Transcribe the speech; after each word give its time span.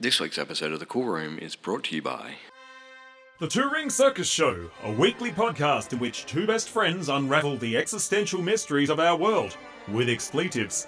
This 0.00 0.20
week's 0.20 0.38
episode 0.38 0.70
of 0.70 0.78
The 0.78 0.86
Cool 0.86 1.06
Room 1.06 1.40
is 1.40 1.56
brought 1.56 1.82
to 1.84 1.96
you 1.96 2.02
by. 2.02 2.34
The 3.40 3.48
Two 3.48 3.68
Ring 3.68 3.90
Circus 3.90 4.28
Show, 4.28 4.70
a 4.84 4.92
weekly 4.92 5.32
podcast 5.32 5.92
in 5.92 5.98
which 5.98 6.24
two 6.24 6.46
best 6.46 6.68
friends 6.68 7.08
unravel 7.08 7.56
the 7.56 7.76
existential 7.76 8.40
mysteries 8.40 8.90
of 8.90 9.00
our 9.00 9.16
world 9.16 9.56
with 9.88 10.08
expletives. 10.08 10.86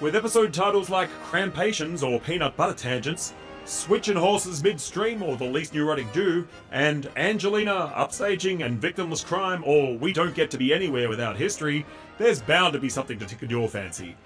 With 0.00 0.16
episode 0.16 0.54
titles 0.54 0.88
like 0.88 1.10
Crampations 1.24 2.02
or 2.02 2.18
Peanut 2.18 2.56
Butter 2.56 2.72
Tangents, 2.72 3.34
Switching 3.66 4.16
Horses 4.16 4.64
Midstream 4.64 5.22
or 5.22 5.36
The 5.36 5.44
Least 5.44 5.74
Neurotic 5.74 6.10
Jew, 6.14 6.48
and 6.72 7.10
Angelina, 7.16 7.92
Upstaging 7.94 8.64
and 8.64 8.80
Victimless 8.80 9.22
Crime 9.22 9.62
or 9.66 9.98
We 9.98 10.14
Don't 10.14 10.34
Get 10.34 10.50
to 10.52 10.56
Be 10.56 10.72
Anywhere 10.72 11.10
Without 11.10 11.36
History, 11.36 11.84
there's 12.16 12.40
bound 12.40 12.72
to 12.72 12.80
be 12.80 12.88
something 12.88 13.18
to 13.18 13.26
tickle 13.26 13.50
your 13.50 13.68
fancy. 13.68 14.16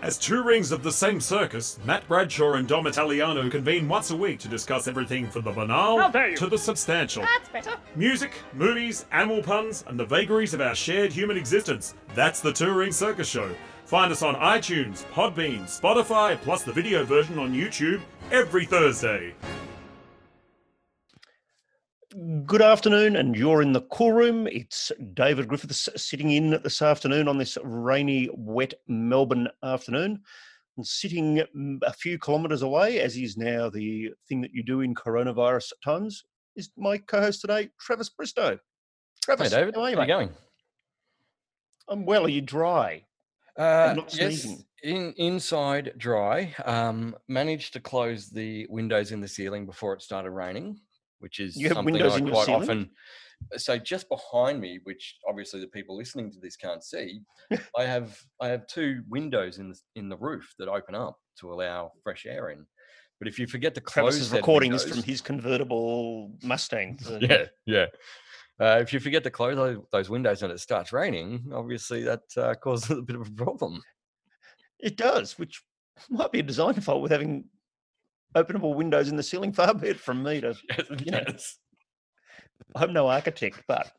As 0.00 0.16
two 0.16 0.44
rings 0.44 0.70
of 0.70 0.84
the 0.84 0.92
same 0.92 1.20
circus, 1.20 1.76
Matt 1.84 2.06
Bradshaw 2.06 2.52
and 2.52 2.68
Dom 2.68 2.86
Italiano 2.86 3.50
convene 3.50 3.88
once 3.88 4.12
a 4.12 4.16
week 4.16 4.38
to 4.40 4.48
discuss 4.48 4.86
everything 4.86 5.28
from 5.28 5.42
the 5.42 5.50
banal 5.50 5.98
How 5.98 6.08
dare 6.08 6.30
you. 6.30 6.36
to 6.36 6.46
the 6.46 6.56
substantial. 6.56 7.22
That's 7.24 7.48
better. 7.48 7.76
Music, 7.96 8.30
movies, 8.54 9.06
animal 9.10 9.42
puns, 9.42 9.82
and 9.88 9.98
the 9.98 10.04
vagaries 10.04 10.54
of 10.54 10.60
our 10.60 10.76
shared 10.76 11.12
human 11.12 11.36
existence. 11.36 11.94
That's 12.14 12.40
the 12.40 12.52
Two 12.52 12.72
Ring 12.72 12.92
Circus 12.92 13.28
Show. 13.28 13.50
Find 13.86 14.12
us 14.12 14.22
on 14.22 14.36
iTunes, 14.36 15.04
Podbean, 15.06 15.62
Spotify, 15.64 16.40
plus 16.42 16.62
the 16.62 16.72
video 16.72 17.04
version 17.04 17.36
on 17.38 17.52
YouTube 17.52 18.00
every 18.30 18.66
Thursday. 18.66 19.34
Good 22.18 22.62
afternoon, 22.62 23.14
and 23.14 23.36
you're 23.36 23.62
in 23.62 23.72
the 23.72 23.82
cool 23.82 24.12
room. 24.12 24.48
It's 24.48 24.90
Davydd 25.14 25.46
Griffiths 25.46 25.88
sitting 25.94 26.32
in 26.32 26.58
this 26.64 26.82
afternoon 26.82 27.28
on 27.28 27.38
this 27.38 27.56
rainy, 27.62 28.28
wet 28.32 28.74
Melbourne 28.88 29.46
afternoon. 29.62 30.22
And 30.76 30.84
sitting 30.84 31.44
a 31.84 31.92
few 31.92 32.18
kilometres 32.18 32.62
away, 32.62 32.98
as 32.98 33.16
is 33.16 33.36
now 33.36 33.70
the 33.70 34.10
thing 34.28 34.40
that 34.40 34.52
you 34.52 34.64
do 34.64 34.80
in 34.80 34.96
coronavirus 34.96 35.70
times, 35.84 36.24
is 36.56 36.70
my 36.76 36.98
co 36.98 37.20
host 37.20 37.40
today, 37.40 37.68
Travis 37.78 38.08
Bristow. 38.08 38.50
Hey 38.52 38.58
Travis, 39.22 39.52
Davydd, 39.52 39.76
how 39.76 39.82
are 39.82 39.90
you, 39.90 39.96
how 39.96 40.02
you 40.02 40.08
going? 40.08 40.30
I'm 41.86 42.04
well. 42.04 42.24
Are 42.24 42.30
you 42.30 42.40
dry? 42.40 43.04
Uh, 43.56 43.94
not 43.96 44.16
yes, 44.18 44.44
in 44.82 45.12
inside 45.18 45.92
dry. 45.98 46.52
Um, 46.64 47.14
managed 47.28 47.74
to 47.74 47.80
close 47.80 48.28
the 48.28 48.66
windows 48.70 49.12
in 49.12 49.20
the 49.20 49.28
ceiling 49.28 49.66
before 49.66 49.92
it 49.94 50.02
started 50.02 50.30
raining, 50.30 50.80
which 51.20 51.40
is 51.40 51.56
You 51.56 51.68
have 51.68 51.76
something 51.76 51.94
windows 51.94 52.14
I 52.14 52.18
in 52.18 52.28
quite 52.28 52.46
ceiling? 52.46 52.62
often. 52.62 52.90
So 53.56 53.78
just 53.78 54.08
behind 54.08 54.60
me, 54.60 54.80
which 54.82 55.16
obviously 55.28 55.60
the 55.60 55.68
people 55.68 55.96
listening 55.96 56.30
to 56.32 56.40
this 56.40 56.56
can't 56.56 56.82
see, 56.82 57.20
I 57.78 57.84
have 57.84 58.18
I 58.40 58.48
have 58.48 58.66
two 58.66 59.02
windows 59.08 59.58
in 59.58 59.68
the 59.70 59.78
in 59.96 60.08
the 60.08 60.16
roof 60.16 60.54
that 60.58 60.68
open 60.68 60.94
up 60.94 61.18
to 61.40 61.52
allow 61.52 61.92
fresh 62.02 62.26
air 62.26 62.50
in. 62.50 62.66
But 63.20 63.28
if 63.28 63.38
you 63.38 63.46
forget 63.46 63.74
to 63.74 63.80
close 63.80 64.14
Travis 64.14 64.26
is 64.26 64.32
recording 64.32 64.72
this 64.72 64.84
windows- 64.84 65.00
from 65.04 65.10
his 65.10 65.20
convertible 65.20 66.32
Mustang. 66.42 66.98
yeah, 67.20 67.46
yeah. 67.66 67.86
Uh, 68.60 68.78
if 68.80 68.92
you 68.92 68.98
forget 68.98 69.22
to 69.22 69.30
close 69.30 69.78
those 69.92 70.10
windows 70.10 70.42
and 70.42 70.50
it 70.52 70.58
starts 70.58 70.92
raining, 70.92 71.48
obviously 71.54 72.02
that 72.02 72.22
uh, 72.36 72.54
causes 72.56 72.90
a 72.98 73.02
bit 73.02 73.14
of 73.16 73.26
a 73.26 73.30
problem. 73.30 73.80
It 74.80 74.96
does, 74.96 75.38
which 75.38 75.62
might 76.10 76.32
be 76.32 76.40
a 76.40 76.44
design 76.44 76.74
fault 76.80 77.02
with 77.02 77.12
having 77.12 77.44
openable 78.34 78.74
windows 78.74 79.08
in 79.08 79.16
the 79.16 79.22
ceiling. 79.22 79.52
Far 79.52 79.74
be 79.74 79.88
it 79.88 80.00
from 80.00 80.22
me 80.22 80.40
to 80.40 80.54
Yes, 80.68 80.86
You 81.04 81.10
know, 81.12 81.22
yes. 81.26 81.58
I'm 82.74 82.92
no 82.92 83.08
architect, 83.08 83.62
but 83.68 83.90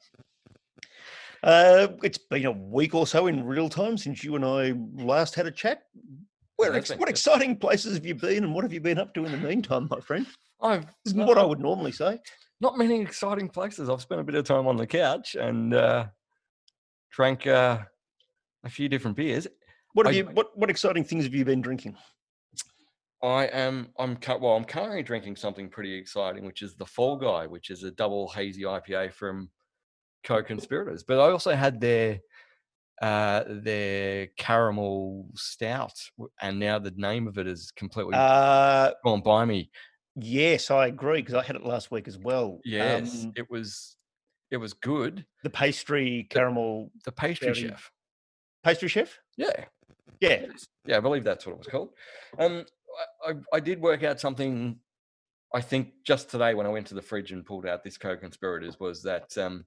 uh, 1.44 1.88
it's 2.03 2.17
been 2.17 2.45
a 2.45 2.52
week 2.52 2.94
or 2.94 3.08
so 3.08 3.27
in 3.27 3.44
real 3.45 3.69
time 3.69 3.97
since 3.97 4.23
you 4.23 4.36
and 4.36 4.45
I 4.45 4.73
last 5.03 5.36
had 5.36 5.45
a 5.47 5.52
chat. 5.52 5.83
Where, 6.58 6.73
ex- 6.73 6.89
what 6.97 7.08
exciting 7.09 7.55
places 7.58 7.94
have 7.95 8.05
you 8.05 8.16
been, 8.16 8.44
and 8.44 8.53
what 8.53 8.63
have 8.66 8.73
you 8.73 8.81
been 8.81 8.97
up 8.99 9.13
to 9.13 9.23
in 9.25 9.31
the 9.31 9.38
meantime, 9.38 9.88
my 9.89 10.02
friend? 10.02 10.27
I've 10.61 10.86
Isn't 11.05 11.17
not, 11.19 11.27
what 11.27 11.38
I 11.38 11.43
would 11.43 11.59
normally 11.61 11.93
say. 11.93 12.19
not 12.59 12.77
many 12.77 12.99
exciting 12.99 13.47
places. 13.47 13.89
I've 13.89 14.02
spent 14.02 14.19
a 14.19 14.25
bit 14.25 14.36
of 14.36 14.43
time 14.43 14.67
on 14.67 14.75
the 14.75 14.86
couch 14.86 15.36
and 15.36 15.73
uh, 15.73 16.08
drank 17.11 17.48
uh, 17.48 17.80
a 18.65 18.70
few 18.70 18.89
different 18.89 19.15
beers. 19.15 19.48
What 19.93 20.05
have 20.05 20.14
I- 20.14 20.17
you? 20.17 20.26
What 20.26 20.58
what 20.58 20.70
exciting 20.70 21.05
things 21.05 21.23
have 21.23 21.33
you 21.33 21.45
been 21.45 21.61
drinking? 21.61 21.95
I 23.21 23.45
am 23.47 23.89
I'm 23.97 24.17
well. 24.39 24.55
I'm 24.55 24.63
currently 24.65 25.03
drinking 25.03 25.35
something 25.35 25.69
pretty 25.69 25.93
exciting, 25.93 26.45
which 26.45 26.61
is 26.61 26.75
the 26.75 26.85
Fall 26.85 27.17
Guy, 27.17 27.47
which 27.47 27.69
is 27.69 27.83
a 27.83 27.91
double 27.91 28.30
hazy 28.30 28.63
IPA 28.63 29.11
from 29.13 29.49
Co-Conspirators. 30.23 31.03
But 31.03 31.19
I 31.19 31.29
also 31.31 31.53
had 31.55 31.81
their 31.81 32.19
uh, 33.02 33.43
their 33.47 34.27
caramel 34.37 35.25
stout, 35.35 35.93
and 36.41 36.59
now 36.59 36.79
the 36.79 36.91
name 36.91 37.27
of 37.27 37.37
it 37.37 37.47
is 37.47 37.71
completely 37.71 38.13
Uh, 38.15 38.91
gone 39.03 39.21
by 39.21 39.45
me. 39.45 39.69
yes, 40.15 40.69
I 40.69 40.87
agree 40.87 41.21
because 41.21 41.35
I 41.35 41.43
had 41.43 41.55
it 41.55 41.63
last 41.65 41.91
week 41.91 42.08
as 42.09 42.17
well. 42.17 42.59
Yes, 42.65 43.23
Um, 43.23 43.33
it 43.35 43.49
was 43.49 43.97
it 44.52 44.58
was 44.58 44.73
good. 44.73 45.25
the 45.43 45.49
pastry 45.49 46.25
caramel 46.29 46.91
The 47.05 47.11
pastry 47.11 47.53
very- 47.53 47.69
chef. 47.69 47.91
pastry 48.63 48.87
chef. 48.89 49.17
Yeah, 49.37 49.65
Yeah, 50.19 50.45
yeah, 50.85 50.97
I 50.97 50.99
believe 50.99 51.23
that's 51.23 51.45
what 51.45 51.53
it 51.53 51.58
was 51.59 51.67
called. 51.67 51.93
Um, 52.37 52.65
I, 53.26 53.33
I, 53.54 53.60
did 53.60 53.82
work 53.82 54.04
out 54.04 54.20
something. 54.20 54.80
I 55.54 55.61
think 55.61 55.89
just 56.05 56.30
today 56.30 56.54
when 56.54 56.66
I 56.66 56.70
went 56.70 56.88
to 56.88 56.95
the 56.95 57.02
fridge 57.02 57.32
and 57.32 57.45
pulled 57.45 57.66
out 57.66 57.83
this 57.83 57.98
co-conspirators 57.98 58.80
was 58.80 59.02
that 59.04 59.38
um, 59.38 59.66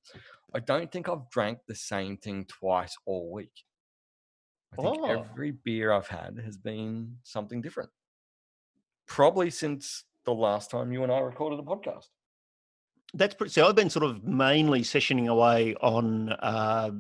I 0.55 0.61
don't 0.61 0.91
think 0.91 1.09
I've 1.09 1.29
drank 1.31 1.59
the 1.67 1.75
same 1.75 2.17
thing 2.17 2.45
twice 2.47 2.97
all 3.07 3.33
week. 3.33 3.53
I 4.73 4.83
think 4.83 4.99
Oh. 5.03 5.05
every 5.11 5.51
beer 5.51 5.93
I've 5.93 6.07
had 6.07 6.41
has 6.45 6.57
been 6.57 7.17
something 7.25 7.61
different. 7.61 7.91
Probably 9.07 9.51
since 9.51 10.05
the 10.25 10.33
last 10.33 10.71
time 10.71 10.93
you 10.93 11.03
and 11.03 11.13
I 11.13 11.19
recorded 11.19 11.59
a 11.59 11.63
podcast. 11.63 12.07
That's 13.15 13.35
pretty. 13.35 13.53
So 13.53 13.69
I've 13.69 13.75
been 13.75 13.91
sort 13.91 14.05
of 14.05 14.25
mainly 14.25 14.81
sessioning 14.81 15.29
away 15.29 15.75
on 15.83 16.31
uh, 16.33 16.91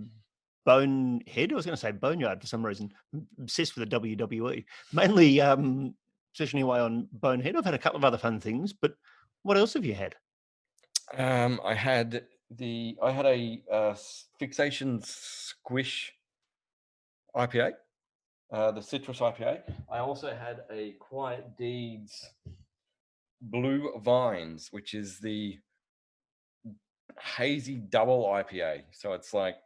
Bonehead. 0.66 1.52
I 1.52 1.54
was 1.54 1.64
going 1.64 1.74
to 1.74 1.80
say 1.80 1.92
Boneyard 1.92 2.40
for 2.40 2.46
some 2.46 2.64
reason. 2.64 2.92
I'm 3.14 3.26
obsessed 3.40 3.76
with 3.76 3.88
the 3.88 4.00
WWE. 4.00 4.64
Mainly 4.92 5.40
um, 5.40 5.94
sessioning 6.38 6.62
away 6.62 6.80
on 6.80 7.08
Bonehead. 7.12 7.56
I've 7.56 7.64
had 7.64 7.74
a 7.74 7.78
couple 7.78 7.98
of 7.98 8.04
other 8.04 8.18
fun 8.18 8.40
things, 8.40 8.72
but 8.72 8.94
what 9.42 9.56
else 9.56 9.74
have 9.74 9.84
you 9.84 9.94
had? 9.94 10.14
Um, 11.16 11.60
I 11.64 11.74
had 11.74 12.24
the 12.50 12.96
I 13.02 13.10
had 13.10 13.26
a 13.26 13.62
uh, 13.70 13.94
fixation 14.38 15.00
squish 15.02 16.12
IPA, 17.36 17.72
uh, 18.52 18.70
the 18.72 18.82
citrus 18.82 19.18
IPA. 19.18 19.60
I 19.90 19.98
also 19.98 20.34
had 20.34 20.62
a 20.70 20.92
Quiet 20.92 21.56
Deeds 21.56 22.30
Blue 23.40 23.92
Vines, 24.02 24.68
which 24.70 24.94
is 24.94 25.18
the 25.18 25.58
hazy 27.20 27.76
double 27.76 28.24
IPA. 28.26 28.82
So 28.92 29.12
it's 29.12 29.34
like 29.34 29.56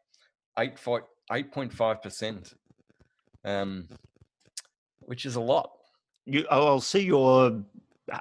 eight 0.59 0.77
point 1.53 1.73
five 1.73 2.03
percent, 2.03 2.55
um, 3.45 3.89
which 5.01 5.27
is 5.27 5.37
a 5.37 5.41
lot. 5.41 5.76
You, 6.27 6.45
I'll 6.51 6.81
see 6.81 7.01
your 7.05 7.63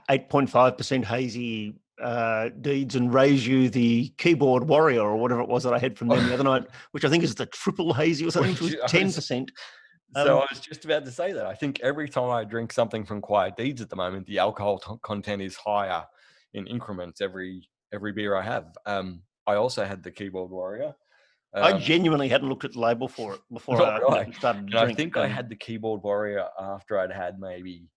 8.5% 0.09 1.03
hazy 1.03 1.75
uh, 2.01 2.49
deeds 2.61 2.95
and 2.95 3.13
raise 3.13 3.45
you 3.47 3.69
the 3.69 4.09
keyboard 4.17 4.67
warrior 4.67 5.01
or 5.01 5.15
whatever 5.17 5.41
it 5.41 5.47
was 5.47 5.63
that 5.63 5.73
I 5.73 5.79
had 5.79 5.97
from 5.97 6.09
them 6.09 6.25
the 6.27 6.33
other 6.33 6.43
night, 6.43 6.65
which 6.91 7.05
I 7.05 7.09
think 7.09 7.23
is 7.23 7.35
the 7.35 7.45
triple 7.47 7.93
hazy 7.93 8.25
or 8.25 8.31
something, 8.31 8.51
which 8.51 8.61
was 8.61 8.71
Which 8.71 8.93
I 8.93 9.03
was- 9.03 9.17
10%. 9.17 9.49
So 10.15 10.37
Um, 10.37 10.43
I 10.43 10.47
was 10.49 10.61
just 10.61 10.85
about 10.85 11.03
to 11.05 11.11
say 11.11 11.33
that. 11.33 11.45
I 11.45 11.55
think 11.55 11.81
every 11.81 12.07
time 12.07 12.29
I 12.29 12.45
drink 12.45 12.71
something 12.71 13.05
from 13.05 13.19
Quiet 13.19 13.57
Deeds 13.57 13.81
at 13.81 13.89
the 13.89 13.97
moment, 13.97 14.25
the 14.27 14.39
alcohol 14.39 14.77
t- 14.79 14.93
content 15.01 15.41
is 15.41 15.57
higher 15.57 16.05
in 16.53 16.67
increments 16.67 17.19
every 17.19 17.67
every 17.93 18.13
beer 18.13 18.35
I 18.35 18.41
have. 18.41 18.67
Um, 18.85 19.23
I 19.45 19.55
also 19.55 19.83
had 19.83 20.03
the 20.03 20.11
Keyboard 20.11 20.51
Warrior. 20.51 20.95
I 21.53 21.71
um, 21.71 21.81
genuinely 21.81 22.29
hadn't 22.29 22.47
looked 22.49 22.65
at 22.65 22.73
the 22.73 22.79
label 22.79 23.07
for 23.07 23.35
it 23.35 23.41
before 23.51 23.81
I 23.81 24.31
started 24.31 24.73
I 24.75 24.93
think 24.93 25.17
I 25.17 25.25
um, 25.25 25.31
had 25.31 25.49
the 25.49 25.55
Keyboard 25.55 26.01
Warrior 26.03 26.45
after 26.59 26.99
I'd 26.99 27.11
had 27.11 27.39
maybe 27.39 27.87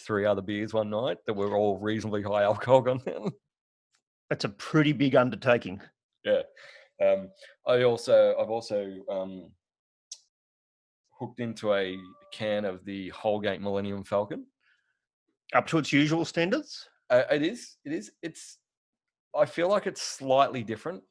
three 0.00 0.24
other 0.26 0.42
beers 0.42 0.72
one 0.74 0.90
night 0.90 1.18
that 1.26 1.34
were 1.34 1.56
all 1.56 1.78
reasonably 1.78 2.22
high 2.22 2.42
alcohol 2.42 2.82
content. 2.82 3.32
That's 4.30 4.44
a 4.44 4.50
pretty 4.50 4.92
big 4.92 5.16
undertaking. 5.16 5.80
yeah. 6.24 6.42
Um, 7.02 7.30
I 7.66 7.82
also 7.82 8.34
I've 8.38 8.50
also 8.50 8.92
um, 9.10 9.50
hooked 11.18 11.40
into 11.40 11.74
a 11.74 11.96
can 12.32 12.64
of 12.64 12.84
the 12.84 13.08
Holgate 13.10 13.60
Millennium 13.60 14.04
Falcon. 14.04 14.46
Up 15.54 15.66
to 15.68 15.78
its 15.78 15.92
usual 15.92 16.24
standards. 16.24 16.88
Uh, 17.08 17.22
it 17.30 17.42
is. 17.42 17.76
It 17.84 17.92
is. 17.92 18.12
It's. 18.22 18.58
I 19.36 19.46
feel 19.46 19.68
like 19.68 19.86
it's 19.86 20.02
slightly 20.02 20.62
different. 20.62 21.02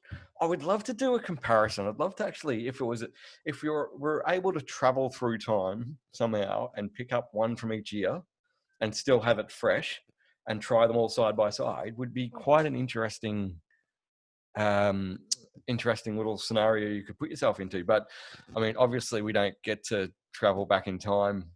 I 0.41 0.45
would 0.45 0.63
love 0.63 0.83
to 0.85 0.93
do 0.93 1.15
a 1.15 1.19
comparison. 1.19 1.87
I'd 1.87 1.99
love 1.99 2.15
to 2.17 2.25
actually, 2.25 2.67
if 2.67 2.81
it 2.81 2.85
was, 2.85 3.03
if 3.45 3.63
you're 3.63 3.89
were 3.97 4.23
able 4.27 4.53
to 4.53 4.61
travel 4.61 5.09
through 5.09 5.37
time 5.39 5.97
somehow 6.13 6.69
and 6.75 6.93
pick 6.93 7.11
up 7.13 7.29
one 7.33 7.55
from 7.55 7.73
each 7.73 7.91
year, 7.91 8.21
and 8.81 8.95
still 8.95 9.19
have 9.19 9.39
it 9.39 9.51
fresh, 9.51 10.01
and 10.47 10.61
try 10.61 10.87
them 10.87 10.97
all 10.97 11.09
side 11.09 11.35
by 11.35 11.49
side, 11.49 11.93
would 11.97 12.13
be 12.13 12.29
quite 12.29 12.65
an 12.65 12.75
interesting, 12.75 13.55
um, 14.57 15.19
interesting 15.67 16.17
little 16.17 16.37
scenario 16.37 16.89
you 16.89 17.03
could 17.03 17.17
put 17.19 17.29
yourself 17.29 17.59
into. 17.59 17.83
But 17.83 18.07
I 18.55 18.59
mean, 18.59 18.75
obviously, 18.77 19.21
we 19.21 19.33
don't 19.33 19.55
get 19.63 19.83
to 19.87 20.11
travel 20.33 20.65
back 20.65 20.87
in 20.87 20.97
time 20.97 21.51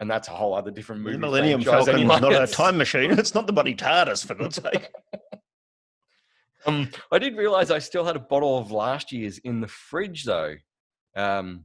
and 0.00 0.10
that's 0.10 0.28
a 0.28 0.32
whole 0.32 0.54
other 0.54 0.70
different 0.70 1.02
movie. 1.02 1.12
The 1.12 1.18
Millennium 1.18 1.62
Falcon 1.62 1.94
anyway. 1.94 2.14
is 2.14 2.20
not 2.22 2.42
a 2.42 2.46
time 2.52 2.78
machine. 2.78 3.12
It's 3.12 3.34
not 3.34 3.46
the 3.46 3.52
bloody 3.52 3.74
TARDIS, 3.74 4.26
for 4.26 4.34
God's 4.34 4.56
sake. 4.56 4.88
Um, 6.66 6.90
I 7.10 7.18
did 7.18 7.38
realize 7.38 7.70
I 7.70 7.78
still 7.78 8.04
had 8.04 8.16
a 8.16 8.20
bottle 8.20 8.58
of 8.58 8.70
last 8.70 9.12
year's 9.12 9.38
in 9.38 9.62
the 9.62 9.66
fridge 9.66 10.24
though. 10.24 10.56
Um, 11.16 11.64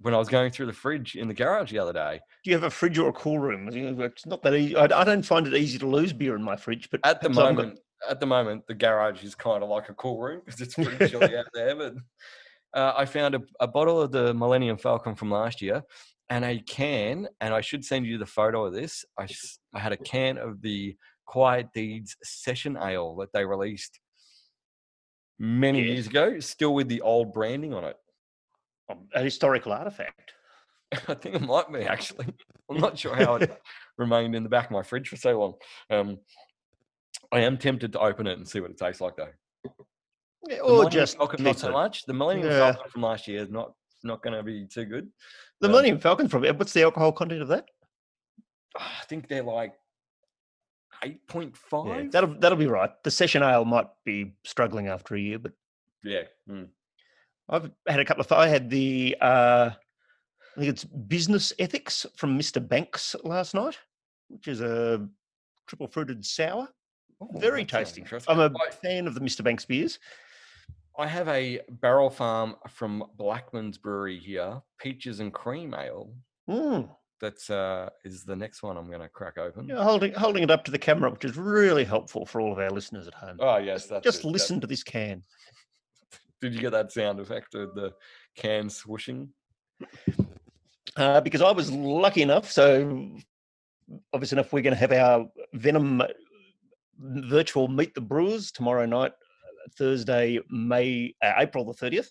when 0.00 0.14
I 0.14 0.18
was 0.18 0.28
going 0.28 0.50
through 0.50 0.66
the 0.66 0.72
fridge 0.72 1.16
in 1.16 1.26
the 1.28 1.34
garage 1.34 1.70
the 1.72 1.78
other 1.78 1.92
day. 1.92 2.20
Do 2.44 2.50
you 2.50 2.56
have 2.56 2.64
a 2.64 2.70
fridge 2.70 2.98
or 2.98 3.08
a 3.08 3.12
cool 3.12 3.38
room? 3.38 3.68
It's 3.72 4.26
not 4.26 4.42
that 4.42 4.54
easy. 4.54 4.76
I, 4.76 4.84
I 4.84 5.04
don't 5.04 5.22
find 5.24 5.46
it 5.46 5.54
easy 5.54 5.78
to 5.78 5.86
lose 5.86 6.12
beer 6.12 6.34
in 6.36 6.42
my 6.42 6.56
fridge, 6.56 6.90
but 6.90 7.00
At 7.04 7.20
the 7.22 7.30
perhaps 7.30 7.36
got- 7.38 7.54
moment, 7.56 7.80
at 8.10 8.20
the 8.20 8.26
moment, 8.26 8.66
the 8.66 8.74
garage 8.74 9.24
is 9.24 9.34
kind 9.34 9.62
of 9.62 9.70
like 9.70 9.88
a 9.88 9.94
cool 9.94 10.20
room 10.20 10.42
because 10.44 10.60
it's 10.60 10.74
pretty 10.74 11.08
chilly 11.10 11.36
out 11.36 11.46
there. 11.54 11.74
But 11.74 11.94
uh, 12.74 12.92
I 12.96 13.06
found 13.06 13.34
a, 13.34 13.42
a 13.58 13.66
bottle 13.66 14.00
of 14.02 14.12
the 14.12 14.34
Millennium 14.34 14.76
Falcon 14.76 15.14
from 15.14 15.30
last 15.30 15.62
year 15.62 15.82
and 16.28 16.44
a 16.44 16.58
can, 16.58 17.26
and 17.40 17.54
I 17.54 17.62
should 17.62 17.84
send 17.84 18.04
you 18.04 18.18
the 18.18 18.26
photo 18.26 18.66
of 18.66 18.74
this. 18.74 19.04
I 19.18 19.26
had 19.78 19.92
a 19.92 19.96
can 19.96 20.36
of 20.36 20.60
the 20.60 20.96
Quiet 21.24 21.68
Deeds 21.72 22.16
Session 22.22 22.76
Ale 22.76 23.16
that 23.16 23.32
they 23.32 23.44
released 23.46 23.98
many 25.38 25.80
Yeah. 25.82 25.92
years 25.94 26.06
ago, 26.06 26.38
still 26.40 26.74
with 26.74 26.88
the 26.88 27.00
old 27.00 27.32
branding 27.32 27.72
on 27.72 27.84
it. 27.84 27.96
A 29.14 29.22
historical 29.22 29.72
artifact. 29.72 30.32
I 31.08 31.14
think 31.14 31.34
it 31.34 31.42
might 31.42 31.72
be 31.72 31.82
actually. 31.82 32.26
I'm 32.70 32.78
not 32.78 32.98
sure 32.98 33.14
how 33.14 33.36
it 33.36 33.60
remained 33.98 34.34
in 34.34 34.42
the 34.42 34.48
back 34.48 34.66
of 34.66 34.70
my 34.72 34.82
fridge 34.82 35.08
for 35.08 35.16
so 35.16 35.38
long. 35.38 35.54
Um, 35.90 36.18
I 37.32 37.40
am 37.40 37.58
tempted 37.58 37.92
to 37.92 38.00
open 38.00 38.26
it 38.26 38.38
and 38.38 38.46
see 38.46 38.60
what 38.60 38.70
it 38.70 38.78
tastes 38.78 39.00
like 39.00 39.16
though. 39.16 39.28
Yeah, 40.48 40.58
or 40.60 40.88
just 40.88 41.16
Falcon, 41.16 41.42
not 41.42 41.58
so 41.58 41.72
much. 41.72 42.04
The 42.04 42.12
Millennium 42.12 42.48
Yeah. 42.48 42.72
Falcon 42.72 42.90
from 42.90 43.02
last 43.02 43.26
year 43.26 43.42
is 43.42 43.50
not 43.50 43.72
not 44.04 44.22
going 44.22 44.34
to 44.34 44.42
be 44.42 44.64
too 44.66 44.84
good. 44.84 45.08
The 45.60 45.66
um, 45.66 45.72
Millennium 45.72 45.98
Falcon 45.98 46.28
from 46.28 46.44
What's 46.44 46.72
the 46.72 46.82
alcohol 46.82 47.12
content 47.12 47.42
of 47.42 47.48
that? 47.48 47.66
I 48.78 49.04
think 49.08 49.26
they're 49.26 49.42
like 49.42 49.74
eight 51.02 51.26
point 51.26 51.56
five. 51.56 52.04
Yeah, 52.04 52.10
that'll 52.10 52.38
that'll 52.38 52.58
be 52.58 52.66
right. 52.68 52.90
The 53.02 53.10
session 53.10 53.42
ale 53.42 53.64
might 53.64 53.88
be 54.04 54.34
struggling 54.44 54.86
after 54.86 55.14
a 55.16 55.20
year, 55.20 55.38
but 55.38 55.52
Yeah. 56.04 56.22
mm. 56.48 56.68
I've 57.48 57.70
had 57.86 58.00
a 58.00 58.04
couple 58.04 58.22
of. 58.22 58.32
I 58.32 58.48
had 58.48 58.70
the. 58.70 59.16
Uh, 59.20 59.70
I 60.56 60.58
think 60.60 60.70
it's 60.70 60.84
business 60.84 61.52
ethics 61.58 62.06
from 62.16 62.38
Mr. 62.38 62.66
Banks 62.66 63.14
last 63.24 63.54
night, 63.54 63.76
which 64.28 64.48
is 64.48 64.60
a 64.62 65.06
triple 65.66 65.86
fruited 65.86 66.24
sour. 66.24 66.68
Oh, 67.20 67.28
Very 67.38 67.64
tasty. 67.64 68.04
I'm 68.28 68.40
a 68.40 68.46
I- 68.46 68.70
fan 68.70 69.06
of 69.06 69.14
the 69.14 69.20
Mr. 69.20 69.44
Banks 69.44 69.64
beers. 69.64 69.98
I 70.98 71.06
have 71.06 71.28
a 71.28 71.60
barrel 71.68 72.08
farm 72.08 72.56
from 72.70 73.04
Blackman's 73.16 73.76
Brewery 73.76 74.18
here, 74.18 74.62
peaches 74.80 75.20
and 75.20 75.32
cream 75.32 75.74
ale. 75.74 76.10
Mm. 76.48 76.88
That's 77.20 77.48
uh 77.50 77.90
is 78.04 78.24
the 78.24 78.36
next 78.36 78.62
one 78.62 78.76
I'm 78.76 78.88
going 78.88 79.00
to 79.00 79.08
crack 79.08 79.36
open. 79.38 79.68
Yeah, 79.68 79.82
holding 79.82 80.12
holding 80.14 80.42
it 80.42 80.50
up 80.50 80.64
to 80.64 80.70
the 80.70 80.78
camera, 80.78 81.10
which 81.10 81.24
is 81.24 81.36
really 81.36 81.84
helpful 81.84 82.24
for 82.26 82.40
all 82.40 82.52
of 82.52 82.58
our 82.58 82.70
listeners 82.70 83.06
at 83.06 83.14
home. 83.14 83.36
Oh 83.40 83.56
yes, 83.58 83.86
that's 83.86 84.04
Just 84.04 84.24
it, 84.24 84.28
listen 84.28 84.60
to 84.60 84.66
this 84.66 84.82
can. 84.82 85.22
Did 86.40 86.54
you 86.54 86.60
get 86.60 86.72
that 86.72 86.92
sound 86.92 87.20
effect 87.20 87.54
of 87.54 87.74
the 87.74 87.92
can 88.36 88.68
swooshing? 88.68 89.28
uh, 90.96 91.20
because 91.20 91.42
I 91.42 91.50
was 91.50 91.70
lucky 91.70 92.22
enough. 92.22 92.50
So 92.50 93.16
obviously 94.12 94.36
enough, 94.36 94.52
we're 94.52 94.62
going 94.62 94.74
to 94.74 94.80
have 94.80 94.92
our 94.92 95.26
Venom 95.54 96.00
uh, 96.00 96.06
virtual 96.98 97.68
Meet 97.68 97.94
the 97.94 98.00
Brewers 98.00 98.52
tomorrow 98.52 98.86
night, 98.86 99.12
uh, 99.12 99.70
Thursday, 99.76 100.38
May, 100.50 101.14
uh, 101.22 101.32
April 101.38 101.64
the 101.64 101.74
thirtieth. 101.74 102.10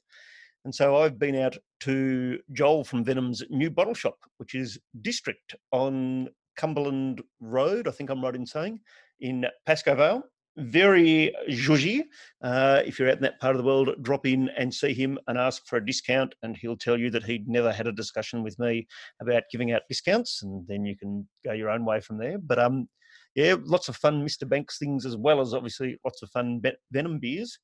And 0.63 0.73
so 0.73 0.97
I've 0.97 1.19
been 1.19 1.35
out 1.35 1.55
to 1.81 2.39
Joel 2.51 2.83
from 2.83 3.03
Venom's 3.03 3.43
new 3.49 3.69
bottle 3.69 3.93
shop, 3.93 4.17
which 4.37 4.55
is 4.55 4.79
District 5.01 5.55
on 5.71 6.29
Cumberland 6.57 7.21
Road. 7.39 7.87
I 7.87 7.91
think 7.91 8.09
I'm 8.09 8.23
right 8.23 8.35
in 8.35 8.47
saying 8.47 8.79
in 9.19 9.45
Pascoe 9.67 9.95
Vale. 9.95 10.23
Very 10.57 11.33
zhuzhy. 11.49 12.03
Uh, 12.41 12.81
if 12.85 12.97
you're 12.97 13.09
out 13.09 13.17
in 13.17 13.23
that 13.23 13.39
part 13.41 13.55
of 13.55 13.61
the 13.61 13.67
world, 13.67 13.89
drop 14.01 14.25
in 14.25 14.49
and 14.57 14.73
see 14.73 14.93
him 14.93 15.19
and 15.27 15.37
ask 15.37 15.65
for 15.67 15.75
a 15.77 15.85
discount, 15.85 16.33
and 16.43 16.55
he'll 16.55 16.77
tell 16.77 16.97
you 16.97 17.09
that 17.11 17.23
he'd 17.23 17.49
never 17.49 17.73
had 17.73 17.87
a 17.87 17.91
discussion 17.91 18.41
with 18.41 18.57
me 18.57 18.87
about 19.21 19.43
giving 19.51 19.73
out 19.73 19.81
discounts, 19.89 20.43
and 20.43 20.65
then 20.67 20.85
you 20.85 20.95
can 20.95 21.27
go 21.43 21.51
your 21.51 21.69
own 21.69 21.83
way 21.83 21.99
from 21.99 22.17
there. 22.17 22.37
But 22.37 22.57
um, 22.59 22.87
yeah, 23.35 23.55
lots 23.65 23.89
of 23.89 23.97
fun 23.97 24.25
Mr. 24.25 24.47
Banks 24.47 24.77
things 24.77 25.05
as 25.05 25.17
well 25.17 25.41
as 25.41 25.53
obviously 25.53 25.99
lots 26.05 26.21
of 26.21 26.29
fun 26.31 26.61
Venom 26.91 27.19
beers 27.19 27.59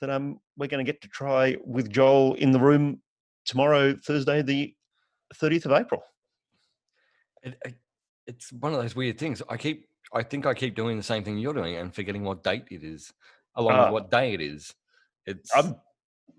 that 0.00 0.10
um 0.10 0.38
we're 0.56 0.68
going 0.68 0.84
to 0.84 0.92
get 0.92 1.00
to 1.02 1.08
try 1.08 1.56
with 1.64 1.90
Joel 1.90 2.34
in 2.34 2.50
the 2.52 2.60
room 2.60 3.00
tomorrow, 3.46 3.94
Thursday, 3.96 4.42
the 4.42 4.74
30th 5.34 5.64
of 5.64 5.72
April. 5.72 6.02
It, 7.42 7.56
it- 7.64 7.74
it's 8.26 8.52
one 8.52 8.74
of 8.74 8.82
those 8.82 8.94
weird 8.94 9.16
things. 9.18 9.40
I 9.48 9.56
keep, 9.56 9.87
I 10.12 10.22
think 10.22 10.46
I 10.46 10.54
keep 10.54 10.74
doing 10.74 10.96
the 10.96 11.02
same 11.02 11.22
thing 11.24 11.38
you're 11.38 11.52
doing 11.54 11.76
and 11.76 11.94
forgetting 11.94 12.24
what 12.24 12.42
date 12.42 12.64
it 12.70 12.82
is, 12.82 13.12
along 13.56 13.74
Ah. 13.74 13.84
with 13.84 13.92
what 13.92 14.10
day 14.10 14.32
it 14.34 14.40
is. 14.40 14.74
It's 15.26 15.54
I'm 15.54 15.76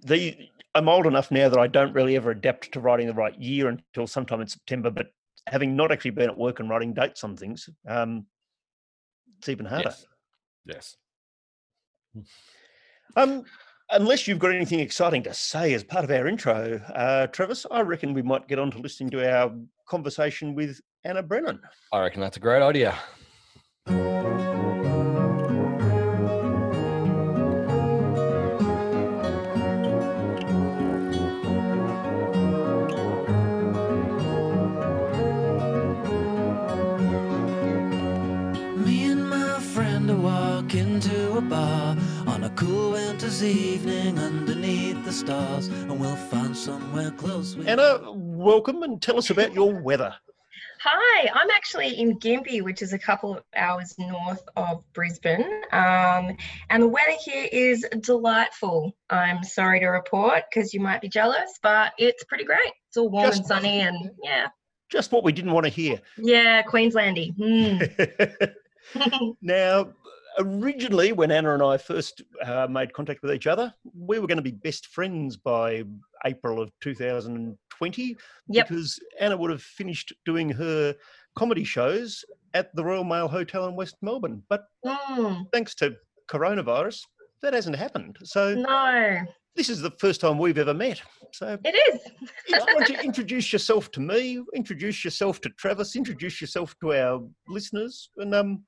the 0.02 0.50
I'm 0.76 0.88
old 0.90 1.06
enough 1.08 1.32
now 1.32 1.50
that 1.50 1.60
I 1.60 1.68
don't 1.68 1.94
really 1.94 2.16
ever 2.16 2.32
adapt 2.32 2.72
to 2.74 2.80
writing 2.80 3.08
the 3.08 3.14
right 3.14 3.38
year 3.40 3.68
until 3.70 4.08
sometime 4.08 4.42
in 4.42 4.48
September. 4.48 4.90
But 4.90 5.12
having 5.48 5.76
not 5.76 5.92
actually 5.92 6.12
been 6.12 6.30
at 6.30 6.38
work 6.38 6.60
and 6.60 6.70
writing 6.70 6.94
dates 6.94 7.24
on 7.24 7.36
things, 7.36 7.70
um, 7.88 8.26
it's 9.40 9.50
even 9.50 9.66
harder. 9.66 9.90
yes, 9.90 10.98
yes. 12.16 12.26
Um, 13.16 13.44
unless 13.92 14.28
you've 14.28 14.40
got 14.40 14.54
anything 14.54 14.80
exciting 14.80 15.24
to 15.24 15.34
say 15.34 15.74
as 15.74 15.84
part 15.84 16.04
of 16.04 16.12
our 16.12 16.28
intro, 16.28 16.80
uh, 16.94 17.28
Travis, 17.28 17.66
I 17.72 17.82
reckon 17.82 18.14
we 18.14 18.22
might 18.22 18.48
get 18.48 18.60
on 18.60 18.72
to 18.72 18.78
listening 18.80 19.10
to 19.12 19.32
our 19.32 19.52
conversation 19.88 20.56
with 20.56 20.80
Anna 21.04 21.24
Brennan. 21.24 21.60
I 21.92 22.02
reckon 22.02 22.22
that's 22.22 22.38
a 22.38 22.42
great 22.42 22.62
idea. 22.62 22.96
Anna, 47.68 48.12
welcome 48.12 48.84
and 48.84 49.02
tell 49.02 49.18
us 49.18 49.30
about 49.30 49.54
your 49.54 49.74
weather. 49.82 50.16
Hi, 50.82 51.30
I'm 51.34 51.50
actually 51.50 52.00
in 52.00 52.20
Gympie, 52.20 52.62
which 52.62 52.82
is 52.82 52.94
a 52.94 53.00
couple 53.00 53.36
of 53.36 53.44
hours 53.54 53.94
north 53.98 54.48
of 54.56 54.82
Brisbane. 54.94 55.44
Um, 55.74 56.38
and 56.70 56.84
the 56.84 56.88
weather 56.88 57.18
here 57.22 57.50
is 57.52 57.86
delightful. 58.00 58.96
I'm 59.10 59.44
sorry 59.44 59.82
to 59.82 59.88
report 59.88 60.44
because 60.50 60.74
you 60.74 60.80
might 60.80 61.02
be 61.02 61.10
jealous, 61.10 61.60
but 61.62 61.92
it's 61.98 62.24
pretty 62.24 62.46
great. 62.46 62.72
It's 62.88 62.96
all 62.96 63.10
warm 63.10 63.30
and 63.30 63.46
sunny 63.46 63.82
and 63.82 64.12
yeah, 64.24 64.48
Just 64.90 65.12
what 65.12 65.26
we 65.26 65.34
didn't 65.34 65.52
want 65.52 65.66
to 65.66 65.70
hear. 65.70 66.00
yeah, 66.18 66.64
Queenslandy. 66.64 67.36
Mm. 67.36 68.54
now, 69.42 69.90
originally, 70.38 71.12
when 71.12 71.30
Anna 71.30 71.56
and 71.56 71.62
I 71.62 71.76
first 71.76 72.22
uh, 72.42 72.68
made 72.70 72.94
contact 72.94 73.22
with 73.22 73.34
each 73.34 73.48
other, 73.48 73.74
we 73.94 74.18
were 74.18 74.28
going 74.28 74.38
to 74.38 74.42
be 74.42 74.52
best 74.52 74.88
friends 74.88 75.36
by 75.36 75.84
April 76.26 76.62
of 76.62 76.72
2020 77.80 78.18
Yep. 78.50 78.68
because 78.68 79.00
Anna 79.20 79.38
would 79.38 79.52
have 79.52 79.62
finished 79.62 80.14
doing 80.26 80.50
her 80.50 80.96
comedy 81.38 81.64
shows 81.64 82.24
at 82.54 82.76
the 82.76 82.84
Royal 82.84 83.04
Mail 83.04 83.28
Hotel 83.28 83.68
in 83.68 83.76
West 83.76 83.96
Melbourne. 84.02 84.44
But 84.50 84.66
Mm, 84.86 85.46
thanks 85.54 85.76
to 85.76 85.96
coronavirus, 86.30 87.02
that 87.42 87.54
hasn't 87.54 87.76
happened. 87.76 88.18
So 88.24 88.56
no, 88.56 89.22
this 89.56 89.70
is 89.70 89.82
the 89.82 89.92
first 89.92 90.22
time 90.22 90.38
we've 90.38 90.58
ever 90.58 90.74
met. 90.74 91.02
So 91.34 91.58
it 91.64 91.76
is. 91.94 92.02
why 92.50 92.74
don't 92.74 92.90
you 92.90 92.98
introduce 93.00 93.54
yourself 93.54 93.92
to 93.92 94.00
me, 94.00 94.42
introduce 94.56 95.04
yourself 95.06 95.40
to 95.42 95.50
Travis, 95.52 95.96
introduce 95.96 96.42
yourself 96.42 96.76
to 96.82 96.94
our 96.94 97.22
listeners, 97.48 98.10
and 98.18 98.34
um, 98.36 98.64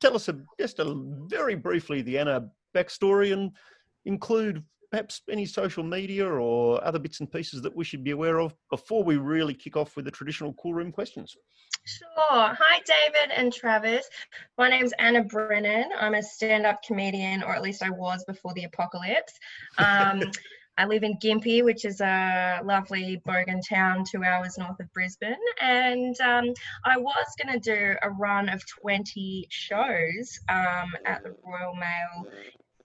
tell 0.00 0.14
us 0.16 0.28
a, 0.28 0.38
just 0.58 0.78
a 0.78 0.94
very 1.28 1.54
briefly 1.54 2.02
the 2.02 2.18
Anna 2.18 2.48
backstory 2.76 3.32
and 3.32 3.50
include 4.06 4.62
perhaps 4.94 5.22
any 5.28 5.44
social 5.44 5.82
media 5.82 6.24
or 6.24 6.82
other 6.84 7.00
bits 7.00 7.18
and 7.18 7.28
pieces 7.32 7.60
that 7.60 7.74
we 7.74 7.84
should 7.84 8.04
be 8.04 8.12
aware 8.12 8.38
of 8.38 8.54
before 8.70 9.02
we 9.02 9.16
really 9.16 9.52
kick 9.52 9.76
off 9.76 9.96
with 9.96 10.04
the 10.04 10.10
traditional 10.12 10.52
cool 10.52 10.72
room 10.72 10.92
questions. 10.92 11.34
Sure. 11.84 12.08
Hi, 12.30 12.78
Davydd 12.78 13.32
and 13.36 13.52
Travis. 13.52 14.08
My 14.56 14.68
name's 14.70 14.92
Anna 15.00 15.24
Brennan. 15.24 15.86
I'm 15.98 16.14
a 16.14 16.22
stand 16.22 16.64
up 16.64 16.80
comedian, 16.84 17.42
or 17.42 17.56
at 17.56 17.60
least 17.60 17.82
I 17.82 17.90
was 17.90 18.24
before 18.24 18.54
the 18.54 18.62
apocalypse. 18.62 19.32
Um, 19.78 20.22
I 20.78 20.86
live 20.86 21.02
in 21.02 21.18
Gympie, 21.18 21.64
which 21.64 21.84
is 21.84 22.00
a 22.00 22.60
lovely 22.64 23.20
bogan 23.26 23.62
town 23.68 24.04
two 24.08 24.22
hours 24.22 24.58
north 24.58 24.78
of 24.78 24.92
Brisbane. 24.92 25.34
And 25.60 26.14
um, 26.20 26.54
I 26.84 26.98
was 26.98 27.26
going 27.42 27.60
to 27.60 27.74
do 27.74 27.96
a 28.00 28.10
run 28.10 28.48
of 28.48 28.62
20 28.80 29.48
shows 29.50 30.38
um, 30.48 30.92
at 31.04 31.24
the 31.24 31.34
Royal 31.44 31.74
Mail 31.74 32.32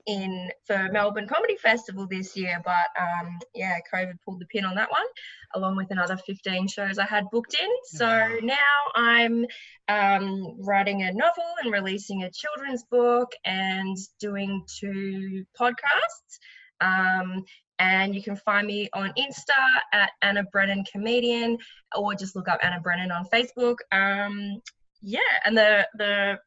in 0.09 0.49
for 0.65 0.89
Melbourne 0.91 1.27
Comedy 1.27 1.55
Festival 1.55 2.07
this 2.09 2.35
year, 2.35 2.59
but 2.65 2.87
um, 2.99 3.37
yeah, 3.53 3.77
COVID 3.93 4.15
pulled 4.25 4.41
the 4.41 4.47
pin 4.47 4.65
on 4.65 4.75
that 4.75 4.89
one, 4.89 5.05
along 5.53 5.75
with 5.75 5.91
another 5.91 6.17
15 6.17 6.67
shows 6.67 6.97
I 6.97 7.05
had 7.05 7.29
booked 7.31 7.55
in. 7.61 7.69
So 7.85 8.39
now 8.41 8.55
I'm 8.95 9.45
um, 9.87 10.57
writing 10.61 11.03
a 11.03 11.13
novel 11.13 11.45
and 11.63 11.71
releasing 11.71 12.23
a 12.23 12.31
children's 12.31 12.83
book 12.89 13.31
and 13.45 13.95
doing 14.19 14.65
two 14.79 15.45
podcasts. 15.59 16.39
Um, 16.81 17.43
and 17.77 18.15
you 18.15 18.23
can 18.23 18.35
find 18.35 18.65
me 18.65 18.89
on 18.93 19.13
Insta 19.17 19.79
at 19.93 20.11
Anna 20.21 20.43
Brennan 20.51 20.83
Comedian, 20.91 21.57
or 21.95 22.15
just 22.15 22.35
look 22.35 22.49
up 22.49 22.59
Anna 22.63 22.81
Brennan 22.81 23.11
on 23.11 23.25
Facebook. 23.31 23.77
Um, 23.91 24.59
yeah, 25.01 25.19
and 25.45 25.55
the 25.55 25.87
the 25.93 26.39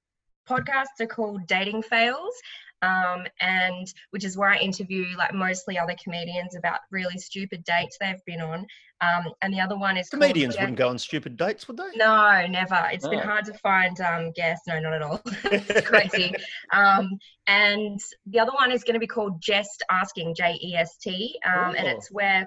podcasts 0.49 1.01
are 1.01 1.07
called 1.07 1.47
Dating 1.47 1.83
Fails, 1.83 2.35
um, 2.83 3.25
and 3.41 3.87
which 4.11 4.25
is 4.25 4.37
where 4.37 4.51
I 4.51 4.59
interview 4.59 5.07
like 5.17 5.33
mostly 5.33 5.79
other 5.79 5.95
comedians 6.03 6.55
about 6.57 6.81
really 6.91 7.17
stupid 7.19 7.65
dates 7.65 7.97
they've 8.01 8.25
been 8.27 8.41
on. 8.41 8.67
Um, 9.01 9.33
and 9.43 9.53
the 9.53 9.61
other 9.61 9.77
one 9.77 9.97
is 9.97 10.09
Comedians 10.09 10.55
Jen- 10.55 10.63
wouldn't 10.63 10.79
go 10.79 10.89
on 10.89 10.97
stupid 10.99 11.37
dates, 11.37 11.67
would 11.67 11.77
they? 11.77 11.91
no, 11.97 12.47
never. 12.47 12.89
It's 12.93 13.07
been 13.09 13.19
Oh. 13.19 13.23
hard 13.23 13.45
to 13.47 13.55
find 13.55 14.01
um, 14.01 14.31
guests. 14.33 14.67
No, 14.69 14.79
not 14.79 14.93
at 14.93 15.03
all. 15.03 15.21
it's 15.45 15.81
crazy. 15.89 16.33
Um, 16.73 17.09
and 17.49 17.99
the 18.27 18.39
other 18.39 18.53
one 18.53 18.71
is 18.71 18.85
going 18.85 18.95
to 18.95 19.01
be 19.01 19.09
called 19.09 19.41
Jest 19.43 19.83
Asking, 19.91 20.35
J 20.37 20.57
E 20.63 20.77
S 20.77 20.97
T. 20.99 21.37
Um, 21.45 21.75
and 21.75 21.87
it's 21.89 22.13
where 22.13 22.47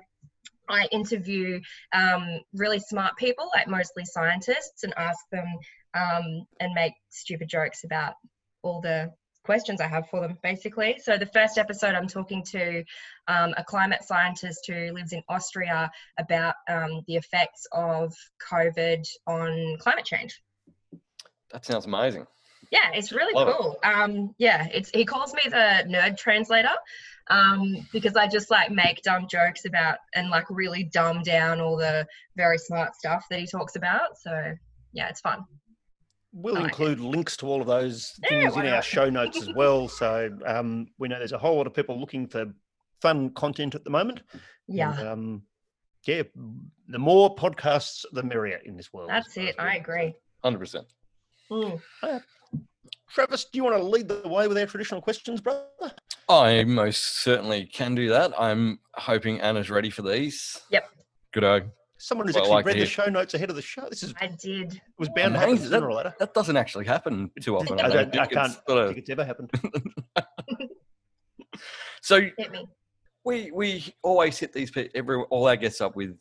I 0.69 0.87
interview 0.93 1.59
um, 1.93 2.39
really 2.53 2.79
smart 2.79 3.17
people, 3.17 3.49
like 3.53 3.67
mostly 3.67 4.05
scientists, 4.05 4.83
and 4.83 4.93
ask 4.97 5.19
them 5.33 5.45
um, 5.93 6.45
and 6.61 6.73
make 6.73 6.93
stupid 7.09 7.49
jokes 7.49 7.83
about 7.83 8.13
all 8.63 8.79
the 8.79 9.11
questions 9.45 9.79
I 9.79 9.87
have 9.87 10.09
for 10.09 10.19
them, 10.21 10.37
basically. 10.43 10.99
So 11.01 11.17
the 11.17 11.27
first 11.27 11.57
episode, 11.57 11.95
I'm 11.95 12.07
talking 12.07 12.43
to 12.51 12.83
um, 13.27 13.53
a 13.57 13.63
climate 13.63 14.03
scientist 14.03 14.65
who 14.67 14.91
lives 14.91 15.13
in 15.13 15.21
Austria 15.29 15.91
about 16.17 16.55
um, 16.67 17.01
the 17.07 17.15
effects 17.15 17.67
of 17.71 18.13
COVID 18.51 19.07
on 19.27 19.77
climate 19.79 20.05
change. 20.05 20.41
That 21.51 21.63
sounds 21.65 21.85
amazing. 21.85 22.27
Yeah, 22.71 22.91
it's 22.93 23.11
really 23.11 23.33
Love 23.33 23.47
it. 23.47 23.55
cool. 23.57 23.77
Um, 23.83 24.35
yeah, 24.37 24.67
it's 24.73 24.89
he 24.89 25.05
calls 25.05 25.33
me 25.33 25.41
the 25.45 25.85
nerd 25.87 26.17
translator 26.17 26.75
um, 27.29 27.87
because 27.93 28.15
I 28.15 28.27
just 28.27 28.49
like 28.49 28.71
make 28.71 29.01
dumb 29.03 29.27
jokes 29.29 29.65
about 29.65 29.99
and 30.13 30.29
like 30.29 30.49
really 30.49 30.83
dumb 30.83 31.21
down 31.21 31.61
all 31.61 31.77
the 31.77 32.07
very 32.35 32.57
smart 32.57 32.95
stuff 32.95 33.25
that 33.29 33.39
he 33.39 33.47
talks 33.47 33.75
about. 33.75 34.17
So 34.19 34.55
yeah, 34.93 35.09
it's 35.09 35.21
fun. 35.21 35.45
We'll 36.37 36.57
I 36.57 36.61
like 36.61 36.71
it. 36.71 36.71
include 36.73 36.99
links 36.99 37.37
to 37.37 37.47
all 37.47 37.61
of 37.61 37.67
those 37.67 38.11
things 38.27 38.53
why 38.55 38.65
in 38.65 38.73
our 38.73 38.81
show 38.81 39.09
notes 39.09 39.41
as 39.41 39.53
well. 39.55 39.87
So 39.95 40.29
um, 40.45 40.87
we 40.99 41.07
know 41.07 41.17
there's 41.17 41.31
a 41.31 41.37
whole 41.37 41.55
lot 41.55 41.65
of 41.65 41.73
people 41.73 41.97
looking 41.99 42.27
for 42.27 42.45
fun 43.01 43.29
content 43.31 43.73
at 43.73 43.83
the 43.85 43.89
moment. 43.89 44.21
Yeah, 44.67 44.97
And, 44.99 45.07
um, 45.07 45.41
yeah, 46.05 46.23
the 46.89 46.99
more 46.99 47.33
podcasts, 47.35 48.03
the 48.11 48.21
merrier 48.23 48.59
in 48.65 48.75
this 48.75 48.91
world. 48.91 49.09
that's 49.09 49.37
it. 49.37 49.55
I 49.57 49.77
agree. 49.77 50.13
Hundred 50.43 50.59
percent. 50.59 50.85
Mm. 51.49 51.79
Travis, 53.09 53.45
do 53.45 53.57
you 53.57 53.63
want 53.63 53.77
to 53.77 53.83
lead 53.83 54.07
the 54.09 54.27
way 54.27 54.47
with 54.47 54.57
our 54.57 54.65
traditional 54.65 55.01
questions, 55.01 55.39
brother? 55.39 55.65
I 56.27 56.63
most 56.65 57.21
certainly 57.23 57.65
can 57.65 57.95
do 57.95 58.09
that. 58.09 58.33
I'm 58.37 58.79
hoping 58.95 59.39
Anna's 59.39 59.69
ready 59.69 59.89
for 59.89 60.01
these. 60.01 60.59
Yep. 60.71 60.89
Good 61.33 61.43
eye. 61.43 61.61
Someone 62.05 62.27
who's 62.27 62.35
Well, 62.35 62.43
actually 62.43 62.55
like 62.57 62.65
read 62.67 62.77
the 62.79 62.85
show 62.85 63.05
notes 63.05 63.33
ahead 63.33 63.49
of 63.49 63.55
the 63.55 63.63
show. 63.63 63.87
This 63.89 64.03
is 64.03 64.13
I 64.21 64.27
did. 64.27 64.73
it 64.75 64.81
was 64.99 65.09
bound 65.15 65.33
to 65.33 65.39
happen 65.39 65.57
sooner 65.57 65.87
or 65.89 65.93
later. 65.95 66.13
That 66.19 66.35
doesn't 66.35 66.55
actually 66.55 66.85
happen 66.85 67.31
too 67.41 67.57
often. 67.57 67.79
I, 67.79 67.85
I, 67.85 67.89
don't, 67.89 68.11
don't 68.13 68.21
I 68.21 68.25
think. 68.25 68.33
can't 68.33 68.51
It's 68.53 68.61
sort 68.67 68.79
of- 68.79 68.87
think 68.89 68.99
it's 68.99 69.09
ever 69.09 69.25
happened. 69.25 69.49
so 72.03 72.21
we 73.23 73.49
we 73.51 73.91
always 74.03 74.37
hit 74.37 74.53
these 74.53 74.69
pe- 74.69 74.89
every 74.93 75.17
all 75.31 75.47
our 75.47 75.55
guests 75.55 75.81
up 75.81 75.95
with 75.95 76.19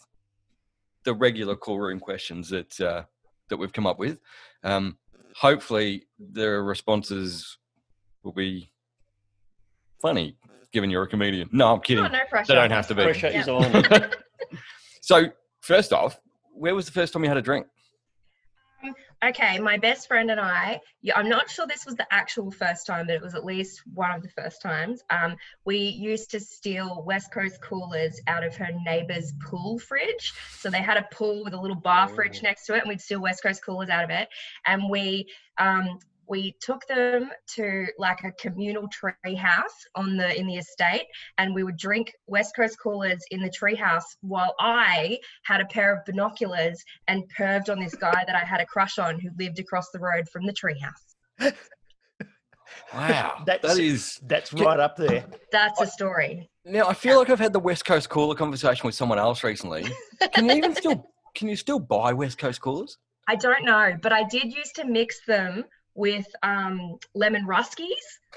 the 1.05 1.13
regular 1.13 1.55
cool 1.55 1.79
room 1.79 2.01
questions 2.01 2.49
that 2.49 2.81
uh, 2.81 3.03
that 3.51 3.59
we've 3.59 3.75
come 3.75 3.87
up 3.87 3.99
with. 3.99 4.19
Um, 4.63 4.97
hopefully, 5.37 6.07
their 6.19 6.65
responses 6.65 7.59
will 8.23 8.33
be 8.33 8.73
funny, 10.01 10.39
given 10.73 10.89
you're 10.89 11.03
a 11.03 11.09
comedian. 11.09 11.51
No, 11.53 11.75
I'm 11.75 11.81
kidding. 11.81 12.07
Oh, 12.07 12.09
no 12.09 12.21
pressure. 12.31 12.49
They 12.49 12.55
don't 12.55 12.71
have 12.71 12.89
to 12.89 12.95
be. 12.95 13.03
Pressure 13.03 13.29
Yeah. 13.29 13.41
is 13.43 13.49
on. 13.49 14.11
so, 15.03 15.27
first 15.65 15.93
off, 15.93 16.21
where 16.53 16.75
was 16.75 16.87
the 16.87 16.93
first 16.93 17.13
time 17.13 17.23
you 17.23 17.29
had 17.29 17.39
a 17.39 17.43
drink? 17.43 17.67
Okay, 19.25 19.59
my 19.59 19.79
best 19.79 20.07
friend 20.07 20.31
and 20.31 20.39
I, 20.39 20.79
yeah, 21.01 21.17
I'm 21.17 21.31
not 21.31 21.49
sure 21.49 21.67
this 21.67 21.87
was 21.87 21.95
the 21.95 22.07
actual 22.11 22.51
first 22.51 22.87
time, 22.87 23.07
but 23.07 23.15
it 23.15 23.23
was 23.23 23.35
at 23.35 23.43
least 23.43 23.81
one 23.95 24.11
of 24.11 24.23
the 24.23 24.29
first 24.29 24.61
times. 24.61 25.03
Um, 25.09 25.37
we 25.65 25.79
used 25.79 26.31
to 26.33 26.41
steal 26.41 27.03
West 27.07 27.33
Coast 27.33 27.63
coolers 27.63 28.21
out 28.27 28.45
of 28.45 28.55
her 28.57 28.69
neighbor's 28.85 29.33
pool 29.43 29.79
fridge. 29.79 30.35
So 30.59 30.69
they 30.69 30.83
had 30.83 30.99
a 30.99 31.09
pool 31.11 31.43
with 31.43 31.55
a 31.55 31.61
little 31.61 31.77
bar 31.77 32.09
fridge 32.09 32.41
Oh. 32.41 32.43
next 32.43 32.67
to 32.67 32.75
it, 32.75 32.81
and 32.81 32.89
we'd 32.91 33.01
steal 33.01 33.23
West 33.23 33.43
Coast 33.43 33.65
coolers 33.65 33.89
out 33.89 34.05
of 34.05 34.11
it. 34.11 34.29
And 34.67 34.91
we 34.91 35.31
um, 35.57 35.99
we 36.29 36.55
took 36.61 36.87
them 36.87 37.31
to 37.55 37.87
like 37.99 38.23
a 38.25 38.33
communal 38.33 38.89
tree 38.89 39.35
house 39.35 39.85
on 39.95 40.17
the 40.17 40.39
in 40.39 40.47
the 40.47 40.57
estate 40.57 41.07
and 41.39 41.55
we 41.55 41.65
would 41.65 41.77
drink 41.77 42.13
west 42.27 42.55
coast 42.57 42.77
coolers 42.83 43.23
in 43.31 43.41
the 43.43 43.51
tree 43.51 43.75
house 43.75 44.17
while 44.21 44.55
i 44.61 45.19
had 45.45 45.61
a 45.61 45.67
pair 45.67 45.95
of 45.95 46.05
binoculars 46.05 46.83
and 47.09 47.23
perved 47.39 47.69
on 47.71 47.79
this 47.79 47.95
guy 47.95 48.25
that 48.27 48.35
I 48.35 48.45
had 48.45 48.61
a 48.61 48.67
crush 48.67 48.99
on 48.99 49.19
who 49.19 49.31
lived 49.39 49.59
across 49.59 49.91
the 49.91 49.99
road 49.99 50.29
from 50.29 50.47
the 50.47 50.53
treehouse. 50.53 51.53
Wow, 52.93 53.43
That's- 53.47 53.77
that 53.77 53.83
is. 53.83 54.21
That's 54.23 54.53
right 54.53 54.81
up 54.81 54.97
there. 54.97 55.25
That's 55.53 55.81
a 55.81 55.87
story. 55.87 56.51
Now 56.65 56.89
I 56.89 56.95
feel 56.95 57.19
like 57.19 57.31
I've 57.31 57.39
had 57.39 57.53
the 57.53 57.61
West 57.61 57.85
Coast 57.85 58.09
cooler 58.09 58.35
conversation 58.35 58.87
with 58.87 58.95
someone 58.95 59.19
else 59.19 59.45
recently. 59.45 59.87
Can 60.33 60.49
you 60.49 60.57
even 60.57 60.75
still? 60.77 61.11
Can 61.35 61.49
you 61.49 61.57
still 61.57 61.79
buy 61.79 62.13
West 62.13 62.39
Coast 62.39 62.61
coolers? 62.61 62.97
I 63.29 63.37
don't 63.37 63.65
know, 63.65 63.97
but 64.03 64.13
I 64.13 64.25
did 64.25 64.53
used 64.53 64.75
to 64.77 64.85
mix 64.85 65.25
them 65.27 65.65
with 65.95 66.27
um, 66.43 66.99
lemon 67.15 67.47
ruskies, 67.47 67.89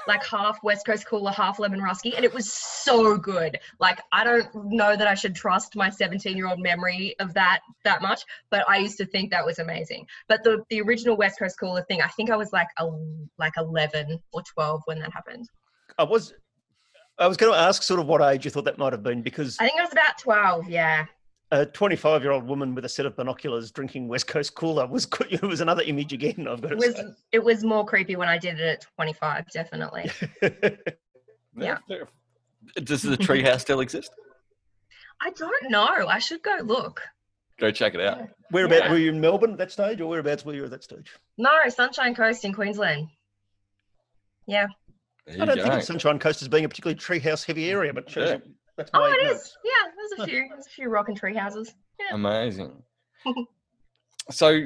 like 0.07 0.23
half 0.25 0.63
West 0.63 0.85
Coast 0.85 1.07
cooler, 1.07 1.31
half 1.31 1.59
lemon 1.59 1.79
rusky, 1.79 2.15
and 2.15 2.23
it 2.23 2.33
was 2.33 2.51
so 2.51 3.17
good. 3.17 3.57
Like 3.79 3.99
I 4.11 4.23
don't 4.23 4.47
know 4.55 4.95
that 4.95 5.07
I 5.07 5.15
should 5.15 5.35
trust 5.35 5.75
my 5.75 5.89
17-year-old 5.89 6.59
memory 6.59 7.15
of 7.19 7.33
that 7.33 7.59
that 7.83 8.01
much, 8.01 8.21
but 8.49 8.67
I 8.69 8.77
used 8.77 8.97
to 8.97 9.05
think 9.05 9.31
that 9.31 9.45
was 9.45 9.59
amazing. 9.59 10.05
But 10.27 10.43
the 10.43 10.63
the 10.69 10.81
original 10.81 11.17
West 11.17 11.39
Coast 11.39 11.59
cooler 11.59 11.83
thing, 11.83 12.01
I 12.01 12.07
think 12.07 12.29
I 12.29 12.35
was 12.35 12.53
like 12.53 12.69
a 12.77 12.87
like 13.37 13.53
11 13.57 14.19
or 14.33 14.41
12 14.41 14.81
when 14.85 14.99
that 14.99 15.11
happened. 15.11 15.49
I 15.97 16.03
was 16.03 16.33
I 17.19 17.27
was 17.27 17.37
going 17.37 17.51
to 17.51 17.59
ask 17.59 17.81
sort 17.81 17.99
of 17.99 18.05
what 18.05 18.21
age 18.21 18.45
you 18.45 18.51
thought 18.51 18.65
that 18.65 18.77
might 18.77 18.93
have 18.93 19.01
been 19.01 19.23
because 19.23 19.57
I 19.59 19.67
think 19.67 19.79
I 19.79 19.83
was 19.83 19.91
about 19.91 20.17
12. 20.19 20.69
Yeah. 20.69 21.05
A 21.51 21.65
25 21.65 22.23
year 22.23 22.31
old 22.31 22.45
woman 22.47 22.75
with 22.75 22.83
a 22.85 22.89
set 22.89 23.05
of 23.05 23.15
binoculars 23.15 23.71
drinking 23.71 24.07
West 24.07 24.27
Coast 24.27 24.53
Cooler 24.55 24.85
was 24.85 25.07
it 25.29 25.41
was 25.41 25.61
another 25.61 25.83
image 25.83 26.13
again. 26.13 26.47
I've 26.47 26.61
got 26.61 26.73
It 26.73 26.79
to 26.79 26.87
was 26.87 27.01
it 27.31 27.43
was 27.43 27.63
more 27.63 27.85
creepy 27.85 28.15
when 28.15 28.27
I 28.27 28.37
did 28.37 28.59
it 28.59 28.83
at 28.83 28.85
25, 28.95 29.45
definitely. 29.53 30.09
say. 30.41 30.77
Yeah. 31.55 31.77
fair. 31.87 32.07
Does 32.83 33.01
the 33.01 33.17
treehouse 33.17 33.61
still 33.61 33.79
exist? 33.79 34.11
I 35.21 35.31
don't 35.31 35.69
know. 35.71 35.87
I 36.07 36.19
should 36.19 36.43
go 36.43 36.57
look. 36.63 37.01
Go 37.59 37.71
check 37.71 37.95
it 37.95 38.01
out. 38.01 38.27
Whereabouts 38.51 38.81
Yeah. 38.85 38.91
were 38.91 38.97
you 38.99 39.09
in 39.09 39.19
Melbourne 39.19 39.53
at 39.53 39.57
that 39.57 39.71
stage, 39.71 39.99
or 39.99 40.07
whereabouts 40.07 40.45
were 40.45 40.53
you 40.53 40.63
at 40.65 40.69
that 40.71 40.83
stage? 40.83 41.11
No, 41.39 41.49
Sunshine 41.69 42.13
Coast 42.13 42.45
in 42.45 42.53
Queensland. 42.53 43.07
Yeah. 44.45 44.67
I 45.27 45.45
don't 45.45 45.57
you 45.57 45.63
think 45.63 45.73
of 45.73 45.83
Sunshine 45.83 46.19
Coast 46.19 46.41
as 46.43 46.47
being 46.47 46.65
a 46.65 46.69
particularly 46.69 46.99
treehouse 46.99 47.43
heavy 47.45 47.71
area, 47.71 47.93
but 47.93 48.09
shows 48.09 48.29
Yeah. 48.29 48.37
You- 48.77 48.83
that's 48.83 48.93
my 48.93 48.99
Oh, 48.99 49.05
it 49.11 49.15
ignorance. 49.21 49.41
is. 49.41 49.57
Yeah, 49.63 49.91
there's 49.95 50.21
a 50.21 50.31
few. 50.31 50.47
There's 50.49 50.67
a 50.67 50.69
few 50.69 50.89
rock 50.89 51.07
and 51.09 51.17
tree 51.17 51.35
houses. 51.35 51.73
Yeah. 51.99 52.13
Amazing. 52.15 52.81
so, 54.31 54.65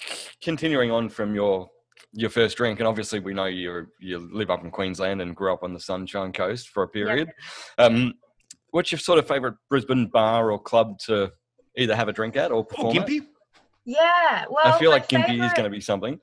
c- 0.00 0.28
continuing 0.42 0.90
on 0.90 1.08
from 1.08 1.34
your 1.34 1.68
your 2.12 2.30
first 2.30 2.56
drink, 2.56 2.78
and 2.78 2.86
obviously 2.88 3.18
we 3.18 3.34
know 3.34 3.46
you 3.46 3.86
you 4.00 4.18
live 4.32 4.50
up 4.50 4.62
in 4.64 4.70
Queensland 4.70 5.20
and 5.20 5.34
grew 5.34 5.52
up 5.52 5.62
on 5.62 5.72
the 5.74 5.80
Sunshine 5.80 6.32
Coast 6.32 6.68
for 6.68 6.84
a 6.84 6.88
period. 6.88 7.30
Um, 7.78 8.14
what's 8.70 8.92
your 8.92 8.98
sort 9.00 9.18
of 9.18 9.26
favourite 9.26 9.56
Brisbane 9.68 10.06
bar 10.06 10.50
or 10.50 10.58
club 10.58 10.98
to 11.06 11.32
either 11.76 11.94
have 11.96 12.08
a 12.08 12.12
drink 12.12 12.36
at 12.36 12.50
or 12.52 12.58
Oh, 12.58 12.64
perform 12.64 12.98
at? 12.98 13.06
Gympie? 13.08 13.26
Yeah. 13.84 14.44
Well, 14.48 14.64
I 14.64 14.78
feel 14.78 14.90
my 14.90 14.96
like 14.96 15.08
Gympie 15.08 15.44
is 15.44 15.52
going 15.52 15.64
to 15.64 15.70
be 15.70 15.80
something. 15.80 16.20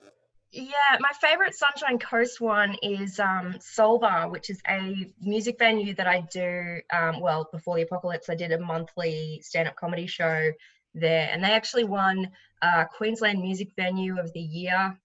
Yeah, 0.53 0.98
my 1.00 1.12
favorite 1.22 1.55
Sunshine 1.55 1.98
Coast 1.98 2.41
one 2.41 2.75
is 2.84 3.20
um, 3.20 3.55
Soul 3.62 4.00
Bar, 4.00 4.29
which 4.29 4.50
is 4.50 4.62
a 4.67 5.10
music 5.22 5.58
venue 5.58 5.93
that 5.96 6.08
I 6.08 6.22
do. 6.29 6.81
Um, 6.91 7.22
well, 7.22 7.48
before 7.53 7.77
the 7.77 7.84
apocalypse, 7.84 8.29
I 8.29 8.36
did 8.36 8.51
a 8.51 8.60
monthly 8.60 9.39
stand-up 9.41 9.77
comedy 9.77 10.08
show 10.08 10.51
there, 10.93 11.29
and 11.31 11.41
they 11.41 11.51
actually 11.51 11.86
won 11.86 12.29
uh, 12.62 12.84
Queensland 12.84 13.39
Music 13.39 13.70
Venue 13.77 14.20
of 14.20 14.34
the 14.34 14.41
Year 14.41 15.00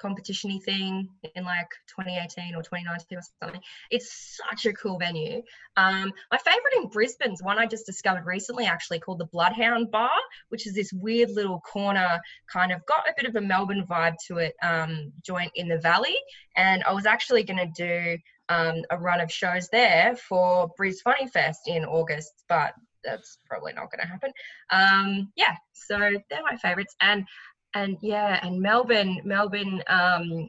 competition-y 0.00 0.58
thing 0.64 1.08
in 1.34 1.44
like 1.44 1.68
2018 1.88 2.54
or 2.54 2.62
2019 2.62 3.18
or 3.18 3.22
something. 3.40 3.60
It's 3.90 4.40
such 4.48 4.66
a 4.66 4.72
cool 4.72 4.98
venue. 4.98 5.42
Um, 5.76 6.12
my 6.30 6.38
favorite 6.38 6.74
in 6.76 6.88
Brisbane's 6.88 7.42
one 7.42 7.58
I 7.58 7.66
just 7.66 7.86
discovered 7.86 8.26
recently, 8.26 8.66
actually 8.66 9.00
called 9.00 9.18
the 9.18 9.26
Bloodhound 9.26 9.90
Bar, 9.90 10.10
which 10.48 10.66
is 10.66 10.74
this 10.74 10.92
weird 10.92 11.30
little 11.30 11.60
corner 11.60 12.20
kind 12.52 12.72
of 12.72 12.84
got 12.86 13.08
a 13.08 13.14
bit 13.16 13.28
of 13.28 13.36
a 13.36 13.40
Melbourne 13.40 13.86
vibe 13.88 14.16
to 14.28 14.38
it, 14.38 14.54
um, 14.62 15.12
joint 15.22 15.52
in 15.54 15.68
the 15.68 15.78
valley. 15.78 16.16
And 16.56 16.82
I 16.84 16.92
was 16.92 17.06
actually 17.06 17.42
going 17.44 17.58
to 17.58 17.72
do 17.76 18.18
um, 18.48 18.82
a 18.90 18.98
run 18.98 19.20
of 19.20 19.30
shows 19.30 19.68
there 19.68 20.16
for 20.16 20.68
Breeze 20.76 21.00
Funny 21.02 21.28
Fest 21.28 21.62
in 21.66 21.84
August, 21.84 22.44
but 22.48 22.74
that's 23.04 23.38
probably 23.46 23.72
not 23.72 23.90
going 23.90 24.00
to 24.00 24.06
happen. 24.06 24.32
Um, 24.70 25.32
yeah, 25.36 25.54
so 25.72 25.98
they're 25.98 26.42
my 26.42 26.56
favorites, 26.56 26.94
and 27.00 27.24
and 27.74 27.96
yeah, 28.02 28.38
and 28.42 28.60
Melbourne, 28.60 29.20
Melbourne 29.24 29.82
um, 29.88 30.46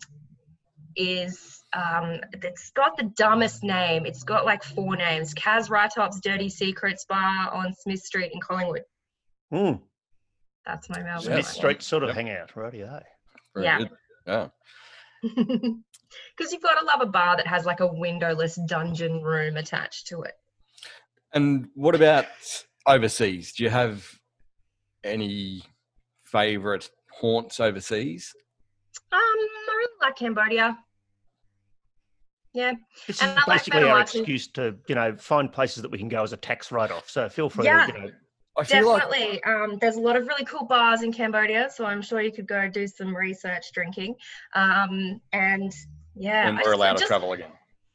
is 0.95 1.61
um, 1.73 2.19
it's 2.33 2.71
got 2.71 2.97
the 2.97 3.11
dumbest 3.17 3.63
name. 3.63 4.05
It's 4.05 4.23
got 4.23 4.45
like 4.45 4.63
four 4.63 4.95
names: 4.95 5.33
Kaz 5.33 5.69
Rytop's 5.69 6.19
Dirty 6.21 6.49
Secrets 6.49 7.05
Bar 7.07 7.51
on 7.53 7.73
Smith 7.75 8.01
Street 8.01 8.31
in 8.33 8.39
Collingwood. 8.41 8.83
Hmm. 9.51 9.73
That's 10.65 10.89
my 10.89 11.01
Melbourne. 11.01 11.21
Smith 11.23 11.35
one, 11.35 11.43
Street 11.43 11.81
sort 11.81 12.03
of 12.03 12.09
Yep. 12.09 12.15
hangout, 12.15 12.51
rightio. 12.55 13.01
Very 13.55 13.65
Yeah. 13.65 13.77
good. 13.77 13.89
Yeah. 14.27 14.47
Because 16.35 16.51
you've 16.51 16.61
got 16.61 16.77
to 16.77 16.85
love 16.85 16.99
a 16.99 17.05
bar 17.05 17.37
that 17.37 17.47
has 17.47 17.65
like 17.65 17.79
a 17.79 17.87
windowless 17.87 18.59
dungeon 18.67 19.21
room 19.21 19.55
attached 19.55 20.07
to 20.07 20.23
it. 20.23 20.33
And 21.33 21.69
what 21.73 21.95
about 21.95 22.25
overseas? 22.85 23.53
Do 23.53 23.63
you 23.63 23.69
have 23.69 24.05
any 25.05 25.63
favorite 26.25 26.89
haunts 27.19 27.59
overseas? 27.59 28.33
Um, 29.11 29.19
I 29.19 29.73
really 29.75 29.91
like 30.01 30.15
Cambodia. 30.15 30.77
Yeah, 32.53 32.73
This 33.07 33.17
is 33.17 33.21
And 33.21 33.31
I 33.31 33.35
like 33.47 33.59
basically 33.59 33.83
our 33.83 34.01
excuse 34.01 34.47
to, 34.49 34.75
you 34.87 34.95
know, 34.95 35.15
find 35.15 35.51
places 35.51 35.81
that 35.83 35.89
we 35.91 35.97
can 35.97 36.09
go 36.09 36.21
as 36.21 36.33
a 36.33 36.37
tax 36.37 36.69
write-off. 36.71 37.09
So 37.09 37.29
feel 37.29 37.49
free 37.49 37.65
Yeah. 37.65 37.85
to, 37.87 37.93
you 37.93 37.99
know, 38.07 38.11
I 38.57 38.63
feel 38.65 38.85
like 38.89 39.03
definitely. 39.09 39.43
Um, 39.45 39.77
there's 39.79 39.95
a 39.95 40.01
lot 40.01 40.17
of 40.17 40.27
really 40.27 40.43
cool 40.43 40.65
bars 40.65 41.01
in 41.03 41.13
Cambodia, 41.13 41.69
so 41.73 41.85
I'm 41.85 42.01
sure 42.01 42.19
you 42.21 42.33
could 42.33 42.47
go 42.47 42.67
do 42.67 42.85
some 42.87 43.15
research 43.15 43.71
drinking. 43.71 44.15
Um, 44.53 45.21
and 45.31 45.73
yeah, 46.13 46.45
when 46.47 46.55
I 46.55 46.57
we're 46.57 46.63
just- 46.63 46.75
allowed 46.75 46.91
to 46.93 46.97
just- 46.99 47.07
travel 47.07 47.31
again. 47.31 47.51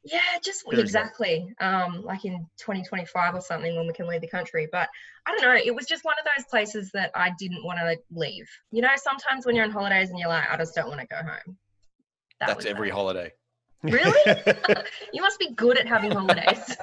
Yeah, 0.06 0.20
just 0.42 0.64
exactly. 0.70 1.52
Um, 1.60 2.02
like 2.04 2.24
in 2.24 2.46
2025 2.58 3.34
or 3.34 3.40
something 3.40 3.74
when 3.76 3.86
we 3.86 3.92
can 3.92 4.06
leave 4.06 4.20
the 4.20 4.28
country. 4.28 4.68
But 4.70 4.88
I 5.26 5.32
don't 5.32 5.42
know. 5.42 5.54
It 5.62 5.74
was 5.74 5.86
just 5.86 6.04
one 6.04 6.14
of 6.18 6.24
those 6.36 6.46
places 6.48 6.90
that 6.92 7.10
I 7.14 7.32
didn't 7.38 7.64
want 7.64 7.78
to 7.80 7.96
leave. 8.12 8.48
You 8.70 8.82
know, 8.82 8.90
sometimes 8.96 9.46
when 9.46 9.56
you're 9.56 9.64
on 9.64 9.72
holidays 9.72 10.10
and 10.10 10.18
you're 10.18 10.28
like, 10.28 10.44
I 10.50 10.56
just 10.56 10.74
don't 10.74 10.88
want 10.88 11.00
to 11.00 11.06
go 11.06 11.16
home. 11.16 11.56
That 12.40 12.48
That's 12.48 12.66
every 12.66 12.88
that. 12.88 12.94
holiday. 12.94 13.32
Really? 13.82 14.42
You 15.12 15.22
must 15.22 15.38
be 15.38 15.50
good 15.54 15.78
at 15.78 15.86
having 15.86 16.12
holidays. 16.12 16.76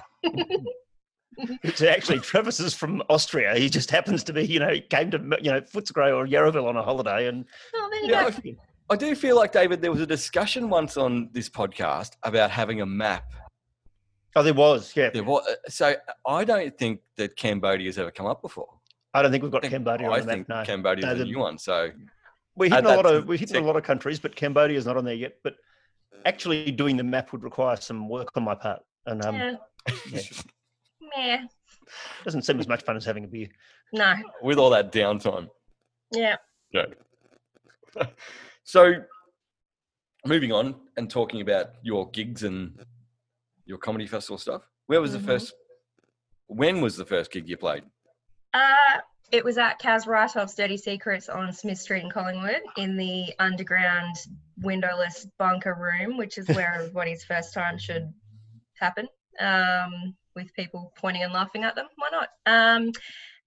it's 1.63 1.81
actually 1.81 2.19
Travis 2.19 2.59
is 2.59 2.73
from 2.73 3.01
Austria. 3.09 3.55
He 3.55 3.69
just 3.69 3.91
happens 3.91 4.23
to 4.25 4.33
be, 4.33 4.45
you 4.45 4.59
know, 4.59 4.73
came 4.89 5.11
to, 5.11 5.17
you 5.41 5.51
know, 5.51 5.61
Footscray 5.61 6.15
or 6.15 6.25
Yarraville 6.27 6.67
on 6.67 6.77
a 6.77 6.83
holiday 6.83 7.27
and 7.27 7.45
oh, 7.75 7.89
there 7.91 8.03
you 8.03 8.11
Yeah, 8.11 8.29
go. 8.29 8.53
I 8.89 8.95
do 8.95 9.15
feel 9.15 9.35
like 9.35 9.53
Davydd. 9.53 9.81
There 9.81 9.91
was 9.91 10.01
a 10.01 10.05
discussion 10.07 10.69
once 10.69 10.97
on 10.97 11.29
this 11.31 11.49
podcast 11.49 12.11
about 12.23 12.51
having 12.51 12.81
a 12.81 12.85
map. 12.85 13.31
oh, 14.35 14.43
there 14.43 14.53
was, 14.53 14.93
yeah. 14.95 15.09
There 15.09 15.23
was, 15.23 15.45
so 15.69 15.95
I 16.27 16.43
don't 16.43 16.77
think 16.77 16.99
that 17.17 17.35
Cambodia's 17.35 17.97
ever 17.97 18.11
come 18.11 18.25
up 18.25 18.41
before. 18.41 18.67
I 19.13 19.21
don't 19.21 19.31
think 19.31 19.43
we've 19.43 19.51
got 19.51 19.59
I 19.65 19.69
think- 19.69 19.85
Cambodia 19.85 20.09
I 20.09 20.13
on 20.19 20.25
the 20.25 20.33
think 20.33 20.49
map. 20.49 20.57
No, 20.59 20.65
Cambodia's 20.65 21.17
No, 21.17 21.21
a 21.21 21.25
new 21.25 21.39
one. 21.39 21.57
So 21.57 21.89
we're 22.55 22.69
hitting 22.69 22.85
a 22.85 22.95
lot 22.95 23.05
of 23.05 23.25
we're 23.27 23.33
the 23.35 23.39
hitting 23.39 23.63
a 23.63 23.65
lot 23.67 23.75
of 23.77 23.83
countries, 23.83 24.19
but 24.19 24.35
Cambodia 24.35 24.77
is 24.77 24.85
not 24.85 24.97
on 24.97 25.05
there 25.05 25.13
yet. 25.13 25.33
But 25.43 25.55
actually, 26.25 26.71
doing 26.71 26.97
the 26.97 27.03
map 27.03 27.31
would 27.31 27.43
require 27.43 27.75
some 27.77 28.09
work 28.09 28.29
on 28.35 28.43
my 28.43 28.55
part, 28.55 28.81
and 29.05 29.23
um, 29.23 29.35
Yeah. 29.35 29.55
yeah, 30.11 30.21
Meh. 31.15 31.37
doesn't 32.23 32.41
seem 32.43 32.59
as 32.59 32.67
much 32.67 32.83
fun 32.83 32.97
as 32.97 33.05
having 33.05 33.23
a 33.23 33.27
beer. 33.27 33.47
No. 33.93 34.15
with 34.41 34.57
all 34.57 34.71
that 34.71 34.91
downtime. 34.91 35.47
Yeah. 36.11 36.37
Good. 36.73 36.95
so, 38.63 38.93
moving 40.25 40.51
on 40.51 40.75
and 40.97 41.09
talking 41.09 41.41
about 41.41 41.71
your 41.81 42.09
gigs 42.11 42.43
and 42.43 42.83
your 43.65 43.77
comedy 43.77 44.07
festival 44.07 44.37
stuff. 44.37 44.61
Where 44.87 45.01
was 45.01 45.11
Mhm. 45.11 45.13
the 45.13 45.19
first? 45.19 45.53
When 46.47 46.81
was 46.81 46.97
the 46.97 47.05
first 47.05 47.31
gig 47.31 47.47
you 47.49 47.57
played? 47.57 47.83
Uh, 48.53 49.01
it 49.31 49.43
was 49.43 49.57
at 49.57 49.79
Kaz 49.81 50.05
Rytop's 50.05 50.55
Dirty 50.55 50.77
Secrets 50.77 51.27
on 51.29 51.51
Smith 51.51 51.79
Street 51.79 52.03
in 52.03 52.09
Collingwood 52.11 52.61
in 52.77 52.95
the 52.97 53.33
underground 53.39 54.15
windowless 54.61 55.25
bunker 55.39 55.73
room, 55.73 56.17
which 56.17 56.37
is 56.37 56.47
where 56.49 56.73
everybody's 56.75 57.23
first 57.23 57.53
time 57.53 57.77
should 57.77 58.13
happen, 58.79 59.07
um, 59.39 60.15
with 60.35 60.53
people 60.53 60.93
pointing 60.97 61.23
and 61.23 61.33
laughing 61.33 61.63
at 61.63 61.75
them. 61.75 61.87
Why 61.95 62.09
not? 62.11 62.29
Um, 62.45 62.91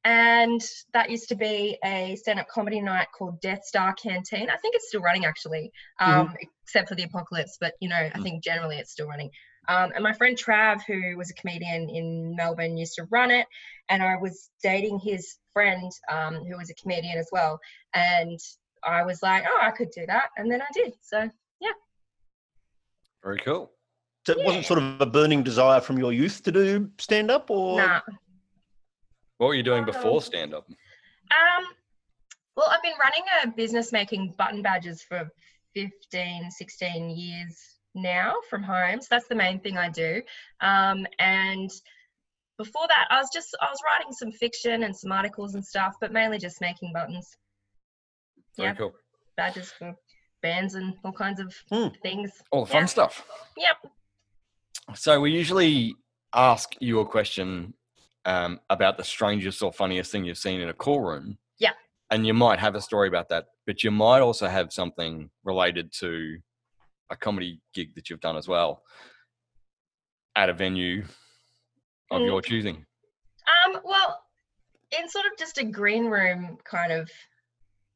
and 0.07 0.63
that 0.93 1.11
used 1.11 1.29
to 1.29 1.35
be 1.35 1.77
a 1.85 2.15
stand-up 2.15 2.47
comedy 2.49 2.81
night 2.81 3.09
called 3.17 3.41
Death 3.41 3.65
Star 3.65 3.93
Canteen. 3.95 4.49
I 4.49 4.57
think 4.57 4.77
it's 4.77 4.87
still 4.87 5.01
running 5.01 5.25
actually, 5.25 5.73
um, 5.99 6.33
except 6.65 6.89
for 6.89 6.95
the 6.95 7.03
apocalypse. 7.03 7.59
But 7.61 7.75
you 7.81 7.89
know, 7.89 7.97
I 7.97 8.11
Mm. 8.11 8.23
think 8.23 8.45
generally 8.45 8.77
it's 8.79 8.93
still 8.93 9.09
running. 9.09 9.31
Um, 9.69 9.91
and 9.97 10.05
my 10.05 10.13
friend 10.13 10.39
Trav, 10.39 10.81
who 10.87 11.17
was 11.17 11.31
a 11.31 11.35
comedian 11.35 11.91
in 11.91 12.37
Melbourne, 12.37 12.77
used 12.77 12.95
to 12.95 13.05
run 13.11 13.33
it 13.33 13.49
and 13.89 14.01
I 14.01 14.15
was 14.17 14.49
dating 14.63 15.01
his 15.01 15.39
friend 15.53 15.91
um, 16.09 16.37
who 16.37 16.57
was 16.57 16.71
a 16.71 16.75
comedian 16.75 17.19
as 17.19 17.29
well. 17.33 17.59
And 17.93 18.39
I 18.85 19.03
was 19.03 19.25
like, 19.25 19.45
oh, 19.45 19.59
I 19.61 19.73
could 19.73 19.91
do 19.91 20.07
that. 20.07 20.29
And 20.37 20.49
then 20.49 20.63
I 20.63 20.67
did. 20.73 20.95
So, 21.03 21.29
yeah. 21.61 21.73
Very 23.25 23.39
cool. 23.39 23.73
So 24.25 24.35
it 24.35 24.45
wasn't 24.45 24.67
sort 24.67 24.79
of 24.79 25.01
a 25.01 25.07
burning 25.07 25.43
desire 25.43 25.81
from 25.81 25.99
your 25.99 26.13
youth 26.13 26.45
to 26.45 26.53
do 26.53 26.91
stand 26.99 27.31
up, 27.31 27.51
or 27.51 27.79
nah. 27.79 28.01
What 29.39 29.49
were 29.49 29.55
you 29.55 29.63
doing 29.63 29.81
Um, 29.81 29.87
before 29.87 30.23
stand 30.23 30.55
up? 30.55 30.67
Um, 30.69 31.65
well, 32.57 32.69
I've 32.71 32.83
been 32.83 32.95
running 33.03 33.25
a 33.45 33.49
business 33.49 33.93
making 33.93 34.35
button 34.39 34.63
badges 34.63 35.03
for 35.03 35.31
15, 35.75 36.51
16 36.51 37.11
years 37.11 37.57
now 37.95 38.35
from 38.49 38.63
home. 38.63 39.01
So 39.01 39.09
that's 39.11 39.29
the 39.29 39.35
main 39.35 39.61
thing 39.61 39.77
I 39.77 39.91
do. 39.91 40.23
Um, 40.61 41.07
and 41.19 41.71
before 42.57 42.87
that, 42.89 43.09
I 43.11 43.21
was 43.21 43.29
just, 43.33 43.55
I 43.61 43.67
was 43.67 43.79
writing 43.85 44.13
some 44.13 44.33
fiction 44.33 44.85
and 44.85 44.97
some 44.97 45.13
articles 45.13 45.55
and 45.55 45.65
stuff, 45.65 45.95
but 46.01 46.13
mainly 46.13 46.39
just 46.39 46.61
making 46.63 46.93
buttons, 46.95 47.37
Very 48.57 48.71
yeah. 48.71 48.75
cool. 48.75 48.95
badges 49.37 49.71
for 49.73 49.95
bands 50.41 50.75
and 50.75 50.95
all 51.05 51.13
kinds 51.13 51.41
of 51.41 51.55
Hmm. 51.71 51.89
things. 52.03 52.31
All 52.51 52.65
the 52.65 52.73
fun 52.73 52.83
Yeah. 52.83 52.87
stuff. 52.87 53.27
Yep. 53.59 53.93
So 54.95 55.21
we 55.21 55.33
usually 55.33 55.95
ask 56.33 56.75
you 56.81 57.01
a 57.01 57.07
question 57.07 57.75
um, 58.27 58.61
about 58.69 58.99
the 58.99 59.05
strangest 59.05 59.63
or 59.63 59.73
funniest 59.73 60.13
thing 60.13 60.25
you've 60.25 60.37
seen 60.37 60.61
in 60.61 60.69
a 60.69 60.75
cool 60.75 61.01
room. 61.01 61.39
Yeah. 61.59 61.73
And 62.11 62.27
you 62.27 62.35
might 62.35 62.59
have 62.59 62.75
a 62.75 62.81
story 62.81 63.09
about 63.09 63.29
that, 63.31 63.47
but 63.67 63.83
you 63.83 63.91
might 63.91 64.21
also 64.21 64.49
have 64.49 64.73
something 64.73 65.31
related 65.45 65.93
to 66.01 66.37
a 67.09 67.17
comedy 67.17 67.61
gig 67.73 67.95
that 67.95 68.11
you've 68.11 68.21
done 68.21 68.37
as 68.37 68.49
well 68.49 68.83
at 70.35 70.49
a 70.51 70.53
venue 70.53 71.05
of 72.11 72.21
Mm. 72.21 72.27
your 72.27 72.43
choosing. 72.43 72.85
Um, 73.65 73.81
well, 73.85 74.23
in 74.99 75.09
sort 75.09 75.27
of 75.27 75.33
just 75.39 75.59
a 75.59 75.65
green 75.65 76.07
room 76.07 76.59
kind 76.65 76.93
of 76.93 77.11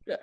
Yeah. 0.06 0.16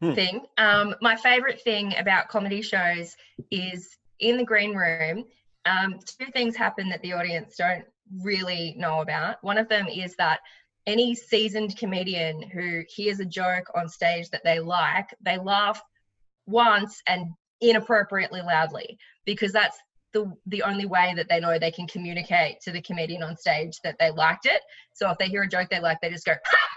Hmm. 0.00 0.14
thing. 0.14 0.46
Um, 0.58 0.94
my 1.00 1.16
favorite 1.16 1.60
thing 1.62 1.96
about 1.96 2.28
comedy 2.28 2.60
shows 2.62 3.16
is 3.50 3.96
in 4.20 4.36
the 4.36 4.44
green 4.44 4.74
room. 4.76 5.24
Um, 5.64 5.98
two 6.00 6.26
things 6.32 6.56
happen 6.56 6.88
that 6.90 7.00
the 7.02 7.14
audience 7.14 7.56
don't 7.56 7.84
really 8.22 8.74
know 8.76 9.00
about. 9.00 9.42
One 9.42 9.58
of 9.58 9.68
them 9.68 9.88
is 9.88 10.14
that 10.16 10.40
any 10.86 11.14
seasoned 11.14 11.76
comedian 11.76 12.42
who 12.42 12.82
hears 12.88 13.18
a 13.20 13.24
joke 13.24 13.66
on 13.74 13.88
stage 13.88 14.30
that 14.30 14.44
they 14.44 14.60
like, 14.60 15.08
they 15.20 15.38
laugh 15.38 15.82
once 16.46 17.02
and 17.06 17.32
inappropriately 17.60 18.40
loudly 18.42 18.98
because 19.24 19.50
that's 19.52 19.76
the 20.12 20.32
the 20.46 20.62
only 20.62 20.86
way 20.86 21.12
that 21.16 21.28
they 21.28 21.40
know 21.40 21.58
they 21.58 21.70
can 21.72 21.86
communicate 21.88 22.60
to 22.60 22.70
the 22.70 22.80
comedian 22.80 23.22
on 23.22 23.36
stage 23.36 23.78
that 23.82 23.96
they 23.98 24.10
liked 24.10 24.46
it. 24.46 24.60
So 24.92 25.10
if 25.10 25.18
they 25.18 25.28
hear 25.28 25.42
a 25.42 25.48
joke 25.48 25.68
they 25.70 25.80
like, 25.80 25.98
they 26.00 26.10
just 26.10 26.24
go, 26.24 26.34
ha! 26.44 26.68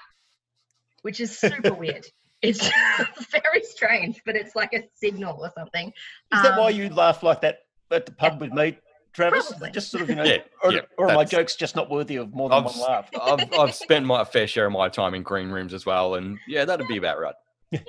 which 1.03 1.19
is 1.19 1.37
super 1.37 1.73
weird. 1.83 2.05
It's 2.41 2.59
very 3.31 3.63
strange, 3.63 4.21
but 4.25 4.35
it's 4.35 4.55
like 4.55 4.73
a 4.73 4.83
signal 4.95 5.37
or 5.41 5.51
something. 5.55 5.91
is 6.33 6.41
that 6.41 6.57
why 6.57 6.71
Um, 6.71 6.75
you 6.75 6.89
laugh 6.89 7.21
like 7.21 7.41
that 7.41 7.59
at 7.91 8.05
the 8.05 8.11
pub 8.13 8.39
with 8.39 8.53
me, 8.53 8.77
Travis? 9.19 9.49
Probably. 9.49 9.71
Just 9.71 9.91
sort 9.91 10.03
of, 10.03 10.09
you 10.09 10.15
know, 10.15 10.23
Yeah, 10.23 10.37
or, 10.63 10.71
yeah, 10.71 10.81
or 10.97 11.09
are 11.09 11.15
my 11.15 11.25
jokes 11.25 11.55
just 11.55 11.75
not 11.75 11.89
worthy 11.89 12.15
of 12.15 12.33
more 12.33 12.49
than 12.49 12.59
I've, 12.59 12.65
one 12.65 12.79
laugh? 12.79 13.09
I've, 13.21 13.53
I've 13.53 13.75
spent 13.85 14.05
my 14.05 14.23
fair 14.23 14.47
share 14.47 14.65
of 14.65 14.71
my 14.71 14.89
time 14.89 15.13
in 15.13 15.23
green 15.23 15.49
rooms 15.49 15.73
as 15.73 15.85
well, 15.85 16.15
and 16.15 16.37
yeah, 16.47 16.65
that'd 16.65 16.87
be 16.87 16.97
about 16.97 17.19
right. 17.19 17.35
Nice. 17.71 17.83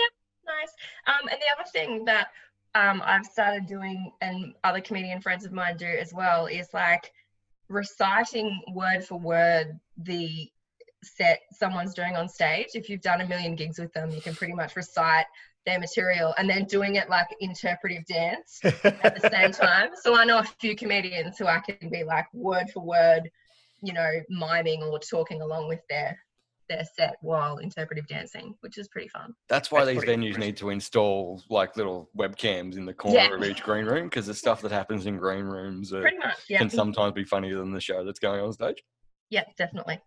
Um, 1.07 1.29
and 1.31 1.39
the 1.39 1.61
other 1.61 1.71
thing 1.73 2.05
that 2.07 2.29
um, 2.75 3.03
I've 3.05 3.25
started 3.25 3.67
doing, 3.67 4.13
and 4.21 4.55
other 4.65 4.81
comedian 4.81 5.21
friends 5.21 5.45
of 5.45 5.53
mine 5.53 5.77
do 5.77 5.87
as 5.87 6.13
well, 6.13 6.47
is 6.47 6.69
like 6.75 7.13
reciting 7.69 8.61
word 8.75 9.05
for 9.05 9.19
word 9.19 9.79
the 9.97 10.51
set 11.03 11.41
someone's 11.53 11.95
doing 11.95 12.17
on 12.17 12.29
stage. 12.29 12.69
If 12.75 12.91
you've 12.91 13.01
done 13.01 13.21
a 13.21 13.27
million 13.29 13.55
gigs 13.55 13.79
with 13.79 13.93
them, 13.93 14.11
you 14.11 14.21
can 14.21 14.35
pretty 14.35 14.55
much 14.55 14.77
recite 14.77 15.27
their 15.67 15.79
material 15.79 16.35
and 16.39 16.49
then 16.49 16.65
doing 16.65 16.97
it 16.97 17.09
like 17.11 17.27
interpretive 17.41 18.05
dance 18.07 18.61
at 18.65 19.21
the 19.21 19.31
same 19.31 19.53
time. 19.53 19.91
So 20.01 20.17
I 20.17 20.25
know 20.25 20.39
a 20.39 20.45
few 20.61 20.75
comedians 20.75 21.39
who 21.39 21.47
I 21.47 21.61
can 21.61 21.91
be 21.91 22.03
like 22.05 22.27
word 22.33 22.71
for 22.73 22.83
word, 22.85 23.31
you 23.83 23.93
know, 23.93 24.11
miming 24.29 24.83
or 24.83 24.99
talking 24.99 25.43
along 25.43 25.69
with 25.69 25.81
their 25.89 26.19
their 26.69 26.85
set 26.97 27.17
while 27.21 27.59
interpretive 27.59 28.07
dancing, 28.07 28.55
which 28.61 28.79
is 28.79 28.87
pretty 28.87 29.09
fun. 29.09 29.35
That's 29.49 29.73
why 29.73 29.85
That's 29.85 30.01
these 30.01 30.09
venues 30.09 30.39
need 30.39 30.57
to 30.59 30.71
install 30.71 31.43
like 31.51 31.77
little 31.77 32.09
webcams 32.17 32.77
in 32.77 32.87
the 32.87 32.95
corner 32.95 33.19
Yeah. 33.19 33.35
of 33.35 33.43
each 33.43 33.65
green 33.65 33.87
room 33.87 34.05
because 34.05 34.27
the 34.27 34.35
stuff 34.35 34.63
that 34.63 34.71
happens 34.71 35.05
in 35.07 35.17
green 35.17 35.47
rooms 35.47 35.91
Pretty 35.91 36.17
much, 36.19 36.37
yeah. 36.49 36.59
can 36.59 36.71
sometimes 36.71 37.13
be 37.13 37.25
funnier 37.25 37.59
than 37.59 37.73
the 37.73 37.81
show 37.81 38.05
that's 38.05 38.21
going 38.21 38.41
on 38.41 38.53
stage. 38.53 38.85
Yeah, 39.31 39.43
definitely. 39.59 40.01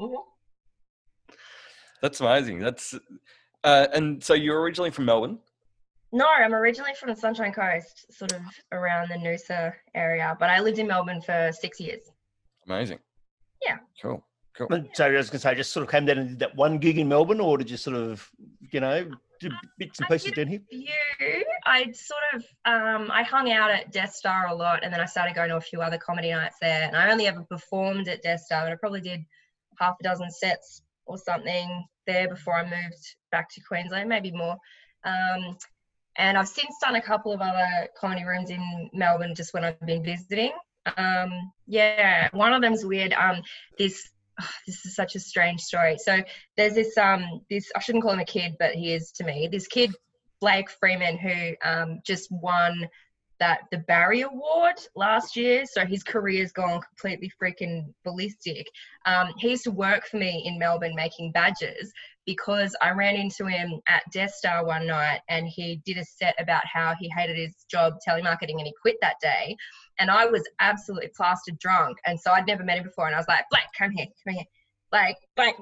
Mhm. 0.00 0.22
That's 2.00 2.20
amazing. 2.20 2.60
That's 2.60 2.94
uh, 3.66 3.88
and 3.92 4.22
so 4.22 4.32
you're 4.32 4.60
originally 4.60 4.90
from 4.90 5.04
Melbourne. 5.04 5.38
No, 6.12 6.24
I'm 6.24 6.54
originally 6.54 6.94
from 6.98 7.10
the 7.10 7.16
Sunshine 7.16 7.52
Coast, 7.52 8.06
sort 8.16 8.32
of 8.32 8.40
around 8.72 9.08
the 9.08 9.16
Noosa 9.16 9.74
area, 9.94 10.36
but 10.38 10.48
I 10.48 10.60
lived 10.60 10.78
in 10.78 10.86
Melbourne 10.86 11.20
for 11.20 11.50
six 11.52 11.80
years. 11.80 12.00
Amazing. 12.66 13.00
Yeah. 13.60 13.78
Cool. 14.00 14.24
Cool. 14.56 14.68
And 14.70 14.88
So 14.94 15.06
I 15.06 15.10
was 15.10 15.28
going 15.28 15.38
to 15.38 15.38
say, 15.40 15.54
just 15.54 15.72
sort 15.72 15.84
of 15.84 15.90
came 15.90 16.06
down 16.06 16.18
and 16.18 16.28
did 16.30 16.38
that 16.38 16.56
one 16.56 16.78
gig 16.78 16.98
in 16.98 17.08
Melbourne, 17.08 17.40
or 17.40 17.58
did 17.58 17.68
you 17.68 17.76
sort 17.76 17.96
of, 17.96 18.30
you 18.72 18.80
know, 18.80 19.10
do 19.40 19.50
bits 19.78 19.98
and 19.98 20.08
pieces 20.08 20.30
did 20.30 20.34
down 20.36 20.46
here? 20.46 20.60
few. 20.70 21.44
I 21.66 21.92
sort 21.92 22.22
of 22.34 22.44
um, 22.64 23.10
I 23.10 23.22
hung 23.22 23.50
out 23.50 23.70
at 23.70 23.92
Death 23.92 24.14
Star 24.14 24.46
a 24.46 24.54
lot, 24.54 24.84
and 24.84 24.92
then 24.92 25.00
I 25.00 25.06
started 25.06 25.34
going 25.34 25.50
to 25.50 25.56
a 25.56 25.60
few 25.60 25.82
other 25.82 25.98
comedy 25.98 26.30
nights 26.30 26.56
there. 26.62 26.84
And 26.86 26.96
I 26.96 27.10
only 27.10 27.26
ever 27.26 27.42
performed 27.42 28.08
at 28.08 28.22
Death 28.22 28.40
Star, 28.40 28.64
but 28.64 28.72
I 28.72 28.76
probably 28.76 29.00
did 29.00 29.24
half 29.78 29.96
a 30.00 30.02
dozen 30.04 30.30
sets 30.30 30.82
or 31.06 31.18
something 31.18 31.84
there 32.06 32.28
before 32.28 32.54
I 32.54 32.64
moved 32.64 33.16
back 33.30 33.48
to 33.54 33.60
Queensland, 33.62 34.08
maybe 34.08 34.30
more. 34.30 34.56
Um, 35.04 35.56
and 36.18 36.38
I've 36.38 36.48
since 36.48 36.76
done 36.82 36.96
a 36.96 37.02
couple 37.02 37.32
of 37.32 37.40
other 37.40 37.88
comedy 37.98 38.24
rooms 38.24 38.50
in 38.50 38.90
Melbourne 38.92 39.34
just 39.34 39.52
when 39.52 39.64
I've 39.64 39.80
been 39.80 40.04
visiting. 40.04 40.52
Um, 40.96 41.52
yeah, 41.66 42.28
one 42.32 42.52
of 42.52 42.62
them's 42.62 42.84
weird. 42.84 43.12
Um, 43.12 43.42
this 43.78 44.08
this 44.66 44.84
is 44.84 44.94
such 44.94 45.14
a 45.14 45.20
strange 45.20 45.60
story. 45.60 45.96
So 45.98 46.22
there's 46.56 46.74
this 46.74 46.96
um 46.98 47.42
this 47.50 47.70
I 47.74 47.80
shouldn't 47.80 48.04
call 48.04 48.12
him 48.12 48.20
a 48.20 48.24
kid, 48.24 48.56
but 48.58 48.74
he 48.74 48.92
is 48.92 49.12
to 49.12 49.24
me. 49.24 49.48
This 49.50 49.66
kid 49.66 49.94
Blake 50.40 50.70
Freeman 50.70 51.16
who 51.18 51.54
um 51.64 52.00
just 52.04 52.28
won 52.30 52.88
that 53.40 53.60
the 53.70 53.78
Barry 53.78 54.22
Award 54.22 54.76
last 54.94 55.36
year. 55.36 55.64
So 55.66 55.84
his 55.84 56.02
career's 56.02 56.52
gone 56.52 56.80
completely 56.80 57.30
freaking 57.40 57.92
ballistic. 58.04 58.66
Um, 59.04 59.32
he 59.38 59.50
used 59.50 59.64
to 59.64 59.70
work 59.70 60.06
for 60.06 60.16
me 60.16 60.42
in 60.46 60.58
Melbourne 60.58 60.94
making 60.94 61.32
badges 61.32 61.92
because 62.26 62.74
I 62.82 62.90
ran 62.90 63.14
into 63.14 63.46
him 63.46 63.80
at 63.86 64.02
Death 64.12 64.34
Star 64.34 64.64
one 64.66 64.86
night 64.86 65.20
and 65.28 65.46
he 65.46 65.80
did 65.86 65.96
a 65.96 66.04
set 66.04 66.34
about 66.40 66.66
how 66.66 66.94
he 66.98 67.08
hated 67.16 67.36
his 67.36 67.54
job 67.70 67.94
telemarketing 68.06 68.58
and 68.58 68.66
he 68.66 68.74
quit 68.80 68.96
that 69.00 69.16
day. 69.22 69.56
And 69.98 70.10
I 70.10 70.26
was 70.26 70.42
absolutely 70.60 71.10
plastered 71.16 71.58
drunk. 71.58 71.98
And 72.04 72.20
so 72.20 72.32
I'd 72.32 72.46
never 72.46 72.64
met 72.64 72.78
him 72.78 72.84
before. 72.84 73.06
And 73.06 73.14
I 73.14 73.18
was 73.18 73.28
like, 73.28 73.44
Blake, 73.50 73.62
come 73.78 73.92
here, 73.92 74.06
come 74.24 74.34
here. 74.34 74.44
Like, 74.92 75.16
Blake, 75.36 75.56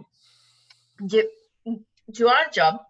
do, 1.07 1.29
do 1.67 1.79
you 2.15 2.27
want 2.27 2.49
a 2.49 2.51
job? 2.51 2.81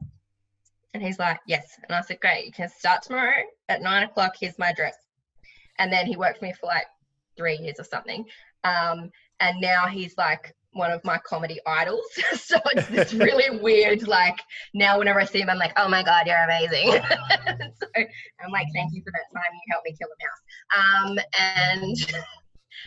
And 0.94 1.02
he's 1.02 1.18
like, 1.18 1.40
yes. 1.46 1.76
And 1.88 1.94
I 1.94 2.00
said, 2.00 2.20
great, 2.20 2.46
you 2.46 2.52
can 2.52 2.68
start 2.68 3.02
tomorrow 3.02 3.42
at 3.68 3.83
nine 3.83 4.04
o'clock. 4.04 4.35
Here's 4.38 4.59
my 4.59 4.70
address. 4.70 4.96
And 5.80 5.92
then 5.92 6.07
he 6.07 6.16
worked 6.16 6.38
for 6.38 6.44
me 6.44 6.54
for 6.59 6.66
like 6.66 6.87
three 7.37 7.57
years 7.57 7.76
or 7.80 7.85
something. 7.85 8.24
Um, 8.62 9.11
and 9.40 9.61
now 9.61 9.88
he's 9.88 10.16
like 10.16 10.54
one 10.72 10.92
of 10.92 11.04
my 11.04 11.18
comedy 11.26 11.59
idols. 11.66 12.07
so 12.35 12.59
it's 12.74 12.87
this 12.88 13.12
really 13.14 13.59
weird, 13.59 14.07
like, 14.07 14.38
now 14.72 14.98
whenever 14.98 15.20
I 15.20 15.24
see 15.24 15.40
him, 15.40 15.50
I'm 15.50 15.59
like, 15.59 15.72
oh 15.76 15.88
my 15.88 16.04
God, 16.04 16.28
you're 16.28 16.44
amazing. 16.44 16.92
so 16.92 17.87
I'm 17.96 18.52
like, 18.52 18.68
thank 18.72 18.92
you 18.92 19.02
for 19.02 19.12
that 19.12 19.26
time 19.35 19.52
you 19.52 19.72
helped 19.72 19.87
me 19.87 19.96
kill 19.98 20.09
a 20.09 20.18
mouse. 20.22 21.18
Um, 21.18 21.18
and 21.40 21.96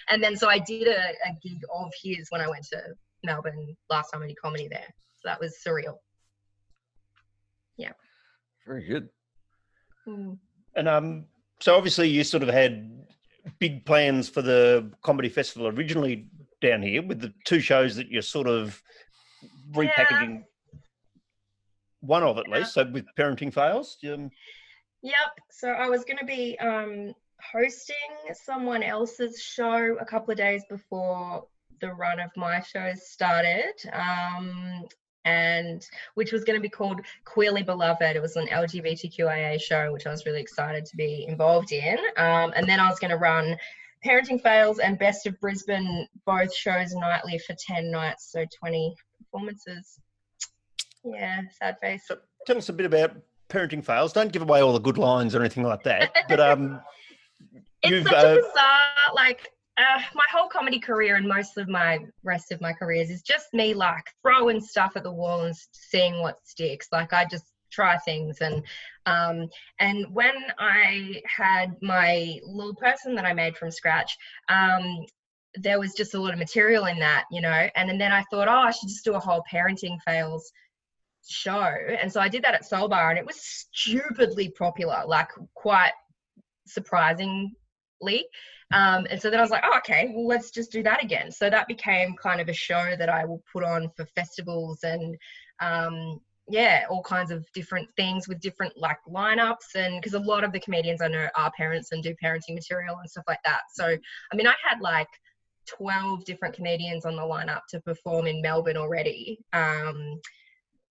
and 0.10 0.24
then 0.24 0.38
so 0.38 0.50
I 0.50 0.60
did 0.60 0.88
a, 0.88 1.00
a 1.00 1.34
gig 1.44 1.60
of 1.74 1.92
his 2.02 2.28
when 2.30 2.40
I 2.40 2.48
went 2.48 2.66
to 2.72 2.82
Melbourne 3.24 3.76
last 3.90 4.12
time 4.12 4.22
I 4.22 4.28
did 4.28 4.38
comedy 4.42 4.70
there. 4.70 4.88
So 5.16 5.24
that 5.26 5.40
was 5.40 5.58
surreal. 5.66 5.96
Very 8.66 8.86
good. 8.86 9.08
Mm. 10.06 10.38
And 10.76 10.90
um, 10.90 11.26
so 11.62 11.76
obviously 11.76 12.10
you 12.10 12.24
sort 12.24 12.44
of 12.44 12.50
had 12.50 12.92
big 13.60 13.86
plans 13.86 14.28
for 14.28 14.42
the 14.42 14.92
comedy 15.04 15.30
festival 15.30 15.68
originally 15.68 16.28
down 16.62 16.82
here 16.82 17.02
with 17.02 17.22
the 17.22 17.34
two 17.46 17.62
shows 17.62 17.96
that 17.96 18.10
you're 18.10 18.22
sort 18.22 18.48
of 18.48 18.82
repackaging. 19.72 20.44
One 22.02 22.24
of 22.24 22.38
at 22.38 22.46
Yeah. 22.50 22.58
least. 22.58 22.74
So 22.74 22.86
with 22.92 23.06
parenting 23.18 23.54
fails. 23.54 23.98
Um, 24.06 24.30
Yep. 25.04 25.40
So 25.52 25.70
I 25.70 25.88
was 25.88 26.04
going 26.04 26.18
to 26.18 26.26
be 26.26 26.58
um, 26.60 27.14
hosting 27.42 27.96
someone 28.34 28.84
else's 28.84 29.42
show 29.42 29.96
a 30.00 30.06
couple 30.06 30.32
of 30.32 30.38
days 30.38 30.64
before 30.70 31.48
the 31.80 31.94
run 31.94 32.20
of 32.20 32.32
my 32.36 32.60
shows 32.60 33.08
started, 33.08 33.74
um, 33.94 34.86
and 35.28 35.86
which 36.14 36.32
was 36.32 36.46
going 36.46 36.58
to 36.58 36.62
be 36.62 36.70
called 36.70 37.02
Queerly 37.26 37.62
Beloved. 37.62 38.16
It 38.16 38.22
was 38.22 38.38
an 38.38 38.48
LGBTQIA 38.48 39.62
show, 39.62 39.92
which 39.92 40.08
I 40.08 40.10
was 40.10 40.26
really 40.26 40.40
excited 40.40 40.86
to 40.86 40.96
be 40.96 41.26
involved 41.28 41.74
in. 41.74 41.98
Um, 42.16 42.54
and 42.56 42.68
then 42.68 42.80
I 42.80 42.90
was 42.90 42.98
going 42.98 43.12
to 43.12 43.18
run 43.18 43.58
Parenting 44.06 44.42
Fails 44.42 44.80
and 44.80 44.98
Best 44.98 45.28
of 45.28 45.38
Brisbane, 45.42 46.08
both 46.26 46.56
shows 46.56 46.94
nightly 46.96 47.40
for 47.40 47.56
10 47.60 47.92
nights, 47.92 48.32
so 48.32 48.46
20 48.60 48.96
performances. 49.20 50.00
Yeah, 51.04 51.42
sad 51.60 51.78
face. 51.82 52.04
so 52.08 52.18
tell 52.46 52.58
us 52.58 52.70
a 52.70 52.74
bit 52.74 52.86
about 52.86 53.12
parenting 53.50 53.84
fails. 53.84 54.14
Don't 54.14 54.32
give 54.32 54.42
away 54.42 54.62
all 54.62 54.74
the 54.74 54.80
good 54.80 54.98
lines 54.98 55.36
or 55.36 55.42
anything 55.42 55.64
like 55.64 55.84
that. 55.84 56.16
But 56.30 56.40
um, 56.40 56.80
it's 57.84 57.92
You've, 57.92 58.08
such 58.08 58.14
uh, 58.14 58.28
a 58.28 58.36
bizarre 58.36 58.80
like 59.14 59.52
uh, 59.78 60.00
my 60.16 60.24
whole 60.32 60.50
comedy 60.50 60.80
career 60.80 61.16
and 61.16 61.28
most 61.28 61.58
of 61.58 61.68
my 61.68 62.00
rest 62.24 62.52
of 62.52 62.60
my 62.62 62.74
careers 62.74 63.10
is 63.10 63.22
just 63.22 63.54
me 63.54 63.74
like 63.74 64.04
throwing 64.24 64.60
stuff 64.60 64.94
at 64.96 65.04
the 65.04 65.12
wall 65.12 65.42
and 65.42 65.56
seeing 65.72 66.20
what 66.22 66.38
sticks. 66.44 66.88
Like 66.92 67.14
i 67.14 67.26
just 67.26 67.46
try 67.72 67.98
things. 68.00 68.38
And 68.42 68.64
um 69.06 69.48
and 69.80 70.06
when 70.14 70.34
i 70.58 71.22
had 71.26 71.76
my 71.82 72.40
little 72.44 72.76
person 72.76 73.14
that 73.16 73.26
i 73.26 73.34
made 73.34 73.56
from 73.56 73.72
scratch 73.72 74.18
um 74.50 75.06
there 75.56 75.80
was 75.80 75.94
just 75.94 76.14
a 76.14 76.20
lot 76.20 76.34
of 76.34 76.40
material 76.40 76.86
in 76.86 77.00
that 77.00 77.26
you 77.32 77.42
know? 77.42 77.70
And, 77.76 77.90
and 77.90 78.02
then 78.02 78.12
i 78.12 78.24
thought 78.32 78.48
oh 78.48 78.52
i 78.52 78.72
should 78.72 78.90
just 78.90 79.06
do 79.06 79.14
a 79.14 79.20
whole 79.20 79.44
parenting 79.52 79.98
fails 80.06 80.52
show. 81.30 81.74
And 82.02 82.12
so 82.12 82.20
i 82.20 82.30
did 82.30 82.44
that 82.44 82.56
at 82.56 82.66
soul 82.66 82.88
bar 82.88 83.10
and 83.10 83.20
it 83.20 83.26
was 83.26 83.40
stupidly 83.42 84.50
popular 84.50 85.04
like 85.06 85.30
quite 85.56 85.92
surprisingly 86.66 87.54
um, 88.72 89.08
and 89.10 89.22
so 89.22 89.30
then 89.30 89.40
I 89.40 89.42
was 89.42 89.52
like, 89.52 89.64
oh, 89.66 89.78
okay, 89.78 90.12
well, 90.14 90.28
let's 90.28 90.52
just 90.52 90.72
do 90.72 90.84
that 90.84 91.04
again. 91.04 91.32
So 91.32 91.50
that 91.50 91.68
became 91.68 92.16
kind 92.22 92.42
of 92.42 92.50
a 92.50 92.54
show 92.54 92.96
that 92.98 93.10
I 93.10 93.26
will 93.26 93.42
put 93.52 93.64
on 93.64 93.90
for 93.96 94.06
festivals 94.08 94.84
and, 94.84 95.18
um, 95.62 96.20
yeah, 96.50 96.86
all 96.90 97.04
kinds 97.04 97.32
of 97.32 97.46
different 97.54 97.90
things 97.98 98.28
with 98.28 98.40
different 98.40 98.74
like 98.78 98.98
lineups. 99.10 99.76
And 99.76 100.02
because 100.02 100.14
a 100.14 100.20
lot 100.20 100.44
of 100.44 100.52
the 100.52 100.60
comedians 100.60 101.02
I 101.02 101.08
know 101.08 101.28
are 101.36 101.52
parents 101.58 101.92
and 101.92 102.04
do 102.04 102.16
parenting 102.24 102.56
material 102.56 102.98
and 103.00 103.10
stuff 103.10 103.26
like 103.28 103.42
that. 103.46 103.62
So, 103.74 103.86
I 103.86 104.36
mean, 104.36 104.48
I 104.48 104.56
had 104.68 104.82
like 104.82 105.10
12 105.68 106.26
different 106.26 106.56
comedians 106.56 107.06
on 107.06 107.16
the 107.16 107.22
lineup 107.22 107.62
to 107.70 107.82
perform 107.82 108.28
in 108.28 108.42
Melbourne 108.42 108.78
already. 108.78 109.40
Um, 109.54 110.20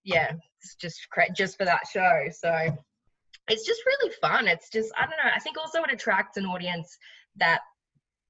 yeah, 0.05 0.33
just 0.81 1.07
just 1.35 1.57
for 1.57 1.65
that 1.65 1.87
show. 1.91 2.27
So 2.33 2.77
it's 3.49 3.67
just 3.67 3.81
really 3.87 4.13
fun. 4.21 4.49
It's 4.49 4.71
just, 4.71 4.93
I 4.97 5.03
don't 5.03 5.11
know, 5.11 5.31
I 5.35 5.39
think 5.39 5.57
also 5.59 5.83
it 5.83 5.93
attracts 5.93 6.37
an 6.37 6.47
audience 6.47 6.99
that 7.37 7.61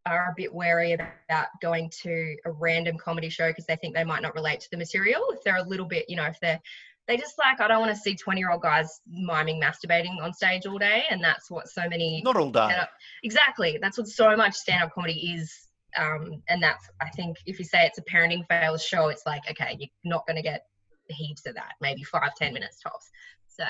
are 0.05 0.31
a 0.31 0.35
bit 0.37 0.55
wary 0.55 0.93
about 0.93 1.47
going 1.61 1.91
to 2.03 2.37
a 2.45 2.53
random 2.53 2.97
comedy 2.97 3.29
show 3.29 3.49
because 3.49 3.67
they 3.67 3.77
think 3.77 3.95
they 3.95 4.05
might 4.05 4.23
not 4.23 4.35
relate 4.35 4.61
to 4.61 4.69
the 4.71 4.77
material. 4.77 5.23
If 5.31 5.43
they're 5.43 5.57
a 5.57 5.67
little 5.67 5.87
bit, 5.87 6.09
you 6.09 6.17
know, 6.17 6.25
if 6.25 6.39
they're 6.41 6.61
they 7.07 7.17
just 7.17 7.39
like 7.39 7.61
I 7.61 7.69
don't 7.69 7.81
want 7.81 7.95
to 7.95 8.01
see 8.01 8.15
20 8.15 8.41
year 8.41 8.51
old 8.51 8.63
guys 8.63 9.01
miming 9.07 9.61
masturbating 9.61 10.21
on 10.23 10.33
stage 10.33 10.67
all 10.67 10.79
day 10.79 11.05
and 11.11 11.23
that's 11.23 11.51
what 11.51 11.69
so 11.69 11.89
many 11.89 12.23
not 12.25 12.37
all 12.37 12.51
day. 12.51 12.81
exactly 13.23 13.79
that's 13.81 13.97
what 13.97 14.09
so 14.09 14.37
much 14.37 14.55
stand-up 14.55 14.93
comedy 14.93 15.35
is 15.35 15.69
um, 15.97 16.43
and 16.49 16.63
that's 16.63 16.89
I 17.01 17.09
think 17.11 17.37
if 17.47 17.59
you 17.59 17.65
say 17.65 17.87
it's 17.87 17.99
a 17.99 18.03
parenting 18.03 18.47
fails 18.49 18.83
show 18.83 19.09
it's 19.09 19.25
like 19.25 19.43
okay 19.51 19.77
you're 19.79 19.89
not 20.05 20.27
going 20.27 20.37
to 20.37 20.43
get 20.43 20.67
heaps 21.09 21.47
of 21.47 21.55
that 21.55 21.75
maybe 21.81 22.03
five 22.03 22.35
ten 22.37 22.53
minutes 22.53 22.81
tops 22.81 23.09
so 23.47 23.65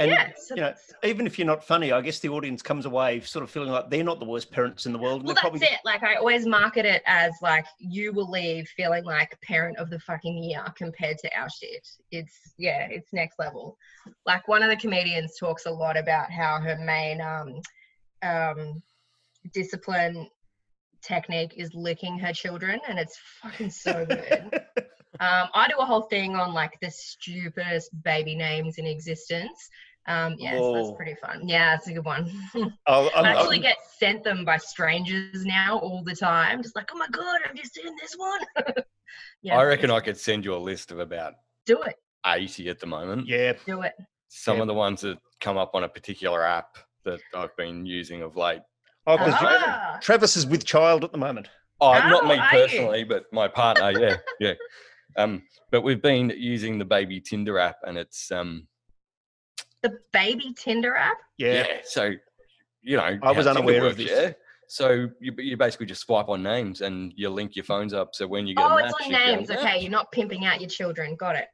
And 0.00 0.10
yeah 0.10 0.30
you 0.50 0.56
know, 0.56 0.74
even 1.02 1.26
if 1.26 1.38
you're 1.38 1.46
not 1.46 1.64
funny, 1.64 1.92
I 1.92 2.00
guess 2.00 2.18
the 2.18 2.28
audience 2.28 2.62
comes 2.62 2.86
away 2.86 3.20
sort 3.20 3.42
of 3.42 3.50
feeling 3.50 3.70
like 3.70 3.90
they're 3.90 4.04
not 4.04 4.18
the 4.18 4.24
worst 4.24 4.50
parents 4.50 4.86
in 4.86 4.92
the 4.92 4.98
world. 4.98 5.22
Well, 5.22 5.34
that's 5.34 5.40
probably 5.40 5.60
it. 5.60 5.78
Like, 5.84 6.02
I 6.02 6.16
always 6.16 6.46
market 6.46 6.84
it 6.84 7.02
as 7.06 7.32
like 7.42 7.66
you 7.78 8.12
will 8.12 8.30
leave 8.30 8.68
feeling 8.76 9.04
like 9.04 9.40
parent 9.42 9.78
of 9.78 9.90
the 9.90 9.98
fucking 10.00 10.42
year 10.42 10.64
compared 10.76 11.18
to 11.18 11.38
our 11.38 11.48
shit. 11.48 11.86
It's 12.10 12.54
yeah, 12.58 12.88
it's 12.90 13.12
next 13.12 13.38
level. 13.38 13.76
Like 14.26 14.46
one 14.48 14.62
of 14.62 14.70
the 14.70 14.76
comedians 14.76 15.36
talks 15.38 15.66
a 15.66 15.70
lot 15.70 15.96
about 15.96 16.30
how 16.30 16.60
her 16.60 16.76
main 16.76 17.20
um, 17.20 17.60
um, 18.22 18.82
discipline 19.52 20.28
technique 21.02 21.54
is 21.56 21.70
licking 21.74 22.18
her 22.18 22.32
children, 22.32 22.80
and 22.88 22.98
it's 22.98 23.18
fucking 23.42 23.70
so 23.70 24.04
good. 24.04 24.50
um, 25.20 25.48
I 25.54 25.68
do 25.68 25.76
a 25.78 25.84
whole 25.84 26.02
thing 26.02 26.36
on 26.36 26.52
like 26.52 26.78
the 26.80 26.90
stupidest 26.90 27.90
baby 28.02 28.34
names 28.34 28.78
in 28.78 28.86
existence. 28.86 29.70
Um, 30.06 30.34
yeah, 30.38 30.56
so 30.58 30.74
that's 30.74 30.96
pretty 30.96 31.14
fun. 31.14 31.46
Yeah, 31.46 31.74
it's 31.76 31.86
a 31.88 31.92
good 31.92 32.04
one. 32.04 32.30
I'll, 32.86 33.10
I 33.14 33.18
I'm- 33.18 33.24
actually 33.26 33.56
I'm- 33.56 33.62
get 33.62 33.76
sent 33.98 34.24
them 34.24 34.44
by 34.44 34.56
strangers 34.56 35.44
now 35.44 35.78
all 35.78 36.02
the 36.02 36.14
time. 36.16 36.62
Just 36.62 36.74
like, 36.76 36.90
oh 36.92 36.96
my 36.98 37.06
god, 37.10 37.40
I've 37.48 37.56
you 37.56 37.62
seen 37.64 37.94
this 38.00 38.14
one? 38.16 38.40
yeah, 39.42 39.58
I 39.58 39.64
reckon 39.64 39.90
I 39.90 40.00
could 40.00 40.16
send 40.18 40.44
you 40.44 40.54
a 40.54 40.58
list 40.58 40.90
of 40.90 40.98
about 41.00 41.34
do 41.66 41.80
it, 41.82 41.96
80 42.26 42.68
at 42.70 42.80
the 42.80 42.86
moment. 42.86 43.28
yeah, 43.28 43.52
do 43.66 43.82
it. 43.82 43.92
Some 44.28 44.56
Yeah. 44.56 44.62
of 44.62 44.68
the 44.68 44.74
ones 44.74 45.02
that 45.02 45.18
come 45.40 45.58
up 45.58 45.72
on 45.74 45.84
a 45.84 45.88
particular 45.88 46.44
app 46.44 46.78
that 47.04 47.20
I've 47.34 47.54
been 47.56 47.84
using 47.86 48.22
of 48.22 48.36
late. 48.36 48.60
oh, 49.06 49.16
'cause 49.18 49.28
you- 49.40 49.48
Ah, 49.48 49.98
Travis 50.00 50.36
is 50.36 50.46
with 50.46 50.64
child 50.64 51.04
at 51.04 51.12
the 51.12 51.18
moment. 51.18 51.48
Oh, 51.80 51.92
not 51.92 52.24
Oh, 52.24 52.26
me 52.28 52.34
are 52.38 52.54
you? 52.56 52.66
personally, 52.66 53.04
but 53.04 53.24
my 53.32 53.48
partner. 53.48 53.90
Yeah, 53.98 54.16
yeah. 54.40 54.54
Um, 55.16 55.42
but 55.70 55.80
we've 55.82 56.02
been 56.02 56.30
using 56.36 56.78
the 56.78 56.84
baby 56.84 57.20
Tinder 57.20 57.58
app, 57.58 57.76
and 57.84 57.96
it's 57.98 58.30
um, 58.30 58.68
the 59.82 59.98
baby 60.12 60.54
Tinder 60.56 60.96
app. 60.96 61.18
Yeah, 61.38 61.52
yeah. 61.54 61.64
So, 61.84 62.12
you 62.82 62.96
know, 62.96 63.02
I 63.04 63.18
how 63.22 63.34
was 63.34 63.46
Tinder 63.46 63.60
unaware 63.60 63.86
of 63.86 63.96
this. 63.96 64.10
Yeah. 64.10 64.32
So 64.68 65.08
you, 65.20 65.32
you 65.38 65.56
basically 65.56 65.86
just 65.86 66.02
swipe 66.02 66.28
on 66.28 66.42
names 66.44 66.80
and 66.80 67.12
you 67.16 67.28
link 67.28 67.56
your 67.56 67.64
phones 67.64 67.92
up. 67.92 68.10
So 68.14 68.26
when 68.28 68.46
you 68.46 68.54
get 68.54 68.64
Oh, 68.64 68.76
a 68.76 68.84
it's 68.84 68.94
on 68.94 69.10
you 69.10 69.16
get 69.16 69.26
names. 69.26 69.50
Okay, 69.50 69.80
you're 69.80 69.90
not 69.90 70.12
pimping 70.12 70.44
out 70.44 70.60
your 70.60 70.70
children. 70.70 71.16
Got 71.16 71.34
it. 71.36 71.48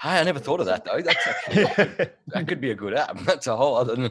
Hey, 0.00 0.18
I 0.18 0.24
never 0.24 0.40
thought 0.40 0.58
of 0.58 0.66
that 0.66 0.84
though. 0.84 1.00
That's 1.00 1.26
actually, 1.28 1.64
that 2.28 2.48
could 2.48 2.60
be 2.60 2.72
a 2.72 2.74
good 2.74 2.94
app. 2.94 3.20
That's 3.20 3.46
a 3.46 3.54
whole 3.56 3.76
other. 3.76 4.10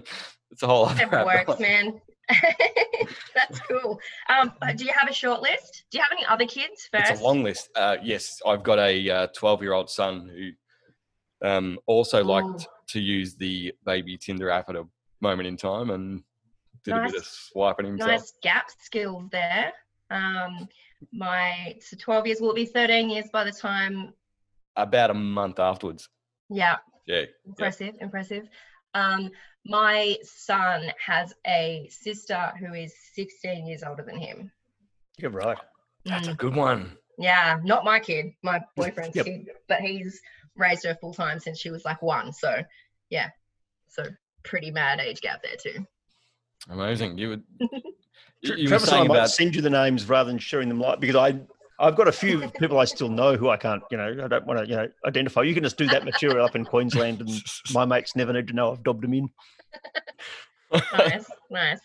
It's 0.52 0.64
a 0.64 0.68
whole 0.68 0.86
other 0.86 0.96
Never 0.96 1.16
app. 1.18 1.48
works, 1.48 1.60
man. 1.60 2.00
That's 3.36 3.60
cool. 3.70 4.00
Um, 4.30 4.54
uh, 4.62 4.72
do 4.72 4.86
you 4.86 4.94
have 4.98 5.10
a 5.10 5.14
short 5.14 5.42
list? 5.42 5.84
Do 5.92 5.98
you 5.98 6.04
have 6.04 6.18
any 6.18 6.26
other 6.26 6.46
kids 6.46 6.88
first? 6.90 7.12
It's 7.12 7.20
a 7.20 7.24
long 7.24 7.44
list. 7.44 7.70
Uh, 7.76 7.98
yes, 8.02 8.40
I've 8.46 8.64
got 8.64 8.80
a 8.80 9.30
twelve-year-old 9.36 9.90
son 9.90 10.30
who 10.34 11.48
um, 11.48 11.78
also 11.88 12.24
liked 12.24 12.48
Ooh. 12.48 12.71
To 12.92 13.00
use 13.00 13.36
the 13.36 13.74
baby 13.86 14.18
Tinder 14.18 14.50
app 14.50 14.70
at 14.70 14.76
a 14.76 14.86
moment 15.22 15.48
in 15.48 15.58
time 15.58 15.90
and 15.90 16.24
did 16.84 16.96
a 16.96 17.02
bit 17.02 17.16
of 17.16 17.26
swiping 17.26 17.86
himself. 17.86 18.10
nice 18.12 18.34
gap 18.42 18.70
skills 18.80 19.26
there. 19.32 19.72
Um, 20.10 20.68
my 21.14 21.78
so 21.82 21.96
12 21.98 22.28
years 22.28 22.42
will 22.42 22.52
it 22.52 22.56
be 22.56 22.66
13 22.66 23.10
years 23.10 23.26
by 23.32 23.44
the 23.44 23.52
time. 23.52 24.14
About 24.76 25.10
a 25.12 25.14
month 25.14 25.60
afterwards. 25.60 26.10
Yeah, 26.50 26.78
Yeah. 27.06 27.24
impressive, 27.46 27.96
impressive. 28.02 28.48
Um, 28.94 29.32
my 29.66 30.18
son 30.24 30.92
has 31.06 31.34
a 31.48 31.88
sister 31.92 32.52
who 32.60 32.74
is 32.74 32.94
16 33.14 33.68
years 33.68 33.84
older 33.84 34.04
than 34.04 34.18
him. 34.18 34.52
you're 35.18 35.30
right. 35.32 35.58
That's 36.06 36.28
Mm. 36.28 36.32
a 36.32 36.36
good 36.36 36.56
one. 36.56 36.98
Yeah, 37.20 37.60
not 37.64 37.84
my 37.86 38.00
kid, 38.00 38.34
my 38.42 38.60
boyfriend's 38.76 39.16
Yep. 39.16 39.26
kid, 39.26 39.50
but 39.68 39.82
he's 39.82 40.20
raised 40.56 40.86
her 40.86 40.96
full 41.00 41.14
time 41.14 41.40
since 41.40 41.60
she 41.60 41.70
was 41.72 41.86
like 41.86 42.02
one. 42.02 42.32
So, 42.34 42.64
yeah, 43.10 43.30
so 43.88 44.04
pretty 44.44 44.72
mad 44.72 45.00
age 45.00 45.22
gap 45.22 45.42
there 45.44 45.56
too. 45.62 45.86
Amazing. 46.70 47.18
You 47.18 47.30
would. 47.30 47.44
Tra- 48.46 48.58
you 48.58 48.68
Travis 48.68 48.88
and 48.90 48.98
I 48.98 49.04
might 49.04 49.16
about 49.18 49.30
send 49.30 49.56
you 49.56 49.62
the 49.62 49.70
names 49.70 50.10
rather 50.10 50.30
than 50.30 50.40
sharing 50.40 50.68
them 50.68 50.80
live 50.80 51.00
because 51.00 51.16
I 51.16 51.40
I've 51.80 51.96
got 51.96 52.08
a 52.08 52.12
few 52.12 52.50
people 52.60 52.80
I 52.80 52.86
still 52.86 53.10
know 53.10 53.36
who 53.36 53.50
I 53.50 53.58
can't 53.58 53.84
you 53.92 53.98
know 53.98 54.16
I 54.24 54.28
don't 54.28 54.46
want 54.48 54.60
to 54.60 54.68
you 54.68 54.76
know 54.76 54.88
identify. 55.06 55.42
You 55.44 55.54
can 55.54 55.64
just 55.64 55.78
do 55.78 55.86
that 55.88 56.04
material 56.06 56.44
up 56.46 56.56
in 56.56 56.66
Queensland, 56.66 57.22
and 57.22 57.30
my 57.74 57.86
mates 57.86 58.16
never 58.16 58.34
need 58.34 58.48
to 58.48 58.54
know 58.54 58.72
I've 58.72 58.84
dobbed 58.84 59.04
them 59.04 59.14
in. 59.14 59.30
Nice, 60.74 61.26
nice. 61.50 61.80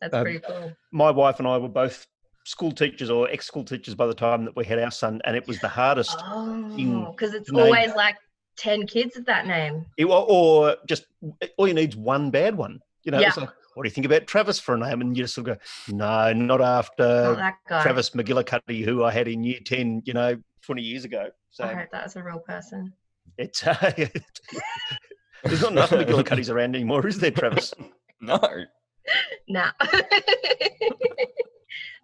That's 0.00 0.14
Um, 0.14 0.22
pretty 0.22 0.40
cool. 0.40 0.72
My 0.92 1.10
wife 1.10 1.38
and 1.38 1.46
I 1.48 1.56
were 1.58 1.68
both 1.68 2.06
school 2.46 2.70
teachers 2.70 3.10
or 3.10 3.28
ex-school 3.28 3.64
teachers 3.64 3.94
by 3.94 4.06
the 4.06 4.14
time 4.14 4.44
that 4.44 4.54
we 4.54 4.64
had 4.64 4.78
our 4.78 4.90
son, 4.90 5.20
and 5.24 5.36
it 5.36 5.46
was 5.48 5.58
the 5.58 5.68
hardest. 5.68 6.16
Oh, 6.24 7.10
because 7.10 7.34
it's 7.34 7.50
name. 7.50 7.64
always 7.64 7.92
like 7.96 8.16
10 8.56 8.86
kids 8.86 9.16
of 9.16 9.24
that 9.26 9.46
name. 9.46 9.84
It- 9.98 10.04
or, 10.04 10.24
or 10.28 10.76
just 10.86 11.06
all 11.58 11.66
you 11.66 11.74
need's 11.74 11.96
one 11.96 12.30
bad 12.30 12.56
one. 12.56 12.78
You 13.02 13.12
know, 13.12 13.20
it's 13.20 13.36
like, 13.36 13.50
what 13.74 13.82
do 13.82 13.88
you 13.88 13.92
think 13.92 14.06
about 14.06 14.26
Travis 14.26 14.58
for 14.58 14.74
a 14.74 14.78
name? 14.78 15.00
And 15.00 15.16
you 15.16 15.24
just 15.24 15.34
sort 15.34 15.48
of 15.48 15.58
go, 15.58 15.62
no, 15.96 16.32
not 16.32 16.58
Not 16.58 16.60
after 16.60 17.34
that 17.36 17.54
guy. 17.68 17.82
Travis 17.82 18.10
McGillicuddy, 18.10 18.84
who 18.84 19.04
I 19.04 19.10
had 19.12 19.28
in 19.28 19.44
year 19.44 19.60
10, 19.64 20.02
you 20.04 20.14
know, 20.14 20.36
20 20.62 20.82
years 20.82 21.04
ago. 21.04 21.28
So 21.50 21.64
I 21.64 21.74
hope 21.74 21.88
that's 21.92 22.16
a 22.16 22.22
real 22.22 22.38
person. 22.40 22.92
it's, 23.38 23.66
uh, 23.66 23.74
there's 25.44 25.62
not 25.62 25.72
enough 25.72 25.90
McGillicuddies 25.90 26.52
around 26.52 26.74
anymore, 26.74 27.06
is 27.06 27.18
there, 27.18 27.30
Travis? 27.32 27.74
no. 28.20 28.38
Nah. 29.48 29.70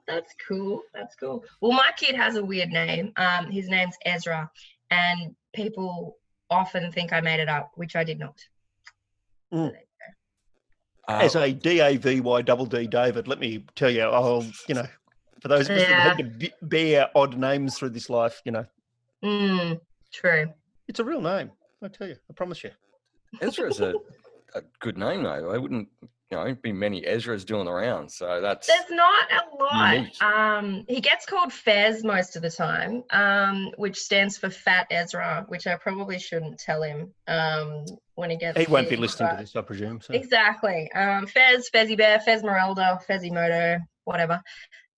That's 0.09 0.35
cool. 0.49 0.83
That's 0.95 1.15
cool. 1.15 1.45
Well, 1.61 1.73
my 1.73 1.91
kid 1.97 2.15
has 2.17 2.37
a 2.37 2.45
weird 2.45 2.71
name. 2.71 3.13
Um, 3.17 3.51
his 3.51 3.69
name's 3.69 3.97
Ezra, 4.05 4.51
and 4.91 5.35
people 5.55 6.17
often 6.51 6.91
think 6.93 7.13
I 7.13 7.21
made 7.21 7.41
it 7.41 7.49
up, 7.49 7.71
which 7.77 7.97
I 7.97 8.05
did 8.05 8.19
not. 8.19 8.39
Mm. 9.53 9.71
So 9.71 9.77
Uh, 11.09 11.19
As 11.23 11.35
a 11.37 11.53
D 11.53 11.81
A 11.81 11.97
V 11.97 12.21
Y 12.21 12.43
double 12.43 12.67
D 12.67 12.87
Davydd, 12.87 13.27
let 13.27 13.39
me 13.41 13.65
tell 13.75 13.91
you, 13.91 14.03
I'll, 14.03 14.45
you 14.69 14.75
know, 14.75 14.87
for 15.41 15.49
those 15.49 15.69
of 15.69 15.77
us 15.77 15.83
that 15.83 16.17
had 16.17 16.41
to 16.41 16.51
bear 16.63 17.11
odd 17.15 17.37
names 17.37 17.77
through 17.77 17.91
this 17.91 18.09
life, 18.09 18.41
you 18.45 18.53
know. 18.53 18.65
Mm, 19.25 19.81
true. 20.13 20.53
it's 20.89 21.01
a 21.01 21.05
real 21.05 21.21
name. 21.21 21.51
I 21.83 21.89
tell 21.89 22.09
you, 22.09 22.17
I 22.31 22.33
promise 22.35 22.63
you. 22.63 22.71
Ezra's 23.41 23.81
a, 23.81 23.95
a 24.55 24.63
good 24.81 24.97
name 24.99 25.23
though. 25.25 25.51
I 25.51 25.59
wouldn't, 25.59 25.89
you 26.33 26.39
know, 26.39 26.55
be 26.63 26.73
many 26.73 27.03
Ezras 27.03 27.45
doing 27.45 27.69
around. 27.69 28.11
So 28.11 28.41
that's 28.41 28.67
There's 28.67 28.91
not 28.91 29.31
a 29.31 29.63
lot. 29.63 29.95
Unique. 29.95 30.23
Um, 30.23 30.85
he 30.89 31.03
gets 31.03 31.27
called 31.27 31.53
Fez 31.53 32.03
most 32.03 32.37
of 32.37 32.43
the 32.43 32.51
time, 32.51 33.05
um, 33.11 33.71
which 33.77 33.99
stands 33.99 34.39
for 34.39 34.49
Fat 34.49 34.87
Ezra, 34.91 35.45
which 35.49 35.67
I 35.67 35.77
probably 35.77 36.19
shouldn't 36.19 36.59
tell 36.59 36.83
him 36.83 37.13
um, 37.29 37.85
when 38.15 38.31
he 38.31 38.39
gets. 38.39 38.59
He 38.59 38.65
won't 38.67 38.89
be 38.89 38.97
listening 38.97 39.29
to 39.29 39.37
this, 39.43 39.55
I 39.55 39.61
presume. 39.61 40.01
So. 40.01 40.15
Exactly. 40.15 40.91
Um, 40.93 41.27
Fez, 41.27 41.69
Fezzy 41.69 41.99
Bear, 41.99 42.19
Fez 42.21 42.43
Merelda, 42.43 43.05
Fezzy 43.07 43.31
Moto, 43.31 43.79
whatever. 44.05 44.41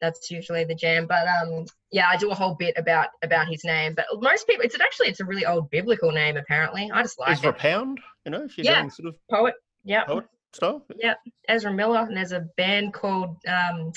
That's 0.00 0.30
usually 0.30 0.62
the 0.62 0.76
jam. 0.76 1.08
But 1.08 1.26
um, 1.26 1.64
yeah, 1.90 2.06
I 2.08 2.16
do 2.16 2.30
a 2.30 2.34
whole 2.34 2.54
bit 2.54 2.74
about 2.76 3.08
about 3.22 3.48
his 3.48 3.64
name. 3.64 3.94
But 3.96 4.06
most 4.20 4.46
people, 4.46 4.64
it's 4.64 4.78
actually 4.78 5.08
it's 5.08 5.20
a 5.20 5.24
really 5.24 5.46
old 5.46 5.68
biblical 5.70 6.12
name. 6.12 6.36
Apparently, 6.36 6.92
I 6.92 7.02
just 7.02 7.18
like 7.18 7.32
Ezra 7.32 7.50
it. 7.50 7.58
Pound, 7.58 7.98
you 8.24 8.30
know, 8.30 8.44
if 8.44 8.56
you're 8.56 8.66
Yeah. 8.66 8.80
going 8.80 8.90
sort 8.90 9.08
of 9.08 9.16
Poet. 9.28 9.54
Yeah. 9.82 10.04
poet 10.04 10.26
style. 10.54 10.84
Ezra 11.48 11.72
Miller, 11.72 12.00
and 12.00 12.16
there's 12.16 12.32
a 12.32 12.40
band 12.56 12.94
called 12.94 13.36
um, 13.46 13.92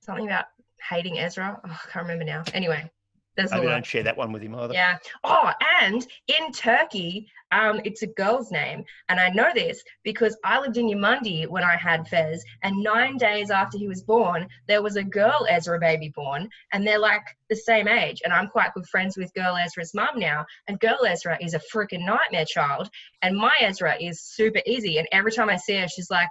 something 0.00 0.26
about 0.26 0.46
hating 0.88 1.18
Ezra. 1.18 1.60
Oh, 1.64 1.70
I 1.70 1.90
can't 1.90 2.04
remember 2.04 2.24
now. 2.24 2.42
Anyway, 2.54 2.90
there's 3.38 3.52
Maybe 3.52 3.66
lot. 3.66 3.72
don't 3.74 3.86
share 3.86 4.02
that 4.02 4.16
one 4.16 4.32
with 4.32 4.42
him 4.42 4.56
either. 4.56 4.74
Yeah. 4.74 4.98
Oh, 5.22 5.52
and 5.80 6.04
in 6.26 6.50
Turkey, 6.50 7.28
um, 7.52 7.80
it's 7.84 8.02
a 8.02 8.08
girl's 8.08 8.50
name. 8.50 8.84
And 9.08 9.20
I 9.20 9.28
know 9.28 9.50
this 9.54 9.80
because 10.02 10.36
I 10.44 10.58
lived 10.58 10.76
in 10.76 10.88
Eumundi 10.88 11.46
when 11.46 11.62
I 11.62 11.76
had 11.76 12.08
Fez. 12.08 12.44
And 12.64 12.82
nine 12.82 13.16
days 13.16 13.52
after 13.52 13.78
he 13.78 13.86
was 13.86 14.02
born, 14.02 14.48
there 14.66 14.82
was 14.82 14.96
a 14.96 15.04
girl 15.04 15.46
Ezra 15.48 15.78
baby 15.78 16.12
born. 16.16 16.48
And 16.72 16.84
they're 16.84 16.98
like 16.98 17.22
the 17.48 17.54
same 17.54 17.86
age. 17.86 18.22
And 18.24 18.32
I'm 18.32 18.48
quite 18.48 18.74
good 18.74 18.88
friends 18.88 19.16
with 19.16 19.32
girl 19.34 19.56
Ezra's 19.56 19.94
mum 19.94 20.18
now. 20.18 20.44
And 20.66 20.80
girl 20.80 21.06
Ezra 21.06 21.38
is 21.40 21.54
a 21.54 21.60
freaking 21.72 22.04
nightmare 22.04 22.44
child. 22.44 22.90
And 23.22 23.36
my 23.36 23.52
Ezra 23.60 23.96
is 24.00 24.20
super 24.20 24.60
easy. 24.66 24.98
And 24.98 25.06
every 25.12 25.30
time 25.30 25.48
I 25.48 25.56
see 25.56 25.76
her, 25.76 25.86
she's 25.86 26.10
like, 26.10 26.28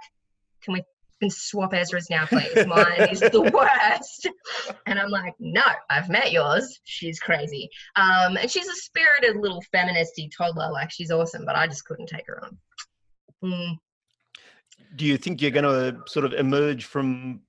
can 0.60 0.74
we 0.74 0.82
can 1.20 1.30
swap 1.30 1.74
Ezra's 1.74 2.08
now, 2.10 2.26
please? 2.26 2.66
Mine 2.66 3.08
is 3.10 3.20
the 3.20 3.42
worst. 3.54 4.28
And 4.86 4.98
I'm 4.98 5.10
like, 5.10 5.34
no, 5.38 5.64
I've 5.90 6.08
met 6.08 6.32
yours. 6.32 6.80
She's 6.84 7.18
crazy. 7.18 7.68
Um, 7.96 8.36
and 8.36 8.50
she's 8.50 8.68
a 8.68 8.74
spirited 8.74 9.36
little 9.36 9.62
feministy 9.74 10.30
toddler. 10.36 10.70
Like 10.70 10.90
she's 10.90 11.10
awesome, 11.10 11.44
but 11.44 11.56
I 11.56 11.66
just 11.66 11.84
couldn't 11.84 12.06
take 12.06 12.26
her 12.26 12.42
on. 12.44 12.58
Mm, 13.44 13.78
Do 14.96 15.04
you 15.04 15.16
think 15.16 15.40
you're 15.40 15.50
going 15.50 15.64
to 15.64 16.00
sort 16.10 16.24
of 16.24 16.32
emerge 16.34 16.84
from 16.84 17.40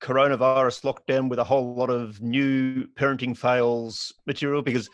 coronavirus 0.00 0.82
lockdown 0.82 1.28
with 1.28 1.38
a 1.38 1.44
whole 1.44 1.74
lot 1.74 1.90
of 1.90 2.20
new 2.20 2.86
parenting 2.98 3.36
fails 3.36 4.12
material? 4.26 4.62
Because 4.62 4.88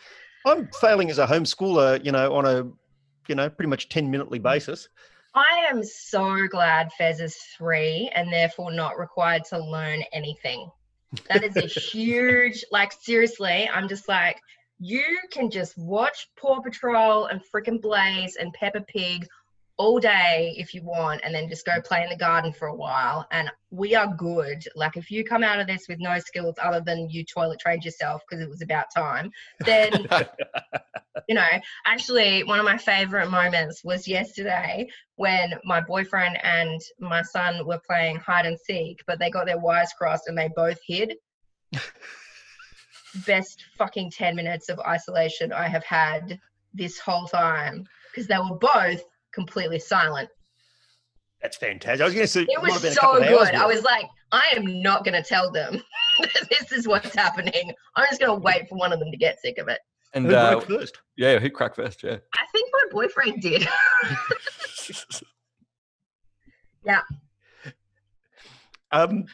I'm 0.45 0.69
failing 0.79 1.09
as 1.09 1.19
a 1.19 1.27
homeschooler, 1.27 2.03
you 2.03 2.11
know, 2.11 2.33
on 2.33 2.45
a, 2.45 2.67
you 3.27 3.35
know, 3.35 3.49
pretty 3.49 3.69
much 3.69 3.89
10 3.89 4.09
minutely 4.09 4.39
basis. 4.39 4.87
I 5.35 5.67
am 5.69 5.83
so 5.83 6.47
glad 6.47 6.91
Fez 6.93 7.19
is 7.19 7.35
three 7.57 8.09
and 8.15 8.31
therefore 8.31 8.71
not 8.71 8.97
required 8.97 9.45
to 9.45 9.59
learn 9.59 10.03
anything. 10.11 10.69
That 11.29 11.43
is 11.43 11.55
a 11.55 11.61
huge, 11.91 12.63
like, 12.71 12.91
seriously, 12.91 13.69
I'm 13.71 13.87
just 13.87 14.07
like, 14.07 14.39
you 14.79 15.03
can 15.31 15.51
just 15.51 15.77
watch 15.77 16.29
Paw 16.37 16.61
Patrol 16.61 17.25
and 17.25 17.41
freaking 17.53 17.81
Blaze 17.81 18.37
and 18.37 18.53
Peppa 18.53 18.81
Pig 18.81 19.27
all 19.79 19.97
day 19.97 20.53
if 20.57 20.73
you 20.73 20.83
want, 20.83 21.21
and 21.23 21.33
then 21.33 21.47
just 21.47 21.65
go 21.65 21.81
play 21.81 22.03
in 22.03 22.09
the 22.09 22.17
garden 22.17 22.51
for 22.51 22.67
a 22.67 22.75
while. 22.75 23.25
And 23.31 23.49
we 23.71 23.95
are 23.95 24.13
good. 24.13 24.61
Like, 24.75 24.97
if 24.97 25.09
you 25.09 25.23
come 25.23 25.41
out 25.41 25.59
of 25.59 25.67
this 25.67 25.87
with 25.87 25.99
no 25.99 26.19
skills 26.19 26.55
other 26.61 26.81
than 26.81 27.09
you 27.09 27.23
toilet 27.23 27.59
trained 27.59 27.85
yourself 27.85 28.21
because 28.29 28.43
it 28.43 28.49
was 28.49 28.61
about 28.61 28.87
time, 28.95 29.31
then 29.61 30.05
you 31.29 31.35
know, 31.35 31.47
actually, 31.85 32.43
one 32.43 32.59
of 32.59 32.65
my 32.65 32.77
favorite 32.77 33.31
moments 33.31 33.81
was 33.83 34.05
yesterday 34.05 34.85
when 35.15 35.53
my 35.63 35.79
boyfriend 35.79 36.37
and 36.43 36.81
my 36.99 37.21
son 37.21 37.65
were 37.65 37.79
playing 37.87 38.17
hide 38.17 38.45
and 38.45 38.59
seek, 38.59 39.01
but 39.07 39.17
they 39.17 39.29
got 39.29 39.45
their 39.45 39.59
wires 39.59 39.93
crossed 39.97 40.27
and 40.27 40.37
they 40.37 40.49
both 40.55 40.79
hid. 40.85 41.15
Best 43.25 43.63
fucking 43.77 44.11
10 44.11 44.35
minutes 44.35 44.67
of 44.67 44.79
isolation 44.79 45.53
I 45.53 45.69
have 45.69 45.85
had 45.85 46.37
this 46.73 46.99
whole 46.99 47.27
time 47.27 47.85
because 48.11 48.27
they 48.27 48.37
were 48.37 48.57
both 48.57 49.03
completely 49.33 49.79
silent. 49.79 50.29
That's 51.41 51.57
fantastic. 51.57 52.01
I 52.01 52.05
was 52.05 52.13
going 52.13 52.25
to 52.25 52.27
say 52.27 52.41
It 52.41 52.61
was 52.61 52.81
been 52.81 52.91
so 52.91 53.01
couple 53.01 53.23
of 53.23 53.29
hours 53.29 53.49
good. 53.49 53.59
I 53.59 53.65
was 53.65 53.83
like, 53.83 54.05
I 54.31 54.43
am 54.55 54.81
not 54.81 55.05
going 55.05 55.21
to 55.21 55.27
tell 55.27 55.51
them 55.51 55.81
this 56.49 56.71
is 56.71 56.87
what's 56.87 57.15
happening. 57.15 57.73
I'm 57.95 58.05
just 58.09 58.19
going 58.19 58.37
to 58.37 58.43
wait 58.43 58.67
for 58.67 58.75
one 58.75 58.91
of 58.91 58.99
them 58.99 59.09
to 59.11 59.17
get 59.17 59.39
sick 59.39 59.57
of 59.57 59.69
it. 59.69 59.79
And 60.13 60.25
Who 60.25 60.35
uh, 60.35 60.59
first? 60.59 60.97
yeah, 61.17 61.39
who 61.39 61.49
cracked 61.49 61.75
first? 61.75 62.03
Yeah. 62.03 62.17
I 62.35 62.45
think 62.51 62.69
my 62.73 62.83
boyfriend 62.91 63.41
did. 63.41 63.67
Yeah. 66.83 67.01
Um, 68.91 69.25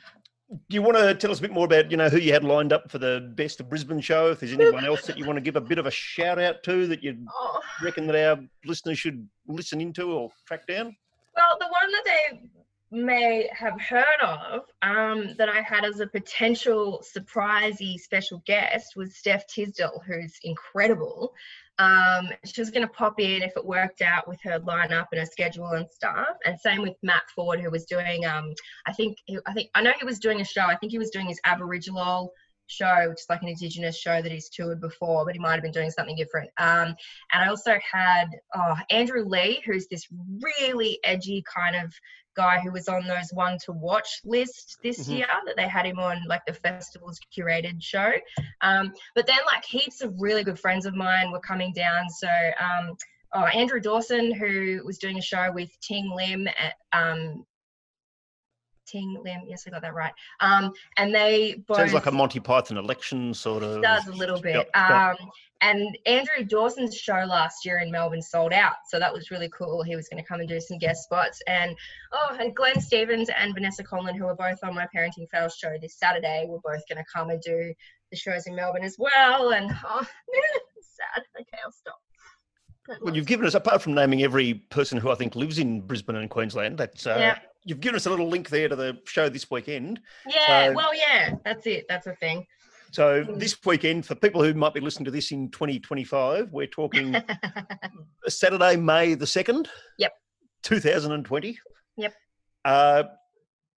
do 0.50 0.58
you 0.70 0.82
want 0.82 0.98
to 0.98 1.14
tell 1.16 1.32
us 1.32 1.40
a 1.40 1.42
bit 1.42 1.52
more 1.52 1.66
about 1.66 1.90
you 1.90 1.98
know 1.98 2.10
who 2.10 2.18
you 2.18 2.32
had 2.32 2.44
lined 2.44 2.72
up 2.72 2.92
for 2.92 2.98
the 3.00 3.32
best 3.36 3.60
of 3.60 3.70
Brisbane 3.70 4.02
show? 4.02 4.32
If 4.32 4.40
there's 4.40 4.54
anyone 4.54 4.86
else 4.86 5.06
that 5.08 5.18
you 5.18 5.26
want 5.26 5.38
to 5.38 5.42
give 5.42 5.56
a 5.56 5.62
bit 5.62 5.78
of 5.78 5.86
a 5.86 5.92
shout 5.92 6.40
out 6.40 6.64
to 6.64 6.88
that 6.88 7.04
you 7.04 7.18
oh. 7.34 7.60
reckon 7.82 8.06
that 8.08 8.16
our 8.16 8.40
listeners 8.64 9.00
should 9.00 9.28
listen 9.48 9.82
into 9.82 10.12
or 10.12 10.32
track 10.46 10.68
down? 10.68 10.96
Well, 11.36 11.58
the 11.60 11.68
one 11.68 11.92
that 11.92 12.04
they 12.06 12.40
may 12.96 13.50
have 13.54 13.80
heard 13.80 14.22
of 14.24 14.62
um, 14.82 15.36
that 15.38 15.50
I 15.50 15.62
had 15.62 15.86
as 15.86 16.00
a 16.00 16.08
potential 16.08 17.04
surprisey 17.04 18.00
special 18.00 18.42
guest 18.46 18.96
was 18.96 19.16
Steph 19.16 19.46
Tisdell, 19.48 20.02
who's 20.06 20.38
incredible. 20.44 21.34
Um, 21.78 22.30
she 22.46 22.62
was 22.62 22.72
going 22.72 22.88
to 22.88 22.94
pop 22.94 23.20
in 23.20 23.44
if 23.44 23.52
it 23.58 23.66
worked 23.66 24.02
out 24.02 24.28
with 24.28 24.40
her 24.44 24.60
lineup 24.62 25.08
and 25.12 25.20
her 25.20 25.26
schedule 25.26 25.68
and 25.68 25.92
stuff. 25.92 26.38
And 26.46 26.60
same 26.60 26.82
with 26.82 26.96
Matt 27.04 27.24
Ford, 27.36 27.60
who 27.60 27.70
was 27.70 27.86
doing, 27.86 28.26
um, 28.26 28.54
I 28.88 28.94
think, 28.94 29.18
I 29.46 29.54
think 29.54 29.70
I 29.76 29.82
know 29.82 29.92
he 30.00 30.06
was 30.06 30.20
doing 30.20 30.40
a 30.40 30.46
show. 30.46 30.62
I 30.62 30.78
think 30.78 30.92
he 30.92 30.98
was 30.98 31.10
doing 31.10 31.28
his 31.28 31.40
Aboriginal 31.46 32.32
show, 32.68 33.10
which 33.10 33.20
is 33.20 33.26
like 33.30 33.42
an 33.42 33.50
Indigenous 33.50 33.98
show 33.98 34.22
that 34.22 34.32
he's 34.32 34.50
toured 34.50 34.82
before, 34.82 35.26
but 35.26 35.34
he 35.34 35.40
might 35.40 35.54
have 35.54 35.64
been 35.64 35.72
doing 35.72 35.92
something 35.92 36.16
different. 36.16 36.50
Um, 36.58 36.96
and 37.34 37.44
I 37.44 37.48
also 37.48 37.78
had 37.92 38.26
oh, 38.56 38.76
Andrew 38.90 39.26
Lee, 39.26 39.62
who's 39.66 39.88
this 39.88 40.08
really 40.42 41.00
edgy 41.04 41.44
kind 41.54 41.76
of 41.76 41.94
guy 42.36 42.60
who 42.60 42.72
was 42.72 42.88
on 42.88 43.06
those 43.08 43.32
one 43.34 43.58
to 43.66 43.72
watch 43.72 44.22
list 44.24 44.78
this 44.84 45.08
Mhm. 45.08 45.18
year 45.18 45.28
that 45.46 45.56
they 45.56 45.68
had 45.68 45.86
him 45.86 46.00
on 46.00 46.24
like 46.28 46.46
the 46.46 46.54
festival's 46.54 47.20
curated 47.36 47.82
show. 47.82 48.14
Um, 48.62 48.94
but 49.16 49.28
then 49.28 49.40
like 49.46 49.64
heaps 49.66 50.02
of 50.02 50.14
really 50.20 50.44
good 50.44 50.60
friends 50.60 50.86
of 50.86 50.96
mine 50.96 51.32
were 51.32 51.40
coming 51.40 51.74
down. 51.74 52.10
So 52.10 52.30
um, 52.60 52.96
oh, 53.34 53.46
Andrew 53.46 53.80
Dawson, 53.80 54.34
who 54.34 54.82
was 54.86 54.98
doing 54.98 55.18
a 55.18 55.22
show 55.22 55.52
with 55.52 55.70
Ting 55.82 56.10
Lim 56.16 56.48
at 56.48 56.76
um, 56.94 57.46
Ting 58.86 59.18
Lim, 59.24 59.42
yes, 59.48 59.66
I 59.68 59.72
got 59.72 59.82
that 59.82 59.94
right. 59.94 60.14
Um, 60.40 60.74
and 60.98 61.14
they 61.14 61.64
both 61.68 61.78
Sounds 61.78 61.94
like 61.94 62.06
a 62.06 62.12
Monty 62.12 62.40
Python 62.40 62.78
election 62.78 63.34
sort 63.34 63.64
of. 63.64 63.82
does 63.82 64.08
a 64.08 64.14
little 64.14 64.40
bit. 64.40 64.56
Yep, 64.56 64.70
yep. 64.76 64.92
Um, 64.92 65.16
and 65.62 65.98
Andrew 66.06 66.44
Dawson's 66.44 66.96
show 66.96 67.26
last 67.28 67.66
year 67.66 67.80
in 67.80 67.90
Melbourne 67.90 68.22
sold 68.22 68.54
out, 68.54 68.76
so 68.88 69.00
that 69.00 69.12
was 69.12 69.32
really 69.32 69.50
cool. 69.50 69.84
He 69.84 69.96
was 69.96 70.08
going 70.10 70.22
to 70.22 70.28
come 70.28 70.40
and 70.40 70.50
do 70.50 70.60
some 70.60 70.78
guest 70.78 71.04
spots, 71.04 71.42
and 71.48 71.76
oh, 72.12 72.38
and 72.40 72.56
Glenn 72.56 72.80
Stevens 72.80 73.30
and 73.30 73.54
Vanessa 73.54 73.84
Conlon, 73.84 74.16
who 74.16 74.26
are 74.26 74.36
both 74.36 74.60
on 74.64 74.76
my 74.76 74.88
Parenting 74.96 75.30
Fails 75.32 75.56
show 75.56 75.76
this 75.82 75.98
Saturday, 75.98 76.46
were 76.48 76.60
both 76.60 76.82
going 76.90 77.04
to 77.04 77.06
come 77.12 77.30
and 77.30 77.42
do 77.42 77.74
the 78.12 78.18
shows 78.18 78.48
in 78.48 78.56
Melbourne 78.56 78.84
as 78.84 78.98
well. 79.00 79.54
And 79.54 79.72
oh, 79.86 80.06
sad. 80.82 81.24
Okay, 81.40 81.58
I'll 81.64 81.72
stop. 81.72 82.00
Well, 83.02 83.16
you've 83.16 83.26
given 83.26 83.48
us, 83.48 83.56
apart 83.56 83.82
from 83.82 83.96
naming 83.96 84.22
every 84.22 84.54
person 84.54 85.00
who 85.00 85.10
I 85.10 85.16
think 85.16 85.36
lives 85.36 85.58
in 85.58 85.82
Brisbane 85.82 86.16
and 86.16 86.30
Queensland, 86.30 86.78
that's 86.78 87.08
uh, 87.08 87.16
Yeah. 87.18 87.40
You've 87.66 87.80
given 87.82 87.96
us 87.96 88.06
a 88.06 88.10
little 88.10 88.30
link 88.30 88.50
there 88.50 88.70
to 88.70 88.76
the 88.76 88.98
show 89.06 89.28
this 89.28 89.50
weekend. 89.52 90.00
yeah, 90.28 90.68
so- 90.68 90.74
well, 90.74 90.96
yeah, 90.96 91.36
that's 91.44 91.66
it. 91.68 91.86
That's 91.90 92.08
a 92.08 92.14
thing. 92.16 92.46
So 92.92 93.26
this 93.28 93.58
weekend, 93.66 94.06
for 94.06 94.16
people 94.16 94.42
who 94.42 94.54
might 94.54 94.74
be 94.74 94.80
listening 94.80 95.04
to 95.06 95.12
this 95.12 95.32
in 95.32 95.50
2025, 95.50 96.54
we're 96.54 96.66
talking 96.68 97.14
Saturday, 98.28 98.78
May 98.78 99.16
the 99.16 99.26
2nd. 99.26 99.68
Yep. 100.00 100.14
2020. 100.64 101.60
Yep. 101.98 102.14
Uh, 102.64 103.04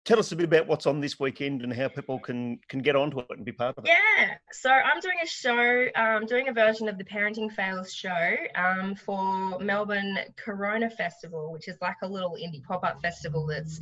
tell 0.08 0.18
us 0.18 0.32
a 0.32 0.36
bit 0.36 0.46
about 0.46 0.66
what's 0.66 0.86
on 0.86 1.00
this 1.00 1.20
weekend 1.20 1.60
and 1.60 1.70
how 1.70 1.86
people 1.86 2.18
can 2.18 2.58
can 2.68 2.80
get 2.80 2.96
onto 2.96 3.20
it 3.20 3.26
and 3.28 3.44
be 3.44 3.52
part 3.52 3.76
of 3.76 3.84
it. 3.84 3.90
Yeah, 3.90 4.36
so 4.50 4.70
I'm 4.70 5.00
doing 5.00 5.18
a 5.22 5.26
show, 5.26 5.86
um, 5.94 6.24
doing 6.24 6.48
a 6.48 6.52
version 6.52 6.88
of 6.88 6.96
the 6.96 7.04
Parenting 7.04 7.52
Fails 7.52 7.92
show 7.92 8.36
um, 8.54 8.94
for 8.94 9.58
Melbourne 9.58 10.18
Corona 10.36 10.88
Festival, 10.88 11.52
which 11.52 11.68
is 11.68 11.76
like 11.82 11.96
a 12.02 12.08
little 12.08 12.36
indie 12.42 12.62
pop 12.62 12.84
up 12.84 13.02
festival 13.02 13.46
that's 13.46 13.80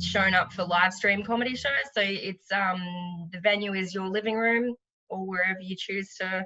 shown 0.00 0.34
up 0.34 0.52
for 0.52 0.64
live 0.64 0.92
stream 0.92 1.22
comedy 1.22 1.54
shows. 1.54 1.86
So 1.94 2.02
it's 2.02 2.50
um, 2.50 3.28
the 3.32 3.38
venue 3.38 3.74
is 3.74 3.94
your 3.94 4.08
living 4.08 4.34
room 4.34 4.74
or 5.10 5.24
wherever 5.24 5.60
you 5.60 5.76
choose 5.78 6.16
to 6.16 6.44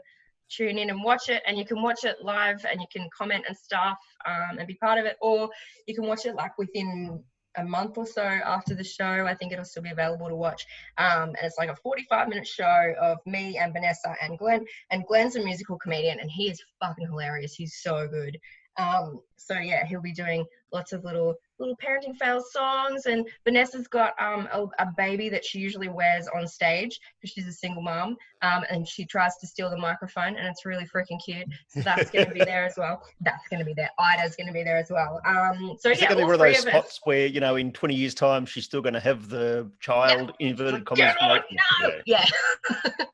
tune 0.50 0.76
in 0.76 0.90
and 0.90 1.02
watch 1.02 1.30
it, 1.30 1.42
and 1.46 1.56
you 1.56 1.64
can 1.64 1.80
watch 1.80 2.04
it 2.04 2.16
live 2.22 2.64
and 2.70 2.82
you 2.82 2.86
can 2.92 3.08
comment 3.16 3.46
and 3.48 3.56
stuff 3.56 3.98
um, 4.26 4.58
and 4.58 4.68
be 4.68 4.74
part 4.74 4.98
of 4.98 5.06
it, 5.06 5.16
or 5.22 5.48
you 5.86 5.94
can 5.94 6.06
watch 6.06 6.26
it 6.26 6.34
like 6.34 6.56
within 6.58 7.24
a 7.56 7.64
month 7.64 7.98
or 7.98 8.06
so 8.06 8.22
after 8.22 8.74
the 8.74 8.84
show. 8.84 9.26
I 9.26 9.34
think 9.34 9.52
it'll 9.52 9.64
still 9.64 9.82
be 9.82 9.90
available 9.90 10.28
to 10.28 10.36
watch. 10.36 10.64
Um, 10.98 11.28
and 11.28 11.38
it's 11.42 11.58
like 11.58 11.70
a 11.70 11.76
45 11.76 12.28
minute 12.28 12.46
show 12.46 12.94
of 13.00 13.18
me 13.26 13.58
and 13.58 13.72
Vanessa 13.72 14.14
and 14.22 14.38
Glenn. 14.38 14.64
And 14.90 15.04
Glenn's 15.06 15.36
a 15.36 15.42
musical 15.42 15.78
comedian 15.78 16.20
and 16.20 16.30
he 16.30 16.50
is 16.50 16.62
fucking 16.80 17.08
hilarious. 17.08 17.54
He's 17.54 17.76
so 17.82 18.06
good. 18.08 18.38
Um, 18.78 19.20
so 19.36 19.54
yeah, 19.58 19.84
he'll 19.84 20.00
be 20.00 20.12
doing 20.12 20.44
lots 20.72 20.92
of 20.92 21.04
little 21.04 21.34
little 21.58 21.76
parenting 21.76 22.14
fail 22.16 22.42
songs. 22.50 23.06
And 23.06 23.26
Vanessa's 23.44 23.88
got 23.88 24.12
um, 24.20 24.48
a, 24.52 24.64
a 24.82 24.92
baby 24.96 25.28
that 25.30 25.44
she 25.44 25.58
usually 25.58 25.88
wears 25.88 26.28
on 26.34 26.46
stage 26.46 27.00
because 27.20 27.32
she's 27.32 27.46
a 27.46 27.52
single 27.52 27.82
mom. 27.82 28.16
Um, 28.42 28.64
and 28.70 28.86
she 28.86 29.06
tries 29.06 29.36
to 29.38 29.46
steal 29.46 29.70
the 29.70 29.76
microphone, 29.76 30.36
and 30.36 30.46
it's 30.46 30.66
really 30.66 30.84
freaking 30.84 31.18
cute. 31.24 31.46
So 31.68 31.80
that's 31.80 32.10
going 32.10 32.26
to 32.26 32.34
be 32.34 32.44
there 32.44 32.66
as 32.66 32.74
well. 32.76 33.02
That's 33.22 33.48
going 33.48 33.60
to 33.60 33.64
be 33.64 33.72
there. 33.74 33.90
Ida's 33.98 34.36
going 34.36 34.48
to 34.48 34.52
be 34.52 34.62
there 34.62 34.76
as 34.76 34.90
well. 34.90 35.20
Um, 35.26 35.76
so 35.78 35.90
Is 35.90 36.00
yeah, 36.00 36.08
going 36.08 36.18
to 36.18 36.22
be 36.22 36.24
one 36.24 36.34
of 36.34 36.40
those 36.40 36.64
of 36.64 36.70
spots 36.70 37.00
where, 37.04 37.26
you 37.26 37.40
know, 37.40 37.56
in 37.56 37.72
20 37.72 37.94
years' 37.94 38.14
time, 38.14 38.44
she's 38.44 38.64
still 38.64 38.82
going 38.82 38.94
to 38.94 39.00
have 39.00 39.28
the 39.28 39.70
child, 39.80 40.32
inverted 40.38 40.84
commas? 40.84 40.98
Get 41.00 41.22
on, 41.22 41.28
like- 41.30 41.44
no, 41.80 41.90
Yeah. 42.04 42.24
yeah. 42.66 42.90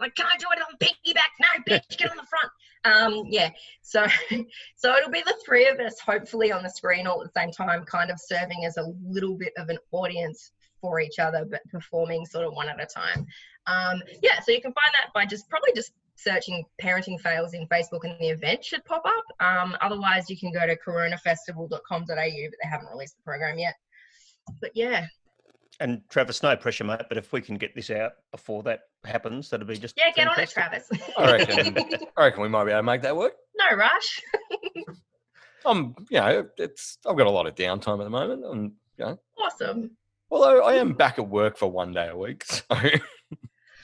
like, 0.00 0.14
can 0.14 0.26
I 0.26 0.36
do 0.38 0.46
it 0.52 0.60
on 0.62 0.76
piggyback? 0.78 1.32
No, 1.40 1.48
bitch, 1.74 1.98
get 1.98 2.10
on 2.10 2.16
the 2.16 2.26
front. 2.26 2.52
Um, 2.84 3.24
yeah. 3.28 3.50
So, 3.82 4.06
so 4.76 4.96
it'll 4.96 5.10
be 5.10 5.22
the 5.22 5.36
three 5.44 5.68
of 5.68 5.78
us, 5.80 6.00
hopefully, 6.00 6.52
on 6.52 6.62
the 6.62 6.70
screen 6.70 7.06
all 7.06 7.22
at 7.22 7.32
the 7.32 7.40
same 7.40 7.50
time, 7.50 7.84
kind 7.84 8.10
of 8.10 8.18
serving 8.20 8.64
as 8.64 8.76
a 8.76 8.92
little 9.04 9.36
bit 9.36 9.52
of 9.56 9.68
an 9.68 9.78
audience 9.92 10.52
for 10.80 11.00
each 11.00 11.18
other, 11.18 11.44
but 11.44 11.60
performing 11.70 12.26
sort 12.26 12.46
of 12.46 12.54
one 12.54 12.68
at 12.68 12.82
a 12.82 12.86
time. 12.86 13.26
Um, 13.66 14.02
yeah. 14.22 14.40
So 14.40 14.52
you 14.52 14.60
can 14.60 14.72
find 14.72 14.94
that 14.94 15.12
by 15.14 15.26
just 15.26 15.48
probably 15.48 15.72
just 15.74 15.92
searching 16.16 16.64
parenting 16.80 17.20
fails 17.20 17.54
in 17.54 17.66
Facebook 17.68 18.04
and 18.04 18.14
the 18.20 18.28
event 18.28 18.64
should 18.64 18.84
pop 18.84 19.02
up. 19.04 19.24
Um, 19.40 19.76
otherwise, 19.80 20.28
you 20.28 20.36
can 20.36 20.52
go 20.52 20.66
to 20.66 20.76
coronafestival.com.au, 20.76 22.06
but 22.06 22.16
they 22.16 22.68
haven't 22.68 22.90
released 22.90 23.16
the 23.16 23.22
program 23.24 23.58
yet. 23.58 23.74
But 24.60 24.72
yeah, 24.74 25.06
And 25.80 26.02
Travis, 26.08 26.42
no 26.42 26.54
pressure, 26.56 26.84
mate, 26.84 27.00
but 27.08 27.18
if 27.18 27.32
we 27.32 27.40
can 27.40 27.56
get 27.56 27.74
this 27.74 27.90
out 27.90 28.12
before 28.30 28.62
that 28.64 28.80
happens, 29.04 29.48
that'd 29.50 29.66
be 29.66 29.76
just. 29.76 29.96
Yeah, 29.98 30.12
get 30.14 30.28
on 30.28 30.38
it. 30.38 30.50
Travis. 30.50 30.88
I 31.18 31.32
reckon. 31.32 31.76
I 32.16 32.24
reckon 32.24 32.42
we 32.42 32.48
might 32.48 32.64
be 32.64 32.70
able 32.70 32.80
to 32.80 32.82
make 32.84 33.02
that 33.02 33.16
work. 33.16 33.32
no 33.56 33.76
rush. 33.76 34.20
I'm, 35.66 35.94
you 36.10 36.18
know, 36.20 36.46
it's 36.58 36.98
I've 37.06 37.16
got 37.16 37.26
a 37.26 37.30
lot 37.30 37.46
of 37.46 37.54
downtime 37.54 38.00
at 38.00 38.04
the 38.04 38.10
moment. 38.10 38.44
and 38.44 38.72
you 38.98 39.04
know, 39.06 39.18
Awesome. 39.38 39.92
although 40.30 40.62
I 40.64 40.74
am 40.74 40.92
back 40.92 41.18
at 41.18 41.28
work 41.28 41.56
for 41.56 41.70
one 41.70 41.92
day 41.92 42.08
a 42.08 42.16
week, 42.16 42.44
so 42.44 42.62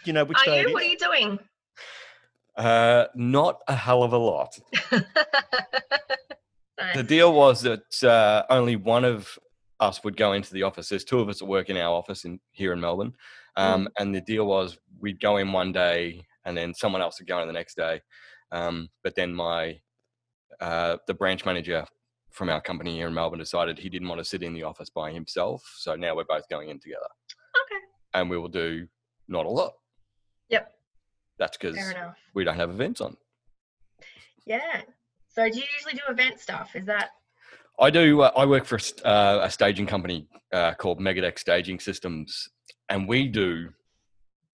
you 0.05 0.13
know 0.13 0.25
which 0.25 0.39
Are 0.39 0.45
day 0.45 0.59
it 0.61 0.63
you? 0.63 0.69
is? 0.69 0.75
What 0.75 0.83
are 0.83 0.87
you 0.87 0.99
doing? 0.99 1.39
uh, 2.57 3.05
not 3.15 3.61
a 3.69 3.75
hell 3.75 4.03
of 4.03 4.13
a 4.13 4.19
lot. 4.19 4.59
The 6.95 7.03
deal 7.03 7.33
was 7.33 7.63
that 7.63 8.03
uh, 8.05 8.45
only 8.51 8.77
one 8.77 9.05
of 9.05 9.39
us 9.81 10.03
would 10.05 10.17
go 10.17 10.33
into 10.33 10.53
the 10.53 10.63
office. 10.65 10.89
There's 10.89 11.05
two 11.05 11.21
of 11.21 11.29
us 11.29 11.39
that 11.39 11.47
work 11.47 11.71
in 11.71 11.77
our 11.77 11.93
office 11.95 12.25
in 12.25 12.41
here 12.51 12.73
in 12.73 12.81
Melbourne, 12.81 13.15
um, 13.57 13.89
and 13.99 14.15
the 14.15 14.21
deal 14.21 14.47
was 14.47 14.79
we'd 15.01 15.21
go 15.21 15.37
in 15.37 15.53
one 15.53 15.73
day, 15.73 16.25
and 16.45 16.57
then 16.57 16.75
someone 16.75 17.03
else 17.03 17.19
would 17.19 17.29
go 17.29 17.41
in 17.41 17.47
the 17.47 17.53
next 17.53 17.77
day. 17.77 18.01
Um, 18.51 18.89
but 19.05 19.15
then 19.15 19.35
my 19.35 19.81
uh, 20.61 20.97
the 21.07 21.15
branch 21.15 21.45
manager 21.45 21.85
from 22.31 22.49
our 22.49 22.61
company 22.61 22.97
here 22.97 23.09
in 23.09 23.15
Melbourne 23.15 23.39
decided 23.39 23.79
he 23.79 23.89
didn't 23.89 24.09
want 24.09 24.21
to 24.21 24.25
sit 24.25 24.43
in 24.43 24.53
the 24.53 24.63
office 24.63 24.91
by 24.91 25.13
himself, 25.13 25.63
so 25.77 25.95
now 25.95 26.15
we're 26.17 26.25
both 26.25 26.49
going 26.49 26.69
in 26.71 26.79
together, 26.79 27.09
Okay. 27.57 27.81
and 28.15 28.29
we 28.29 28.39
will 28.39 28.49
do 28.49 28.87
not 29.29 29.47
a 29.47 29.49
lot. 29.49 29.73
Yep. 30.49 30.73
That's 31.39 31.57
because 31.57 31.77
we 32.35 32.45
don't 32.45 32.57
have 32.57 32.71
events 32.71 33.01
on. 33.01 33.17
Yeah. 34.47 34.83
So 35.29 35.49
do 35.49 35.57
you 35.59 35.65
usually 35.77 35.95
do 35.95 36.01
event 36.11 36.41
stuff? 36.41 36.75
Is 36.75 36.87
that 36.87 37.11
I 37.81 37.91
do. 37.91 38.23
Uh, 38.23 38.33
I 38.37 38.45
work 38.47 38.65
for 38.65 38.77
a, 38.77 39.07
uh, 39.07 39.41
a 39.45 39.51
staging 39.51 39.87
company 39.87 40.27
uh, 40.53 40.75
called 40.75 41.01
Megadeck 41.01 41.39
Staging 41.39 41.79
Systems, 41.79 42.49
and 42.89 43.09
we 43.09 43.29
do 43.29 43.69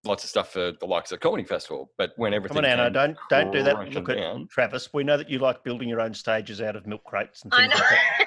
lots 0.04 0.24
of 0.24 0.30
stuff 0.30 0.52
for 0.52 0.72
the 0.78 0.86
likes 0.86 1.12
of 1.12 1.20
Comedy 1.20 1.44
Festival. 1.44 1.90
But 1.96 2.12
when 2.16 2.34
everything 2.34 2.56
Come 2.56 2.64
on, 2.64 2.70
Anna, 2.70 2.90
don't 2.90 3.16
don't 3.30 3.50
do 3.50 3.62
that. 3.62 3.92
Look 3.92 4.08
at 4.10 4.16
down- 4.16 4.48
Travis. 4.50 4.92
We 4.92 5.04
know 5.04 5.16
that 5.16 5.30
you 5.30 5.38
like 5.38 5.64
building 5.64 5.88
your 5.88 6.00
own 6.00 6.14
stages 6.14 6.60
out 6.60 6.76
of 6.76 6.86
milk 6.86 7.04
crates 7.04 7.42
and 7.42 7.52
I 7.54 7.66
things 7.66 7.74
know. 7.74 7.80
like 7.80 7.90
that. 7.90 8.26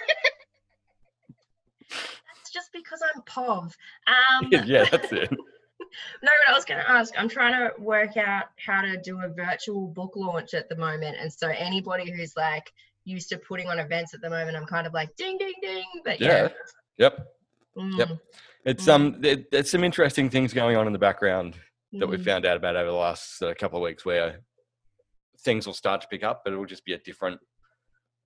That's 1.90 2.52
just 2.52 2.74
because 2.74 3.02
I'm 3.14 3.22
POV. 3.22 3.72
Um, 4.08 4.48
yeah, 4.66 4.86
that's 4.90 5.12
it. 5.12 5.30
No, 6.22 6.30
but 6.46 6.52
I 6.52 6.56
was 6.56 6.66
going 6.66 6.80
to 6.80 6.90
ask. 6.90 7.14
I'm 7.18 7.30
trying 7.30 7.54
to 7.54 7.72
work 7.82 8.18
out 8.18 8.46
how 8.64 8.82
to 8.82 8.98
do 9.02 9.22
a 9.22 9.30
virtual 9.30 9.88
book 9.88 10.14
launch 10.16 10.54
at 10.54 10.68
the 10.70 10.76
moment, 10.76 11.16
and 11.20 11.32
so 11.32 11.48
anybody 11.48 12.12
who's 12.12 12.36
like, 12.36 12.72
used 13.08 13.30
to 13.30 13.38
putting 13.38 13.68
on 13.70 13.80
events 13.80 14.14
at 14.14 14.22
the 14.22 14.30
moment. 14.30 14.58
I'm 14.58 14.66
kind 14.66 14.86
of 14.86 14.94
like 14.94 15.16
ding 15.16 15.38
ding 15.38 15.54
ding. 15.62 15.86
But 16.04 16.20
Yeah. 16.20 16.44
yeah. 16.44 16.50
Yep. 16.98 17.28
Mm, 17.78 17.98
Yep. 17.98 18.10
It's 18.66 18.86
Mm. 18.86 18.94
um, 18.94 19.22
there, 19.22 19.38
there's 19.52 19.70
some 19.72 19.84
interesting 19.84 20.30
things 20.30 20.54
going 20.54 20.76
on 20.76 20.88
in 20.88 20.94
the 20.94 21.00
background 21.00 21.56
that 21.94 22.08
we've 22.08 22.20
mm, 22.20 22.26
found 22.26 22.46
out 22.46 22.58
about 22.58 22.76
over 22.76 22.90
the 22.92 22.96
last 22.96 23.42
uh, 23.42 23.54
couple 23.54 23.78
of 23.80 23.84
weeks, 23.84 24.04
where 24.04 24.42
things 25.40 25.66
will 25.66 25.74
start 25.74 26.02
to 26.02 26.08
pick 26.08 26.24
up, 26.24 26.42
but 26.44 26.52
it'll 26.52 26.66
just 26.66 26.84
be 26.84 26.94
a 26.94 26.98
different 27.00 27.40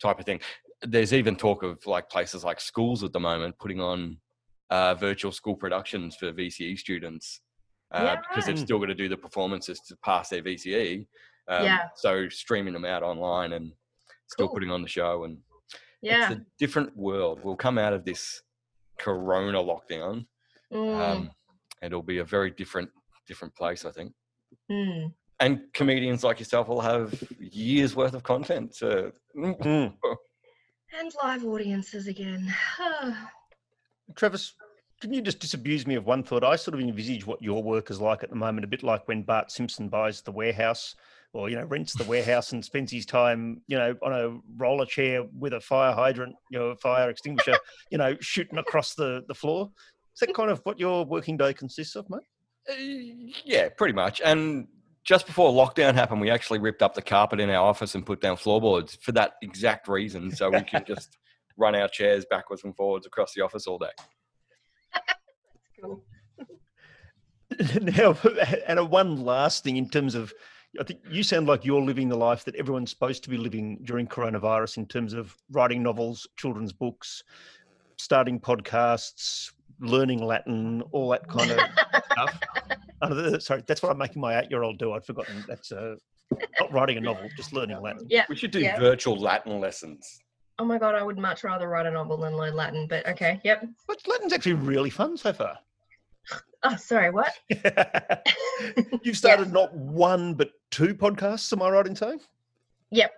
type 0.02 0.20
of 0.20 0.26
thing. 0.26 0.40
There's 0.82 1.14
even 1.14 1.36
talk 1.36 1.62
of 1.62 1.86
like 1.86 2.10
places 2.10 2.44
like 2.44 2.60
schools 2.60 3.04
at 3.04 3.14
the 3.14 3.20
moment 3.20 3.60
putting 3.60 3.80
on 3.80 4.18
uh, 4.72 4.96
virtual 4.96 5.32
school 5.32 5.56
productions 5.56 6.16
for 6.16 6.32
VCE 6.32 6.76
students 6.80 7.42
uh, 7.94 8.04
Yeah, 8.04 8.22
because 8.28 8.46
they've 8.48 8.58
still 8.58 8.80
got 8.80 8.86
to 8.88 8.96
do 8.96 9.10
the 9.10 9.18
performances 9.18 9.80
to 9.82 9.96
pass 9.98 10.30
their 10.30 10.42
VCE. 10.42 11.06
Um, 11.50 11.66
Yeah. 11.66 11.80
So 11.96 12.30
streaming 12.30 12.74
them 12.74 12.86
out 12.86 13.04
online 13.04 13.54
and 13.54 13.74
still 14.32 14.48
Cool. 14.48 14.56
putting 14.56 14.72
on 14.72 14.82
the 14.82 14.88
show 14.88 15.26
and 15.26 15.38
Yeah. 16.02 16.32
it's 16.32 16.40
a 16.42 16.46
different 16.58 16.96
world. 16.96 17.42
We'll 17.44 17.56
come 17.58 17.78
out 17.78 17.94
of 17.94 18.06
this 18.06 18.42
Corona 18.98 19.60
lockdown, 19.60 20.26
mm, 20.72 20.96
um, 21.00 21.32
and 21.82 21.92
it'll 21.92 22.02
be 22.04 22.20
a 22.20 22.24
very 22.24 22.52
different, 22.52 22.90
different 23.28 23.54
place, 23.56 23.84
I 23.86 23.92
think. 23.92 24.14
mm. 24.70 25.14
And 25.40 25.62
comedians 25.74 26.24
like 26.24 26.38
yourself 26.40 26.68
will 26.68 26.82
have 26.82 27.22
years 27.40 27.96
worth 27.96 28.14
of 28.14 28.24
content. 28.24 28.76
So 28.76 29.12
Mm. 29.36 29.98
And 31.00 31.10
live 31.24 31.46
audiences 31.46 32.08
again. 32.08 32.54
Travis, 34.16 34.54
can 35.00 35.14
you 35.14 35.22
just 35.22 35.40
disabuse 35.40 35.88
me 35.88 35.96
of 35.96 36.06
one 36.06 36.22
thought? 36.22 36.44
I 36.44 36.58
sort 36.58 36.76
of 36.76 36.82
envisage 36.82 37.26
what 37.26 37.42
your 37.42 37.64
work 37.64 37.90
is 37.90 38.02
like 38.02 38.24
at 38.24 38.30
the 38.30 38.36
moment, 38.36 38.66
a 38.66 38.68
bit 38.68 38.84
like 38.84 39.08
when 39.08 39.24
Bart 39.24 39.52
Simpson 39.52 39.88
buys 39.88 40.22
the 40.22 40.32
warehouse 40.34 40.96
or, 41.34 41.50
you 41.50 41.56
know, 41.56 41.66
rents 41.66 41.94
the 41.94 42.04
warehouse 42.04 42.52
and 42.52 42.64
spends 42.64 42.92
his 42.92 43.06
time, 43.06 43.62
you 43.68 43.78
know, 43.78 43.96
on 44.04 44.14
a 44.14 44.38
roller 44.58 44.86
chair 44.86 45.24
with 45.38 45.54
a 45.54 45.62
fire 45.62 45.94
hydrant, 45.94 46.36
you 46.50 46.60
know, 46.60 46.66
a 46.68 46.76
fire 46.76 47.10
extinguisher, 47.10 47.58
you 47.92 47.98
know, 47.98 48.16
shooting 48.20 48.58
across 48.58 48.96
the, 48.96 49.24
the 49.28 49.34
floor. 49.34 49.72
Is 50.14 50.20
that 50.20 50.34
kind 50.34 50.52
of 50.52 50.60
what 50.64 50.80
your 50.80 51.06
working 51.06 51.38
day 51.38 51.54
consists 51.54 51.96
of, 51.96 52.10
mate? 52.10 52.20
Uh, 52.70 53.34
yeah, 53.46 53.70
pretty 53.70 53.94
much. 53.94 54.22
And 54.24 54.68
just 55.04 55.26
before 55.26 55.52
lockdown 55.52 55.94
happened, 55.94 56.22
we 56.22 56.30
actually 56.30 56.60
ripped 56.60 56.82
up 56.82 56.94
the 56.94 57.02
carpet 57.02 57.40
in 57.40 57.50
our 57.50 57.66
office 57.66 57.96
and 57.96 58.06
put 58.06 58.22
down 58.22 58.38
floorboards 58.38 58.98
for 59.02 59.14
that 59.14 59.34
exact 59.42 59.88
reason, 59.88 60.32
so 60.32 60.50
we 60.50 60.62
can 60.62 60.84
just 60.86 61.18
run 61.58 61.76
our 61.76 61.88
chairs 61.88 62.26
backwards 62.30 62.64
and 62.64 62.76
forwards 62.76 63.06
across 63.06 63.34
the 63.34 63.42
office 63.42 63.68
all 63.68 63.80
day. 63.80 63.92
Cool. 65.82 66.04
now, 67.82 68.16
and 68.68 68.80
a 68.80 68.86
one 68.86 69.24
last 69.24 69.64
thing 69.64 69.78
in 69.78 69.90
terms 69.90 70.16
of, 70.16 70.34
I 70.80 70.84
think 70.84 71.02
you 71.10 71.22
sound 71.24 71.48
like 71.48 71.66
you're 71.66 71.82
living 71.82 72.08
the 72.08 72.16
life 72.18 72.46
that 72.46 72.56
everyone's 72.56 72.90
supposed 72.92 73.24
to 73.24 73.30
be 73.30 73.38
living 73.38 73.80
during 73.84 74.08
coronavirus 74.08 74.78
in 74.78 74.86
terms 74.86 75.14
of 75.14 75.36
writing 75.52 75.84
novels, 75.84 76.28
children's 76.38 76.72
books, 76.72 77.24
starting 77.98 78.40
podcasts, 78.40 79.52
learning 79.80 80.24
Latin, 80.24 80.82
all 80.92 81.10
that 81.10 81.28
kind 81.28 81.52
of 81.52 81.60
stuff. 82.12 82.40
Oh, 83.02 83.38
sorry, 83.40 83.64
that's 83.68 83.82
what 83.84 83.92
I'm 83.92 83.98
making 83.98 84.22
my 84.22 84.40
eight-year-old 84.40 84.78
do. 84.80 84.94
I'd 84.94 85.04
forgotten 85.06 85.44
that's 85.48 85.72
uh, 85.72 85.96
not 86.60 86.72
writing 86.72 86.98
a 86.98 87.02
novel, 87.02 87.28
just 87.36 87.52
learning 87.52 87.82
Latin. 87.82 88.08
Yeah. 88.10 88.26
We 88.30 88.36
should 88.36 88.52
do 88.52 88.60
Yeah. 88.60 88.80
virtual 88.80 89.18
Latin 89.18 89.60
lessons. 89.60 90.20
Oh 90.60 90.66
my 90.66 90.78
god, 90.78 90.96
I 90.96 91.04
would 91.04 91.18
much 91.18 91.44
rather 91.44 91.68
write 91.68 91.88
a 91.88 91.92
novel 91.92 92.18
than 92.18 92.38
learn 92.38 92.54
Latin. 92.56 92.86
But 92.88 93.08
okay. 93.08 93.42
Yep. 93.44 93.66
But 93.88 94.08
Latin's 94.08 94.32
actually 94.32 94.54
really 94.54 94.92
fun 94.92 95.18
so 95.18 95.34
far. 95.34 95.58
Oh, 96.64 96.76
sorry. 96.76 97.10
What? 97.12 97.34
You've 99.04 99.18
started 99.18 99.52
not 99.52 99.74
one 99.76 100.36
but 100.36 100.52
two 100.70 100.94
podcasts. 100.94 101.52
Am 101.54 101.62
I 101.62 101.70
right 101.70 101.88
in 101.88 101.96
saying? 101.96 102.20
Yep. 102.92 103.12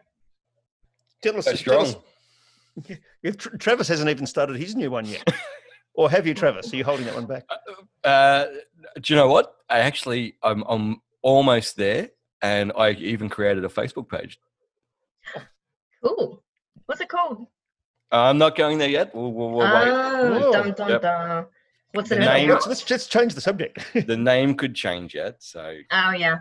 Tell 1.21 1.37
us. 1.37 1.45
So 1.45 1.53
tell 1.55 1.81
us- 1.81 1.95
If 3.23 3.37
Travis 3.37 3.87
hasn't 3.87 4.09
even 4.09 4.25
started 4.25 4.55
his 4.57 4.75
new 4.75 4.89
one 4.89 5.05
yet, 5.05 5.31
or 5.93 6.09
have 6.09 6.25
you, 6.25 6.33
Travis? 6.33 6.73
Are 6.73 6.75
you 6.75 6.83
holding 6.83 7.05
that 7.05 7.15
one 7.15 7.25
back? 7.25 7.45
Uh, 8.03 8.47
do 9.01 9.13
you 9.13 9.15
know 9.17 9.29
what? 9.29 9.55
I 9.69 9.79
actually, 9.79 10.35
I'm, 10.43 10.61
I'm 10.67 11.01
almost 11.21 11.77
there, 11.77 12.09
and 12.41 12.73
I 12.77 12.89
even 12.91 13.29
created 13.29 13.63
a 13.63 13.69
Facebook 13.69 14.09
page. 14.09 14.41
Cool. 16.03 16.43
What's 16.85 16.99
it 16.99 17.07
called? 17.07 17.47
I'm 18.11 18.37
not 18.37 18.57
going 18.57 18.77
there 18.77 18.89
yet. 18.89 19.15
We'll, 19.15 19.31
we'll, 19.31 19.51
we'll 19.51 19.59
wait. 19.73 19.87
Oh, 19.87 20.39
Whoa. 20.39 20.51
dum 20.51 20.71
dum 20.73 20.89
Yep. 20.89 21.01
dum. 21.01 21.45
What's 21.93 22.09
The 22.09 22.15
it 22.17 22.19
name- 22.19 22.49
Let's, 22.53 22.67
let's 22.67 22.89
let's 22.89 23.07
change 23.07 23.33
the 23.35 23.41
subject. 23.41 23.77
The 24.07 24.17
name 24.17 24.55
could 24.55 24.75
change 24.75 25.13
yet, 25.15 25.41
so 25.43 25.77
Oh 25.91 26.11
yeah. 26.11 26.37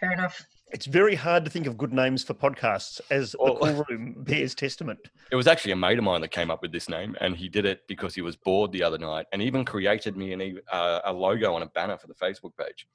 Fair 0.00 0.12
enough. 0.12 0.42
it's 0.72 0.86
very 0.86 1.14
hard 1.14 1.44
to 1.44 1.50
think 1.50 1.66
of 1.66 1.76
good 1.78 1.92
names 1.92 2.22
for 2.24 2.34
podcasts, 2.34 3.00
as 3.10 3.34
Well- 3.38 3.54
the 3.62 3.72
cool 3.72 3.84
room 3.88 4.14
bears 4.18 4.54
testament. 4.54 4.98
it 5.30 5.36
was 5.36 5.46
actually 5.46 5.72
a 5.72 5.76
mate 5.76 5.98
of 5.98 6.04
mine 6.04 6.20
that 6.20 6.30
came 6.30 6.50
up 6.50 6.60
with 6.62 6.72
this 6.72 6.88
name, 6.88 7.16
and 7.20 7.36
he 7.36 7.48
did 7.48 7.64
it 7.64 7.80
because 7.88 8.14
he 8.14 8.20
was 8.22 8.36
bored 8.36 8.70
the 8.72 8.82
other 8.82 8.98
night, 8.98 9.26
and 9.32 9.40
even 9.40 9.64
created 9.64 10.16
me 10.16 10.32
an, 10.32 10.42
e- 10.42 10.58
uh, 10.72 11.00
a 11.04 11.12
logo 11.12 11.54
on 11.54 11.62
a 11.62 11.66
banner 11.66 11.96
for 11.96 12.06
the 12.06 12.14
Facebook 12.14 12.52
page. 12.58 12.86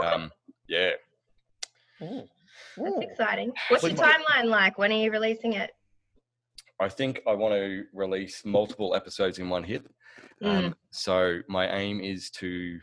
Oh, 0.00 0.06
Um, 0.06 0.30
yeah, 0.68 0.90
Oh. 2.00 2.26
that's 2.76 2.96
exciting. 3.10 3.52
What's 3.68 3.82
Well, 3.82 3.92
your 3.92 4.00
you 4.00 4.06
might- 4.06 4.24
timeline 4.26 4.44
like? 4.46 4.78
When 4.78 4.92
are 4.92 4.96
you 4.96 5.10
releasing 5.10 5.54
it? 5.54 5.70
I 6.80 6.88
think 6.88 7.20
I 7.26 7.32
want 7.34 7.54
to 7.54 7.84
release 7.92 8.44
multiple 8.44 8.94
episodes 8.94 9.38
in 9.38 9.48
one 9.48 9.62
hit. 9.64 9.86
Mm. 10.42 10.66
Um, 10.66 10.74
so 10.90 11.40
my 11.48 11.68
aim 11.76 12.00
is 12.00 12.30
to 12.30 12.78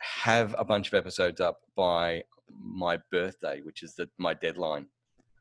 have 0.00 0.54
a 0.58 0.64
bunch 0.64 0.88
of 0.88 0.94
episodes 0.94 1.40
up 1.40 1.60
by 1.76 2.22
my 2.50 2.98
birthday, 3.10 3.60
which 3.62 3.82
is 3.82 3.94
the, 3.94 4.08
my 4.18 4.34
deadline. 4.34 4.86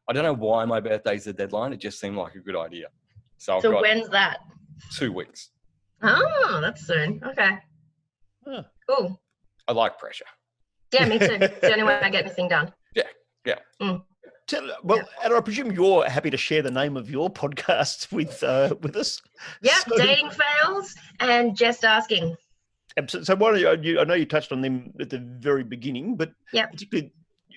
I 0.09 0.13
don't 0.13 0.23
know 0.23 0.33
why 0.35 0.65
my 0.65 0.79
birthday 0.79 1.15
is 1.15 1.25
the 1.25 1.33
deadline. 1.33 1.73
It 1.73 1.79
just 1.79 1.99
seemed 1.99 2.17
like 2.17 2.35
a 2.35 2.39
good 2.39 2.55
idea. 2.55 2.87
So 3.37 3.55
I've 3.55 3.61
So 3.61 3.81
when's 3.81 4.09
that? 4.09 4.39
two 4.91 5.11
weeks. 5.13 5.49
Oh, 6.01 6.59
that's 6.61 6.85
soon. 6.85 7.21
Okay. 7.25 7.57
Huh. 8.45 8.63
Cool. 8.89 9.21
I 9.67 9.71
like 9.71 9.97
pressure. 9.97 10.25
Yeah, 10.93 11.05
me 11.05 11.19
too. 11.19 11.37
it's 11.39 11.59
the 11.61 11.71
only 11.71 11.83
way 11.83 11.99
I 12.01 12.09
get 12.09 12.25
anything 12.25 12.49
done. 12.49 12.73
Tell, 14.45 14.69
well, 14.83 15.01
and 15.23 15.33
I 15.33 15.39
presume 15.39 15.71
you're 15.71 16.07
happy 16.09 16.29
to 16.29 16.37
share 16.37 16.61
the 16.61 16.71
name 16.71 16.97
of 16.97 17.09
your 17.09 17.29
podcast 17.43 18.11
with 18.11 18.43
uh, 18.43 18.75
with 18.81 18.95
us. 18.95 19.21
Yeah, 19.61 19.77
So- 19.87 19.97
dating 19.97 20.31
fails 20.31 20.95
and 21.19 21.55
just 21.55 21.83
asking. 21.85 22.35
So, 23.07 23.23
so 23.23 23.35
why 23.35 23.59
don't 23.59 23.83
you? 23.83 23.99
I 23.99 24.03
know 24.03 24.13
you 24.13 24.25
touched 24.25 24.51
on 24.51 24.61
them 24.61 24.93
at 24.99 25.09
the 25.09 25.17
very 25.17 25.63
beginning, 25.63 26.15
but 26.15 26.31
Yep. 26.51 26.71
particularly, 26.73 27.11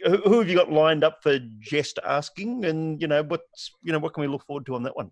who, 0.04 0.16
who 0.18 0.38
have 0.38 0.48
you 0.48 0.56
got 0.56 0.72
lined 0.72 1.04
up 1.04 1.22
for 1.22 1.38
just 1.58 1.98
asking? 2.06 2.64
And 2.64 3.00
you 3.02 3.06
know, 3.08 3.22
what's 3.22 3.70
you 3.82 3.92
know, 3.92 3.98
what 3.98 4.14
can 4.14 4.22
we 4.22 4.28
look 4.28 4.46
forward 4.46 4.64
to 4.66 4.74
on 4.76 4.82
that 4.84 4.96
one? 4.96 5.10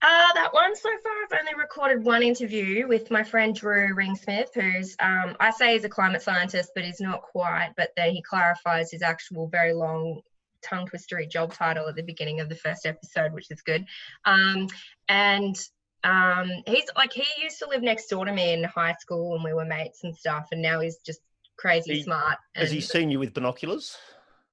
Uh, 0.00 0.32
that 0.34 0.54
one 0.54 0.76
so 0.76 0.88
far, 1.02 1.12
I've 1.24 1.40
only 1.40 1.54
recorded 1.60 2.04
one 2.04 2.22
interview 2.22 2.86
with 2.86 3.10
my 3.10 3.24
friend 3.24 3.52
Drew 3.54 3.94
Ringsmith, 3.94 4.54
who's 4.54 4.94
um, 5.00 5.36
I 5.40 5.50
say 5.50 5.72
he's 5.74 5.84
a 5.84 5.88
climate 5.88 6.22
scientist, 6.22 6.70
but 6.74 6.84
he's 6.84 7.00
not 7.00 7.20
quite. 7.22 7.72
But 7.76 7.90
then 7.96 8.12
he 8.12 8.22
clarifies 8.22 8.90
his 8.92 9.02
actual 9.02 9.48
very 9.48 9.74
long 9.74 10.20
tongue 10.62 10.86
twistery 10.86 11.26
job 11.26 11.52
title 11.52 11.88
at 11.88 11.96
the 11.96 12.02
beginning 12.02 12.40
of 12.40 12.48
the 12.48 12.54
first 12.54 12.86
episode, 12.86 13.32
which 13.32 13.50
is 13.50 13.62
good. 13.62 13.84
Um, 14.24 14.68
and 15.08 15.56
um, 16.04 16.50
he's 16.66 16.84
like 16.96 17.12
he 17.12 17.24
used 17.42 17.58
to 17.58 17.68
live 17.68 17.82
next 17.82 18.06
door 18.08 18.24
to 18.24 18.32
me 18.32 18.52
in 18.52 18.64
high 18.64 18.94
school, 19.00 19.34
and 19.34 19.44
we 19.44 19.52
were 19.52 19.64
mates 19.64 20.04
and 20.04 20.14
stuff. 20.14 20.48
And 20.52 20.62
now 20.62 20.80
he's 20.80 20.98
just 20.98 21.20
crazy 21.56 21.94
He- 21.94 22.02
smart. 22.02 22.38
Has 22.54 22.70
he 22.70 22.80
seen 22.80 23.10
you 23.10 23.18
with 23.18 23.34
binoculars? 23.34 23.96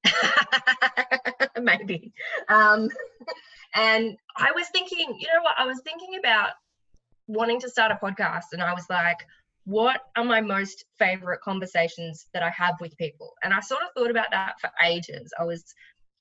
maybe. 1.61 2.13
Um, 2.49 2.89
and 3.75 4.17
I 4.37 4.51
was 4.51 4.67
thinking, 4.69 5.17
you 5.19 5.27
know 5.27 5.41
what? 5.41 5.55
I 5.57 5.65
was 5.65 5.81
thinking 5.83 6.17
about 6.19 6.51
wanting 7.27 7.59
to 7.61 7.69
start 7.69 7.91
a 7.91 7.95
podcast, 8.03 8.53
and 8.53 8.61
I 8.61 8.73
was 8.73 8.85
like, 8.89 9.17
what 9.65 10.01
are 10.15 10.23
my 10.23 10.41
most 10.41 10.85
favorite 10.97 11.41
conversations 11.41 12.27
that 12.33 12.43
I 12.43 12.51
have 12.51 12.75
with 12.79 12.95
people? 12.97 13.33
And 13.43 13.53
I 13.53 13.59
sort 13.59 13.81
of 13.81 13.89
thought 13.95 14.11
about 14.11 14.31
that 14.31 14.59
for 14.61 14.69
ages. 14.83 15.33
I 15.39 15.43
was 15.43 15.73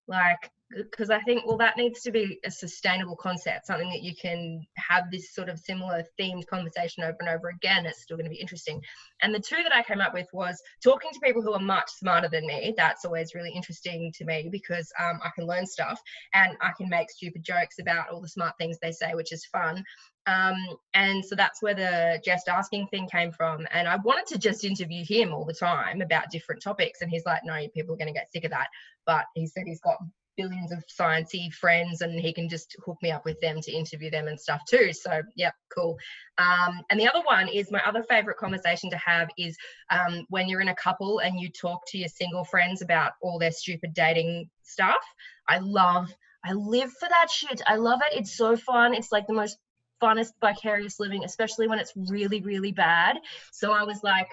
like, 0.09 0.50
because 0.74 1.10
I 1.10 1.20
think, 1.20 1.46
well, 1.46 1.56
that 1.58 1.76
needs 1.76 2.02
to 2.02 2.10
be 2.10 2.38
a 2.44 2.50
sustainable 2.50 3.16
concept, 3.16 3.66
something 3.66 3.90
that 3.90 4.02
you 4.02 4.14
can 4.14 4.66
have 4.76 5.10
this 5.10 5.34
sort 5.34 5.48
of 5.48 5.58
similar 5.58 6.04
themed 6.18 6.46
conversation 6.46 7.04
over 7.04 7.16
and 7.20 7.28
over 7.28 7.48
again. 7.48 7.86
It's 7.86 8.02
still 8.02 8.16
going 8.16 8.26
to 8.26 8.30
be 8.30 8.40
interesting. 8.40 8.82
And 9.22 9.34
the 9.34 9.40
two 9.40 9.62
that 9.62 9.74
I 9.74 9.82
came 9.82 10.00
up 10.00 10.14
with 10.14 10.26
was 10.32 10.60
talking 10.82 11.10
to 11.12 11.20
people 11.20 11.42
who 11.42 11.52
are 11.52 11.60
much 11.60 11.90
smarter 11.90 12.28
than 12.28 12.46
me. 12.46 12.74
That's 12.76 13.04
always 13.04 13.34
really 13.34 13.52
interesting 13.52 14.12
to 14.16 14.24
me 14.24 14.48
because 14.50 14.92
um, 14.98 15.20
I 15.22 15.30
can 15.34 15.46
learn 15.46 15.66
stuff 15.66 16.00
and 16.34 16.56
I 16.60 16.70
can 16.76 16.88
make 16.88 17.10
stupid 17.10 17.44
jokes 17.44 17.78
about 17.78 18.10
all 18.10 18.20
the 18.20 18.28
smart 18.28 18.54
things 18.58 18.78
they 18.80 18.92
say, 18.92 19.14
which 19.14 19.32
is 19.32 19.44
fun. 19.46 19.84
Um, 20.26 20.56
and 20.94 21.24
so 21.24 21.34
that's 21.34 21.62
where 21.62 21.74
the 21.74 22.20
just 22.24 22.48
asking 22.48 22.88
thing 22.88 23.08
came 23.10 23.30
from. 23.30 23.66
And 23.72 23.86
I 23.86 23.96
wanted 23.96 24.26
to 24.28 24.38
just 24.38 24.64
interview 24.64 25.04
him 25.04 25.32
all 25.32 25.44
the 25.44 25.54
time 25.54 26.00
about 26.00 26.30
different 26.30 26.62
topics. 26.62 27.02
And 27.02 27.10
he's 27.10 27.26
like, 27.26 27.42
no, 27.44 27.66
people 27.74 27.94
are 27.94 27.98
going 27.98 28.12
to 28.12 28.18
get 28.18 28.32
sick 28.32 28.44
of 28.44 28.50
that. 28.50 28.68
But 29.06 29.26
he 29.34 29.46
said 29.46 29.64
he's 29.66 29.80
got 29.80 29.98
billions 30.37 30.72
of 30.72 30.82
sciencey 30.87 31.53
friends 31.53 32.01
and 32.01 32.18
he 32.18 32.32
can 32.32 32.49
just 32.49 32.76
hook 32.85 32.97
me 33.03 33.11
up 33.11 33.24
with 33.24 33.41
them 33.41 33.61
to 33.61 33.72
interview 33.72 34.11
them 34.11 34.28
and 34.28 34.39
stuff 34.39 34.61
too 34.68 34.93
so 34.93 35.22
yep 35.37 35.55
cool 35.74 35.97
um, 36.39 36.80
and 36.91 36.99
the 36.99 37.09
other 37.09 37.22
one 37.24 37.49
is 37.49 37.70
my 37.70 37.80
other 37.87 38.03
favorite 38.05 38.37
conversation 38.37 38.91
to 38.91 38.97
have 38.97 39.28
is 39.39 39.57
um, 39.91 40.24
when 40.28 40.49
you're 40.49 40.61
in 40.61 40.68
a 40.68 40.74
couple 40.74 41.20
and 41.20 41.41
you 41.41 41.49
talk 41.51 41.80
to 41.87 41.99
your 41.99 42.09
single 42.09 42.45
friends 42.45 42.82
about 42.82 43.12
all 43.22 43.39
their 43.39 43.53
stupid 43.53 43.93
dating 43.95 44.49
stuff 44.62 45.03
i 45.49 45.59
love 45.59 46.12
I 46.47 46.53
live 46.53 46.93
for 46.93 47.09
that 47.09 47.30
shit. 47.30 47.62
I 47.66 47.76
love 47.76 48.01
it. 48.03 48.18
It's 48.18 48.37
so 48.37 48.55
fun. 48.55 48.93
It's 48.93 49.11
like 49.11 49.26
the 49.26 49.32
most 49.32 49.57
funnest 50.03 50.32
vicarious 50.43 51.01
living, 51.01 51.24
especially 51.24 51.68
when 51.68 51.78
it's 51.78 51.95
really, 51.97 52.43
really 52.43 52.70
bad. 52.70 53.16
So 53.51 53.72
I 53.72 53.85
was 53.85 54.03
like, 54.03 54.28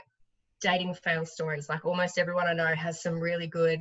dating 0.61 0.93
fail 0.93 1.25
stories. 1.25 1.67
Like 1.67 1.85
almost 1.85 2.17
everyone 2.17 2.47
I 2.47 2.53
know 2.53 2.67
has 2.67 3.01
some 3.01 3.19
really 3.19 3.47
good 3.47 3.79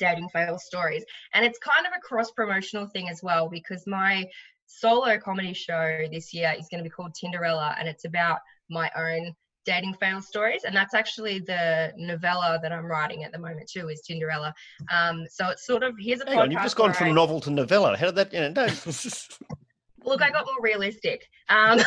dating 0.00 0.28
fail 0.30 0.58
stories. 0.58 1.04
And 1.34 1.44
it's 1.44 1.58
kind 1.58 1.86
of 1.86 1.92
a 1.96 2.00
cross 2.00 2.32
promotional 2.32 2.86
thing 2.86 3.08
as 3.08 3.22
well 3.22 3.48
because 3.48 3.86
my 3.86 4.26
solo 4.66 5.18
comedy 5.18 5.52
show 5.52 6.06
this 6.10 6.32
year 6.32 6.52
is 6.58 6.66
going 6.70 6.82
to 6.82 6.84
be 6.84 6.90
called 6.90 7.14
Tinderella 7.14 7.76
and 7.78 7.88
it's 7.88 8.04
about 8.04 8.38
my 8.68 8.90
own 8.96 9.34
dating 9.66 9.94
fail 9.94 10.22
stories 10.22 10.64
and 10.64 10.74
that's 10.74 10.94
actually 10.94 11.38
the 11.38 11.92
novella 11.96 12.58
that 12.62 12.72
i'm 12.72 12.86
writing 12.86 13.24
at 13.24 13.32
the 13.32 13.38
moment 13.38 13.68
too 13.68 13.88
is 13.88 14.00
tinderella 14.00 14.54
um 14.90 15.26
so 15.28 15.48
it's 15.50 15.66
sort 15.66 15.82
of 15.82 15.94
here's 15.98 16.20
a 16.22 16.26
Hang 16.26 16.38
on, 16.38 16.50
you've 16.50 16.62
just 16.62 16.76
gone 16.76 16.94
from 16.94 17.08
I, 17.08 17.12
novel 17.12 17.40
to 17.42 17.50
novella. 17.50 17.96
How 17.96 18.06
did 18.06 18.14
that? 18.16 18.32
You 18.32 18.40
know, 18.40 18.48
no. 18.48 18.66
look 20.10 20.22
i 20.22 20.30
got 20.30 20.46
more 20.46 20.62
realistic 20.62 21.28
um 21.50 21.78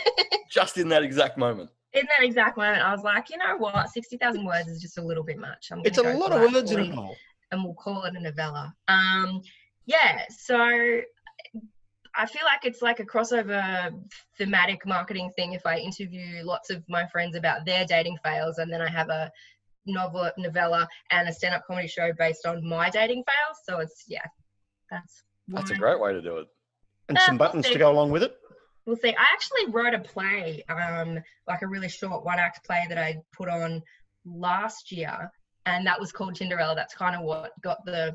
Just 0.50 0.76
in 0.78 0.88
that 0.88 1.04
exact 1.04 1.38
moment. 1.38 1.70
in 1.92 2.02
that 2.16 2.24
exact 2.24 2.56
moment 2.56 2.82
i 2.82 2.92
was 2.92 3.04
like 3.04 3.30
you 3.30 3.38
know 3.38 3.56
what 3.58 3.88
60000 3.88 4.44
words 4.44 4.66
is 4.66 4.82
just 4.82 4.98
a 4.98 5.02
little 5.02 5.22
bit 5.22 5.38
much 5.38 5.68
I'm 5.70 5.82
it's 5.84 5.98
a 5.98 6.02
lot 6.02 6.32
of 6.32 6.52
words 6.52 6.72
in 6.72 6.80
a 6.80 6.88
novel. 6.88 7.16
And 7.50 7.64
we'll 7.64 7.74
call 7.74 8.04
it 8.04 8.14
a 8.14 8.20
novella. 8.20 8.74
Um, 8.88 9.42
yeah, 9.86 10.22
so 10.28 10.56
I 12.14 12.26
feel 12.26 12.42
like 12.44 12.64
it's 12.64 12.82
like 12.82 13.00
a 13.00 13.04
crossover 13.04 13.92
thematic 14.38 14.86
marketing 14.86 15.30
thing. 15.36 15.52
If 15.52 15.66
I 15.66 15.78
interview 15.78 16.42
lots 16.44 16.70
of 16.70 16.82
my 16.88 17.06
friends 17.06 17.36
about 17.36 17.64
their 17.64 17.84
dating 17.84 18.18
fails, 18.24 18.58
and 18.58 18.72
then 18.72 18.80
I 18.80 18.90
have 18.90 19.08
a 19.08 19.30
novel 19.86 20.30
novella 20.36 20.88
and 21.10 21.28
a 21.28 21.32
stand-up 21.32 21.62
comedy 21.66 21.88
show 21.88 22.12
based 22.18 22.46
on 22.46 22.66
my 22.66 22.90
dating 22.90 23.24
fails. 23.24 23.58
So 23.64 23.80
it's 23.80 24.04
yeah, 24.08 24.26
that's 24.90 25.22
That's 25.48 25.70
a 25.70 25.74
great 25.74 26.00
way 26.00 26.12
to 26.12 26.22
do 26.22 26.38
it. 26.38 26.46
And 27.08 27.18
Uh, 27.18 27.20
some 27.22 27.38
we'll 27.38 27.48
buttons 27.48 27.68
to 27.68 27.78
go 27.78 27.90
along 27.90 28.10
with 28.10 28.22
it. 28.22 28.36
We'll 28.86 28.96
see. 28.96 29.10
I 29.10 29.26
actually 29.32 29.72
wrote 29.72 29.94
a 29.94 29.98
play, 29.98 30.64
um, 30.68 31.18
like 31.46 31.62
a 31.62 31.66
really 31.66 31.88
short 31.88 32.24
one 32.24 32.38
act 32.38 32.64
play 32.64 32.86
that 32.88 32.98
I 32.98 33.18
put 33.32 33.48
on 33.48 33.82
last 34.24 34.90
year, 34.92 35.30
and 35.66 35.86
that 35.86 35.98
was 36.00 36.12
called 36.12 36.34
Tinderella. 36.34 36.74
That's 36.74 36.94
kind 36.94 37.14
of 37.16 37.22
what 37.22 37.52
got 37.62 37.84
the 37.84 38.14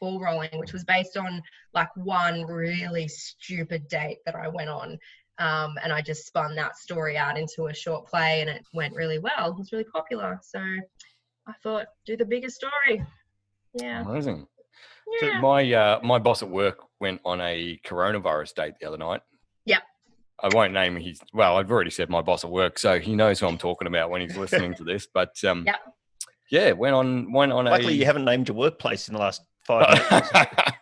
ball 0.00 0.20
rolling, 0.20 0.50
which 0.54 0.72
was 0.72 0.84
based 0.84 1.16
on 1.16 1.42
like 1.74 1.88
one 1.96 2.42
really 2.44 3.08
stupid 3.08 3.88
date 3.88 4.18
that 4.26 4.34
I 4.34 4.48
went 4.48 4.68
on. 4.68 4.98
Um, 5.38 5.76
and 5.82 5.92
I 5.92 6.00
just 6.00 6.26
spun 6.26 6.54
that 6.56 6.76
story 6.76 7.18
out 7.18 7.36
into 7.38 7.66
a 7.66 7.74
short 7.74 8.06
play, 8.06 8.40
and 8.40 8.48
it 8.48 8.64
went 8.72 8.94
really 8.94 9.18
well. 9.18 9.50
It 9.50 9.58
was 9.58 9.70
really 9.72 9.84
popular. 9.84 10.40
So 10.42 10.58
I 10.60 11.52
thought, 11.62 11.86
do 12.06 12.16
the 12.16 12.24
bigger 12.24 12.48
story. 12.48 13.04
Yeah. 13.74 14.02
Amazing. 14.02 14.46
So 15.20 15.26
Yeah. 15.26 15.40
my 15.40 15.72
uh, 15.72 16.00
my 16.02 16.18
boss 16.18 16.42
at 16.42 16.48
work 16.48 16.78
went 17.00 17.20
on 17.24 17.40
a 17.40 17.78
coronavirus 17.84 18.54
date 18.54 18.74
the 18.80 18.86
other 18.88 18.96
night. 18.96 19.20
Yep. 19.66 19.82
I 20.42 20.48
won't 20.52 20.72
name 20.72 20.96
his. 20.96 21.20
Well, 21.32 21.56
I've 21.56 21.70
already 21.70 21.90
said 21.90 22.08
my 22.10 22.22
boss 22.22 22.44
at 22.44 22.50
work, 22.50 22.78
so 22.78 22.98
he 22.98 23.14
knows 23.14 23.40
who 23.40 23.46
I'm 23.46 23.58
talking 23.58 23.88
about 23.88 24.10
when 24.10 24.22
he's 24.22 24.36
listening 24.36 24.74
to 24.74 24.84
this. 24.84 25.06
But 25.12 25.32
um, 25.44 25.64
Yep. 25.66 25.80
Yeah, 26.50 26.72
went 26.72 26.94
on 26.94 27.32
went 27.32 27.52
on 27.52 27.66
Luckily, 27.66 27.94
a. 27.94 27.96
you 27.96 28.04
haven't 28.04 28.24
named 28.24 28.48
your 28.48 28.56
workplace 28.56 29.08
in 29.08 29.14
the 29.14 29.20
last 29.20 29.42
five 29.64 29.88
minutes. 30.10 30.30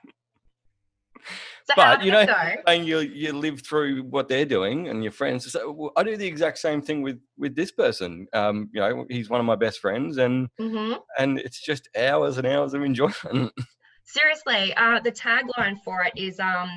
So 1.67 1.73
but, 1.77 2.05
you 2.05 2.13
know, 2.13 2.21
it 2.21 2.59
and 2.67 2.87
you 2.87 2.99
you 2.99 3.33
live 3.33 3.63
through 3.63 4.03
what 4.03 4.29
they're 4.29 4.45
doing 4.45 4.89
and 4.89 5.03
your 5.03 5.13
friends 5.13 5.51
so 5.51 5.73
well, 5.73 5.93
i 5.97 6.03
do 6.03 6.15
the 6.15 6.27
exact 6.27 6.59
same 6.59 6.83
thing 6.83 7.01
with 7.01 7.19
with 7.39 7.57
this 7.57 7.73
person 7.73 8.27
um 8.35 8.69
you 8.73 8.81
know 8.81 9.07
he's 9.09 9.31
one 9.31 9.41
of 9.41 9.47
my 9.47 9.57
best 9.57 9.81
friends 9.81 10.19
and 10.19 10.49
hmm 10.61 10.93
and 11.19 11.39
it's 11.39 11.59
just 11.61 11.89
hours 11.97 12.37
and 12.37 12.47
hours 12.47 12.75
of 12.75 12.83
enjoyment 12.83 13.51
Seriously, 14.07 14.75
uh, 14.77 15.01
the 15.01 15.11
tagline 15.11 15.81
for 15.83 16.03
it 16.05 16.13
is 16.17 16.39
um, 16.39 16.69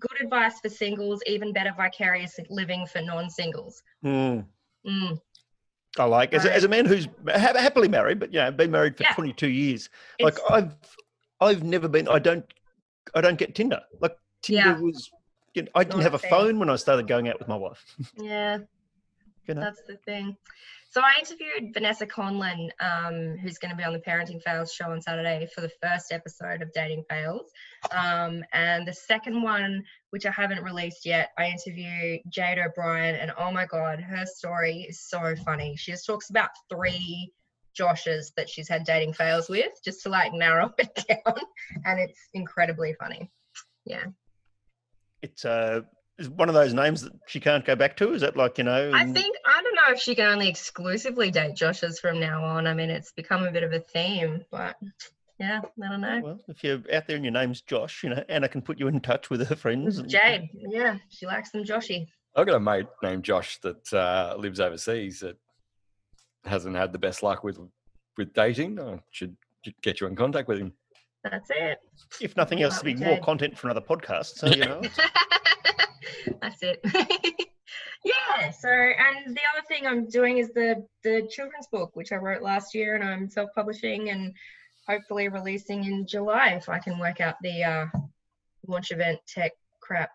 good 0.00 0.20
advice 0.20 0.58
for 0.60 0.68
singles, 0.68 1.22
even 1.26 1.52
better 1.52 1.72
vicarious 1.76 2.38
living 2.50 2.86
for 2.86 3.00
non-singles. 3.00 3.82
Hmm. 4.02 4.40
Mm. 4.86 5.20
I 5.98 6.04
like 6.04 6.32
as 6.32 6.44
Right. 6.44 6.52
as 6.54 6.64
a 6.64 6.68
man 6.68 6.86
who's 6.86 7.06
ha- 7.28 7.52
happily 7.58 7.88
married, 7.88 8.18
but 8.18 8.32
you 8.32 8.40
know, 8.40 8.50
been 8.50 8.70
married 8.70 8.96
for 8.96 9.02
Yeah. 9.02 9.12
22 9.14 9.48
years. 9.48 9.90
Like 10.20 10.34
It's- 10.34 10.50
I've, 10.50 10.74
I've 11.40 11.62
never 11.62 11.88
been. 11.88 12.08
I 12.08 12.18
don't, 12.18 12.44
I 13.14 13.20
don't 13.20 13.36
get 13.38 13.54
Tinder. 13.54 13.80
Like 14.00 14.16
Tinder 14.42 14.70
Yeah. 14.70 14.78
was. 14.80 15.10
You 15.54 15.62
know, 15.64 15.68
I 15.74 15.84
didn't 15.84 15.96
Not 15.98 16.04
have 16.04 16.12
a 16.14 16.16
a 16.16 16.18
thing. 16.20 16.30
phone 16.30 16.58
when 16.58 16.70
I 16.70 16.76
started 16.76 17.06
going 17.06 17.28
out 17.28 17.38
with 17.38 17.46
my 17.48 17.56
wife. 17.56 17.84
yeah, 18.16 18.58
You 19.46 19.54
know, 19.54 19.60
that's 19.60 19.82
the 19.86 19.96
thing. 19.98 20.34
So 20.88 21.02
I 21.02 21.12
interviewed 21.18 21.74
Vanessa 21.74 22.06
Conlon, 22.06 22.68
um, 22.80 23.36
who's 23.38 23.58
going 23.58 23.70
to 23.70 23.76
be 23.76 23.82
on 23.84 23.92
the 23.92 23.98
Parenting 23.98 24.42
Fails 24.42 24.72
show 24.72 24.90
on 24.92 25.00
Saturday 25.02 25.46
for 25.54 25.60
the 25.62 25.70
first 25.82 26.10
episode 26.12 26.62
of 26.62 26.72
Dating 26.72 27.04
Fails. 27.08 27.50
Um, 27.90 28.42
and 28.52 28.86
the 28.88 28.92
second 28.94 29.42
one, 29.42 29.84
which 30.12 30.26
I 30.26 30.30
haven't 30.30 30.62
released 30.62 31.06
yet, 31.06 31.30
I 31.38 31.46
interview 31.46 32.18
Jade 32.28 32.58
O'Brien, 32.58 33.14
and 33.14 33.32
oh 33.38 33.50
my 33.50 33.64
god, 33.64 33.98
her 33.98 34.26
story 34.26 34.86
is 34.86 35.00
so 35.00 35.34
funny. 35.42 35.74
She 35.76 35.90
just 35.90 36.04
talks 36.04 36.28
about 36.28 36.50
three 36.70 37.32
Joshes 37.74 38.34
that 38.36 38.50
she's 38.50 38.68
had 38.68 38.84
dating 38.84 39.14
fails 39.14 39.48
with, 39.48 39.72
just 39.82 40.02
to 40.02 40.10
like 40.10 40.34
narrow 40.34 40.70
it 40.78 41.04
down, 41.08 41.36
and 41.86 41.98
it's 41.98 42.20
incredibly 42.34 42.92
funny. 42.92 43.30
Yeah. 43.86 44.04
It's 45.22 45.46
uh, 45.46 45.80
is 46.18 46.28
one 46.28 46.50
of 46.50 46.54
those 46.54 46.74
names 46.74 47.00
that 47.02 47.12
she 47.26 47.40
can't 47.40 47.64
go 47.64 47.74
back 47.74 47.96
to. 47.96 48.12
Is 48.12 48.20
that 48.20 48.36
like 48.36 48.58
you 48.58 48.64
know? 48.64 48.92
I 48.94 49.06
think 49.06 49.34
I 49.46 49.62
don't 49.62 49.74
know 49.74 49.94
if 49.94 49.98
she 49.98 50.14
can 50.14 50.26
only 50.26 50.48
exclusively 50.48 51.30
date 51.30 51.54
Joshes 51.54 51.98
from 51.98 52.20
now 52.20 52.44
on. 52.44 52.66
I 52.66 52.74
mean, 52.74 52.90
it's 52.90 53.12
become 53.12 53.44
a 53.44 53.50
bit 53.50 53.62
of 53.62 53.72
a 53.72 53.80
theme, 53.80 54.44
but 54.50 54.76
yeah, 55.42 55.60
I 55.84 55.88
don't 55.88 56.00
know. 56.00 56.20
Well, 56.22 56.40
if 56.48 56.62
you're 56.64 56.80
out 56.92 57.06
there 57.06 57.16
and 57.16 57.24
your 57.24 57.32
name's 57.32 57.60
Josh, 57.62 58.02
you 58.04 58.10
know, 58.10 58.22
Anna 58.28 58.48
can 58.48 58.62
put 58.62 58.78
you 58.78 58.88
in 58.88 59.00
touch 59.00 59.30
with 59.30 59.46
her 59.48 59.56
friends. 59.56 59.98
and- 59.98 60.08
Jade, 60.08 60.48
yeah, 60.54 60.96
she 61.08 61.26
likes 61.26 61.50
them 61.50 61.64
Joshy. 61.64 62.06
i've 62.36 62.46
got 62.46 62.56
a 62.56 62.60
mate 62.60 62.86
named 63.02 63.22
josh 63.24 63.58
that 63.60 63.92
uh, 63.92 64.34
lives 64.38 64.58
overseas 64.60 65.20
that 65.20 65.36
hasn't 66.44 66.74
had 66.76 66.90
the 66.92 66.98
best 66.98 67.22
luck 67.22 67.44
with 67.44 67.58
with 68.16 68.32
dating 68.32 68.80
i 68.80 68.98
should 69.10 69.36
get 69.82 70.00
you 70.00 70.06
in 70.06 70.16
contact 70.16 70.48
with 70.48 70.58
him 70.58 70.72
That's 71.24 71.50
it. 71.50 71.78
If 72.20 72.36
nothing 72.36 72.62
else, 72.62 72.78
to 72.78 72.84
be 72.84 72.92
Lovely 72.94 73.06
more 73.06 73.14
Jade. 73.16 73.24
content 73.24 73.58
for 73.58 73.68
another 73.68 73.86
podcast. 73.92 74.30
So 74.40 74.46
you 74.48 74.64
know, 74.70 74.80
That's 76.42 76.60
it. 76.62 76.80
yeah. 78.04 78.50
So, 78.50 78.68
and 78.68 79.36
the 79.36 79.40
other 79.52 79.64
thing 79.68 79.86
I'm 79.86 80.08
doing 80.08 80.38
is 80.38 80.48
the 80.50 80.84
the 81.04 81.28
children's 81.30 81.68
book, 81.68 81.90
which 81.94 82.10
I 82.12 82.16
wrote 82.16 82.42
last 82.42 82.74
year, 82.74 82.94
and 82.96 83.04
I'm 83.04 83.28
self-publishing 83.28 84.10
and 84.10 84.34
hopefully 84.86 85.28
releasing 85.28 85.84
in 85.84 86.06
July 86.06 86.50
if 86.50 86.68
I 86.68 86.78
can 86.78 86.98
work 86.98 87.20
out 87.20 87.36
the 87.42 87.64
uh, 87.64 87.86
launch 88.66 88.90
event 88.90 89.18
tech 89.26 89.52
crap. 89.80 90.10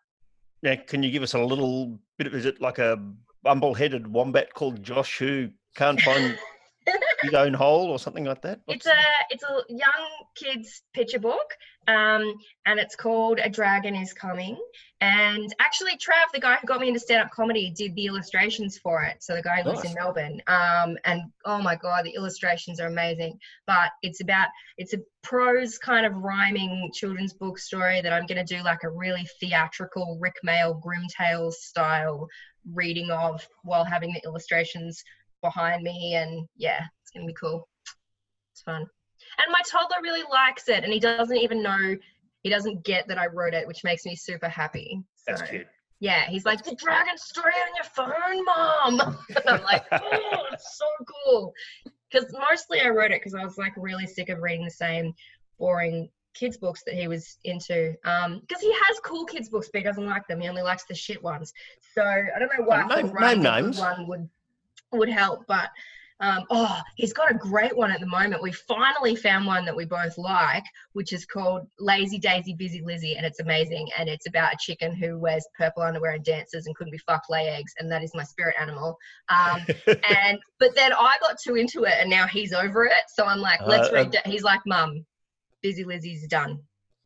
now 0.63 0.75
can 0.87 1.03
you 1.03 1.11
give 1.11 1.23
us 1.23 1.33
a 1.33 1.39
little 1.39 1.99
bit 2.17 2.27
of? 2.27 2.35
Is 2.35 2.45
it 2.45 2.61
like 2.61 2.79
a 2.79 2.97
bumble-headed 3.43 4.07
wombat 4.07 4.53
called 4.53 4.83
Josh 4.83 5.17
who 5.17 5.49
can't 5.75 6.01
find 6.01 6.37
his 7.21 7.33
own 7.33 7.53
hole 7.53 7.89
or 7.89 7.99
something 7.99 8.25
like 8.25 8.41
that? 8.41 8.59
It's 8.67 8.85
a 8.85 8.99
it's 9.29 9.43
a 9.43 9.61
young 9.69 10.07
kids 10.35 10.83
picture 10.93 11.19
book, 11.19 11.53
um, 11.87 12.33
and 12.65 12.79
it's 12.79 12.95
called 12.95 13.39
A 13.39 13.49
Dragon 13.49 13.95
Is 13.95 14.13
Coming. 14.13 14.57
And 14.99 15.53
actually, 15.59 15.91
Trav, 15.91 16.31
the 16.33 16.39
guy 16.39 16.57
who 16.59 16.65
got 16.65 16.81
me 16.81 16.87
into 16.87 16.99
stand 16.99 17.21
up 17.21 17.31
comedy, 17.31 17.71
did 17.75 17.93
the 17.95 18.07
illustrations 18.07 18.79
for 18.79 19.03
it. 19.03 19.21
So 19.21 19.35
the 19.35 19.43
guy 19.43 19.61
who 19.61 19.69
lives 19.69 19.85
in 19.85 19.93
Melbourne. 19.93 20.41
Um, 20.47 20.97
and 21.05 21.21
oh 21.45 21.61
my 21.61 21.75
god, 21.75 22.05
the 22.05 22.15
illustrations 22.15 22.79
are 22.79 22.87
amazing. 22.87 23.37
But 23.67 23.91
it's 24.01 24.21
about 24.21 24.47
it's 24.77 24.93
a 24.93 24.99
prose 25.21 25.77
kind 25.77 26.05
of 26.05 26.15
rhyming 26.15 26.89
children's 26.93 27.33
book 27.33 27.59
story 27.59 28.01
that 28.01 28.11
I'm 28.11 28.25
going 28.25 28.43
to 28.43 28.55
do 28.55 28.63
like 28.63 28.83
a 28.83 28.89
really 28.89 29.27
theatrical 29.39 30.17
Rik 30.19 30.35
Mayall 30.45 30.81
Grim 30.81 31.05
Tales 31.15 31.63
style 31.63 32.27
reading 32.73 33.11
of 33.11 33.47
while 33.63 33.85
having 33.85 34.13
the 34.13 34.21
illustrations 34.25 35.03
behind 35.41 35.83
me. 35.83 36.15
And 36.15 36.47
yeah, 36.55 36.83
it's 37.03 37.11
going 37.11 37.27
to 37.27 37.31
be 37.31 37.37
cool. 37.39 37.67
It's 38.53 38.63
fun. 38.63 38.87
And 39.39 39.51
my 39.51 39.61
toddler 39.69 40.01
really 40.01 40.23
likes 40.31 40.67
it, 40.67 40.83
and 40.83 40.91
he 40.91 40.99
doesn't 40.99 41.37
even 41.37 41.61
know, 41.61 41.95
he 42.47 42.49
doesn't 42.49 42.85
get 42.85 43.09
that 43.09 43.17
I 43.17 43.27
wrote 43.27 43.53
it, 43.53 43.67
which 43.67 43.83
makes 43.83 44.05
me 44.05 44.15
super 44.15 44.47
happy. 44.47 45.01
That's 45.27 45.41
cute. 45.41 45.67
Yeah, 45.99 46.29
he's 46.29 46.45
like, 46.45 46.63
the 46.63 46.75
dragon 46.75 47.17
story 47.17 47.51
on 47.51 47.75
your 47.75 47.83
phone, 47.83 48.45
mom. 48.45 49.17
And 49.35 49.43
I'm 49.47 49.63
like, 49.63 49.83
oh, 49.91 50.43
it's 50.53 50.77
so 50.77 50.85
cool. 51.25 51.53
Because 52.09 52.33
mostly 52.49 52.79
I 52.79 52.87
wrote 52.87 53.11
it 53.11 53.19
because 53.19 53.33
I 53.33 53.43
was 53.43 53.57
like 53.57 53.73
really 53.75 54.07
sick 54.07 54.29
of 54.29 54.39
reading 54.39 54.63
the 54.63 54.71
same 54.71 55.13
boring 55.59 56.07
kids' 56.33 56.55
books 56.55 56.83
that 56.85 56.95
he 56.95 57.09
was 57.09 57.37
into. 57.43 57.95
Um, 58.05 58.39
because 58.47 58.61
he 58.61 58.71
has 58.71 58.97
cool 59.03 59.25
kids' 59.25 59.49
books, 59.49 59.69
but 59.73 59.79
he 59.79 59.83
doesn't 59.83 60.05
like 60.05 60.25
them. 60.29 60.39
He 60.39 60.47
only 60.47 60.61
likes 60.61 60.85
the 60.85 60.95
shit 60.95 61.21
ones. 61.21 61.51
So 61.93 62.01
I 62.01 62.39
don't 62.39 62.49
know 62.57 62.63
why. 62.63 62.85
Name- 62.85 63.13
name 63.13 63.41
names. 63.41 63.77
One 63.77 64.07
would 64.07 64.29
would 64.93 65.09
help, 65.09 65.45
but 65.47 65.69
um, 66.19 66.45
oh, 66.49 66.79
he's 66.95 67.13
got 67.13 67.29
a 67.29 67.35
great 67.35 67.75
one 67.77 67.91
at 67.91 67.99
the 67.99 68.07
moment. 68.07 68.41
We 68.41 68.51
finally 68.51 69.15
found 69.15 69.45
one 69.45 69.65
that 69.65 69.75
we 69.75 69.85
both 69.85 70.17
like, 70.17 70.63
which 70.93 71.13
is 71.13 71.25
called 71.25 71.67
Lazy 71.79 72.17
Daisy 72.17 72.55
Busy 72.55 72.81
Lizzie, 72.81 73.15
and 73.15 73.25
it's 73.25 73.39
amazing. 73.39 73.87
And 73.99 74.09
it's 74.09 74.27
about 74.27 74.53
a 74.53 74.57
chicken 74.59 74.95
who 74.95 75.19
wears 75.19 75.47
purple 75.57 75.83
underwear 75.83 76.11
and 76.13 76.23
dances 76.25 76.65
and 76.65 76.75
couldn't 76.75 76.91
be 76.91 76.97
fucked, 76.99 77.29
lay 77.29 77.47
eggs, 77.49 77.73
and 77.77 77.91
that 77.91 78.03
is 78.03 78.11
my 78.15 78.23
spirit 78.23 78.55
animal. 78.59 78.97
Um, 79.29 79.61
and 79.87 80.39
but 80.59 80.73
then 80.75 80.91
I 80.93 81.17
got 81.21 81.37
too 81.43 81.55
into 81.55 81.83
it, 81.83 81.93
and 81.99 82.09
now 82.09 82.25
he's 82.25 82.51
over 82.53 82.85
it. 82.85 83.03
So 83.13 83.25
I'm 83.25 83.39
like, 83.39 83.59
let's 83.67 83.89
Uh, 83.89 83.93
read. 83.93 84.11
that. 84.13 84.25
He's 84.25 84.43
like, 84.43 84.61
Mum, 84.65 85.05
Busy 85.61 85.83
Lizzie's 85.83 86.25
done. 86.27 86.59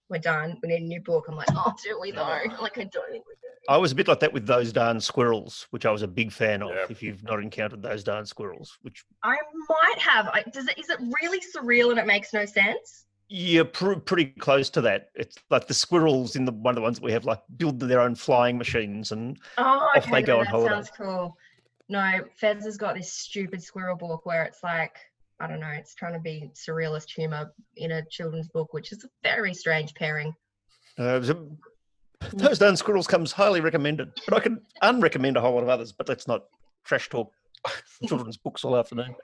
we're 0.09 0.20
done. 0.20 0.57
We 0.62 0.70
need 0.70 0.82
a 0.84 0.86
new 0.86 1.01
book. 1.01 1.26
I'm 1.30 1.36
like, 1.36 1.47
oh, 1.51 1.74
do 1.84 1.99
we 2.01 2.12
though? 2.12 2.22
Like, 2.62 2.78
I 2.78 2.84
don't 2.84 3.09
think 3.12 3.26
we 3.28 3.36
do. 3.41 3.51
I 3.70 3.78
was 3.78 3.91
a 3.91 3.95
bit 3.95 4.07
like 4.07 4.20
that 4.22 4.34
with 4.34 4.45
those 4.47 4.74
darn 4.74 4.99
squirrels, 4.99 5.68
which 5.70 5.86
I 5.86 5.91
was 5.91 6.01
a 6.01 6.07
big 6.07 6.32
fan 6.32 6.62
of. 6.64 6.70
Yeah. 6.70 6.86
If 6.89 7.03
you've 7.03 7.24
not 7.24 7.39
encountered 7.41 7.82
those 7.82 8.03
darn 8.03 8.26
squirrels, 8.26 8.78
which 8.82 9.03
I 9.24 9.38
might 9.70 9.99
have. 9.99 10.28
I, 10.34 10.43
does 10.51 10.68
it? 10.68 10.78
Is 10.80 10.89
it 10.89 10.99
really 11.22 11.39
surreal 11.39 11.91
and 11.91 11.99
it 11.99 12.07
makes 12.07 12.34
no 12.34 12.45
sense? 12.45 13.05
you're 13.34 13.64
pr- 13.64 13.93
pretty 13.93 14.26
close 14.26 14.70
to 14.70 14.82
that. 14.82 15.07
It's 15.16 15.38
like 15.49 15.66
the 15.66 15.74
squirrels 15.74 16.36
in 16.36 16.43
the 16.43 16.51
one 16.51 16.74
of 16.74 16.76
the 16.76 16.82
ones 16.82 16.99
that 16.99 17.05
we 17.05 17.14
have, 17.14 17.24
like 17.24 17.39
build 17.55 17.80
their 17.80 18.01
own 18.01 18.14
flying 18.14 18.57
machines, 18.57 19.14
and 19.14 19.38
Oh, 19.57 19.89
Off 19.95 20.12
they 20.12 20.22
go 20.22 20.34
no, 20.34 20.39
on 20.39 20.43
that 20.45 20.51
holiday. 20.51 20.74
sounds 20.76 20.91
cool. 20.97 21.38
No, 21.88 22.26
Fez 22.36 22.66
has 22.66 22.76
got 22.76 22.95
this 22.95 23.14
stupid 23.14 23.64
squirrel 23.64 23.95
book 23.95 24.26
where 24.26 24.43
it's 24.43 24.62
like, 24.64 24.97
I 25.39 25.47
don't 25.47 25.62
know, 25.62 25.70
it's 25.70 25.95
trying 25.95 26.12
to 26.12 26.20
be 26.20 26.51
surrealist 26.53 27.09
humor 27.09 27.53
in 27.78 27.91
a 27.91 28.03
children's 28.09 28.49
book, 28.49 28.74
which 28.74 28.91
is 28.91 29.05
a 29.05 29.07
very 29.24 29.53
strange 29.53 29.93
pairing. 29.95 30.36
uh, 30.99 31.16
it 31.16 31.20
was 31.20 31.30
a- 31.30 31.47
those 32.34 32.59
darn 32.59 32.78
squirrels 32.78 33.07
comes 33.07 33.32
highly 33.32 33.61
recommended. 33.61 34.11
But 34.28 34.38
I 34.38 34.39
can 34.39 34.61
unrecommend 34.84 35.36
a 35.36 35.41
whole 35.41 35.53
lot 35.53 35.63
of 35.63 35.69
others. 35.69 35.91
But 35.91 36.09
let's 36.09 36.28
not 36.28 36.45
trash 36.84 37.09
talk 37.09 37.32
children's 38.07 38.38
books 38.38 38.63
all 38.63 38.76
afternoon. 38.76 39.15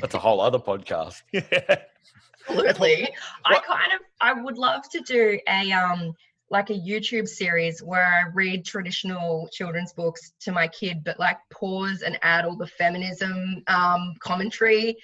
That's 0.00 0.14
a 0.14 0.18
whole 0.18 0.40
other 0.40 0.58
podcast. 0.58 1.22
Yeah. 1.32 2.58
Absolutely. 2.58 3.08
I 3.44 3.60
kind 3.60 3.92
of 3.92 4.00
I 4.20 4.32
would 4.32 4.58
love 4.58 4.88
to 4.90 5.00
do 5.00 5.38
a 5.48 5.70
um 5.70 6.12
like 6.50 6.70
a 6.70 6.74
YouTube 6.74 7.28
series 7.28 7.82
where 7.82 8.04
I 8.04 8.28
read 8.34 8.64
traditional 8.64 9.48
children's 9.52 9.92
books 9.92 10.32
to 10.40 10.50
my 10.50 10.66
kid, 10.66 11.04
but 11.04 11.20
like 11.20 11.38
pause 11.50 12.02
and 12.02 12.18
add 12.22 12.44
all 12.44 12.56
the 12.56 12.66
feminism 12.66 13.62
um 13.68 14.14
commentary 14.18 14.96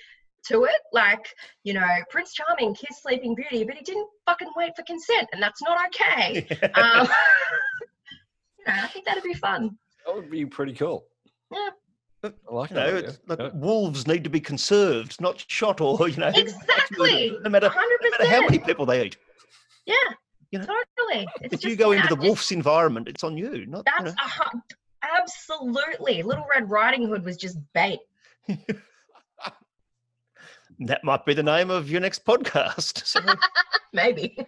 to 0.49 0.65
it. 0.65 0.81
Like, 0.93 1.27
you 1.65 1.75
know, 1.75 1.87
Prince 2.11 2.33
Charming 2.35 2.75
kissed 2.75 3.03
Sleeping 3.03 3.35
Beauty, 3.35 3.65
but 3.65 3.75
he 3.77 3.83
didn't 3.85 4.09
fucking 4.27 4.51
wait 4.57 4.75
for 4.77 4.83
consent, 4.83 5.29
and 5.33 5.43
that's 5.43 5.63
not 5.63 5.79
okay. 5.89 6.47
Um, 6.75 7.09
you 8.59 8.65
know, 8.67 8.73
I 8.83 8.87
think 8.89 9.07
that'd 9.07 9.23
be 9.23 9.35
fun. 9.35 9.79
That 10.07 10.15
would 10.15 10.31
be 10.31 10.45
pretty 10.47 10.75
cool. 10.75 11.05
Yeah. 11.53 11.69
I 12.25 12.33
like 12.51 12.71
You 12.71 12.77
that. 12.77 12.91
know, 12.91 12.97
idea. 12.99 13.09
it's 13.11 13.19
like 13.27 13.39
Yeah. 13.39 13.51
wolves 13.55 14.07
need 14.07 14.25
to 14.25 14.31
be 14.31 14.41
conserved, 14.41 15.21
not 15.21 15.45
shot 15.49 15.81
or 15.81 16.09
you 16.09 16.17
know. 16.17 16.33
Exactly. 16.35 17.37
No 17.43 17.51
matter, 17.51 17.69
Hundred 17.69 17.99
no 18.03 18.11
matter 18.11 18.27
how 18.29 18.41
many 18.41 18.59
people 18.59 18.85
they 18.87 19.05
eat. 19.07 19.17
Yeah. 19.87 19.95
You 20.51 20.59
know, 20.61 20.65
totally. 20.67 21.29
It's 21.43 21.55
if 21.55 21.63
you 21.65 21.71
just 21.71 21.79
go 21.79 21.93
into 21.93 22.09
the 22.09 22.17
that. 22.17 22.25
wolf's 22.25 22.51
environment, 22.53 23.07
it's 23.09 23.23
on 23.23 23.37
you. 23.37 23.67
Not 23.67 23.87
you 23.99 24.05
know. 24.07 24.11
a 24.13 24.51
absolutely. 25.21 26.23
Little 26.23 26.47
Red 26.53 26.69
Riding 26.71 27.07
Hood 27.07 27.25
was 27.25 27.37
just 27.37 27.59
bait. 27.75 28.01
that 30.81 31.03
might 31.05 31.25
be 31.25 31.35
the 31.35 31.43
name 31.43 31.71
of 31.71 31.91
your 31.91 32.01
next 32.01 32.25
podcast. 32.25 33.03
So, 33.09 33.21
Maybe. 33.93 34.37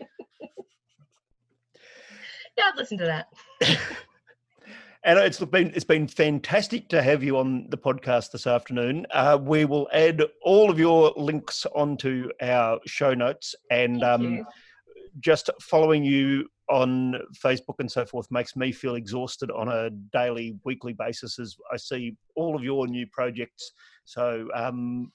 yeah, 2.57 2.65
I'd 2.65 2.77
listen 2.77 2.99
to 2.99 3.05
that. 3.05 3.29
and 5.03 5.19
it's 5.19 5.43
been 5.43 5.73
it's 5.75 5.85
been 5.85 6.07
fantastic 6.07 6.89
to 6.91 7.03
have 7.03 7.25
you 7.25 7.39
on 7.39 7.67
the 7.71 7.79
podcast 7.79 8.33
this 8.33 8.47
afternoon. 8.47 9.07
Uh, 9.13 9.39
we 9.41 9.65
will 9.65 9.89
add 9.93 10.23
all 10.43 10.71
of 10.71 10.79
your 10.79 11.13
links 11.17 11.65
onto 11.75 12.29
our 12.43 12.79
show 12.87 13.15
notes, 13.15 13.55
and 13.71 14.05
um, 14.05 14.45
just 15.21 15.49
following 15.61 16.05
you 16.05 16.47
on 16.69 17.15
Facebook 17.45 17.77
and 17.81 17.91
so 17.91 18.05
forth 18.05 18.31
makes 18.31 18.55
me 18.55 18.71
feel 18.73 18.95
exhausted 18.95 19.51
on 19.51 19.69
a 19.69 19.91
daily, 20.13 20.57
weekly 20.65 20.93
basis 20.93 21.39
as 21.39 21.57
I 21.73 21.77
see 21.77 22.15
all 22.37 22.55
of 22.55 22.63
your 22.63 22.87
new 22.87 23.07
projects. 23.09 23.73
So 24.05 24.49
um, 24.55 25.11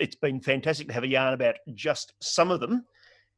it's 0.00 0.16
been 0.16 0.40
fantastic 0.40 0.88
to 0.88 0.92
have 0.94 1.04
a 1.04 1.08
yarn 1.08 1.34
about 1.34 1.56
just 1.74 2.14
some 2.20 2.50
of 2.50 2.60
them. 2.60 2.84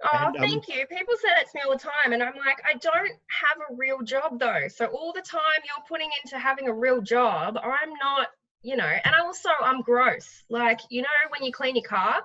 Oh, 0.05 0.27
and, 0.27 0.37
um, 0.37 0.43
thank 0.43 0.69
you. 0.69 0.87
People 0.87 1.15
say 1.21 1.29
that 1.37 1.47
to 1.51 1.51
me 1.55 1.63
all 1.65 1.73
the 1.73 1.79
time, 1.79 2.13
and 2.13 2.23
I'm 2.23 2.35
like, 2.37 2.59
I 2.65 2.75
don't 2.75 3.13
have 3.41 3.59
a 3.71 3.75
real 3.75 4.03
job 4.03 4.39
though. 4.39 4.67
So 4.69 4.87
all 4.87 5.13
the 5.13 5.23
time 5.23 5.41
you're 5.65 5.85
putting 5.89 6.09
into 6.25 6.39
having 6.39 6.67
a 6.69 6.73
real 6.73 7.01
job, 7.01 7.57
I'm 7.63 7.91
not, 8.03 8.29
you 8.63 8.77
know. 8.77 8.85
And 9.05 9.15
also, 9.21 9.51
I'm 9.63 9.81
gross. 9.83 10.43
Like, 10.51 10.81
you 10.91 11.03
know, 11.03 11.09
when 11.31 11.45
you 11.45 11.53
clean 11.53 11.77
your 11.77 11.85
car, 11.85 12.17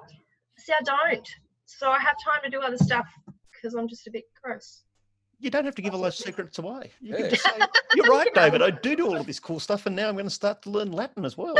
see, 0.58 0.74
I 0.74 0.84
don't. 0.84 1.28
So 1.66 1.92
I 1.92 2.00
have 2.00 2.16
time 2.24 2.42
to 2.44 2.50
do 2.50 2.62
other 2.62 2.78
stuff 2.78 3.06
because 3.52 3.76
I'm 3.76 3.88
just 3.88 4.08
a 4.08 4.12
bit 4.12 4.24
gross. 4.42 4.84
You 5.40 5.52
don't 5.52 5.66
have 5.66 5.76
to 5.76 5.82
give 5.84 5.94
all 5.94 6.02
those 6.02 6.18
secrets 6.18 6.58
away. 6.58 6.92
You 7.00 7.14
Yeah. 7.14 7.22
can 7.22 7.30
just 7.30 7.44
say, 7.44 7.62
You're 7.94 8.08
right, 8.08 8.34
David. 8.34 8.64
I 8.64 8.72
do 8.72 8.96
do 8.96 9.06
all 9.06 9.20
of 9.20 9.28
this 9.28 9.40
cool 9.40 9.60
stuff, 9.60 9.86
and 9.86 9.96
now 9.96 10.10
I'm 10.10 10.16
going 10.16 10.26
to 10.26 10.32
start 10.32 10.64
to 10.64 10.72
learn 10.72 10.92
Latin 10.92 11.26
as 11.26 11.38
well. 11.38 11.56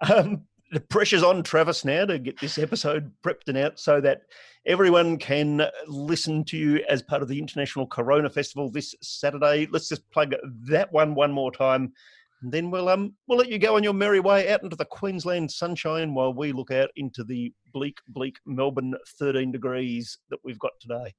um, 0.14 0.42
the 0.72 0.80
pressure's 0.80 1.22
on 1.22 1.42
Travis 1.42 1.84
now 1.84 2.06
to 2.06 2.18
get 2.18 2.40
this 2.40 2.56
episode 2.56 3.12
prepped 3.22 3.48
and 3.48 3.58
out 3.58 3.78
so 3.78 4.00
that 4.00 4.22
everyone 4.66 5.18
can 5.18 5.68
listen 5.86 6.44
to 6.46 6.56
you 6.56 6.82
as 6.88 7.02
part 7.02 7.20
of 7.20 7.28
the 7.28 7.38
International 7.38 7.86
Corona 7.86 8.30
Festival 8.30 8.70
this 8.70 8.94
Saturday. 9.02 9.68
Let's 9.70 9.88
just 9.88 10.10
plug 10.10 10.34
that 10.70 10.90
one 10.90 11.14
one 11.14 11.30
more 11.30 11.52
time. 11.52 11.92
And 12.40 12.50
then 12.50 12.70
we'll 12.70 12.88
um 12.88 13.12
we'll 13.28 13.38
let 13.38 13.50
you 13.50 13.58
go 13.58 13.76
on 13.76 13.84
your 13.84 13.92
merry 13.92 14.18
way 14.18 14.50
out 14.50 14.62
into 14.62 14.74
the 14.74 14.86
Queensland 14.86 15.50
sunshine 15.50 16.14
while 16.14 16.32
we 16.32 16.52
look 16.52 16.70
out 16.70 16.88
into 16.96 17.22
the 17.22 17.52
bleak, 17.74 17.98
bleak 18.08 18.38
Melbourne 18.46 18.94
13 19.18 19.52
degrees 19.52 20.18
that 20.30 20.38
we've 20.42 20.58
got 20.58 20.72
today. 20.80 21.14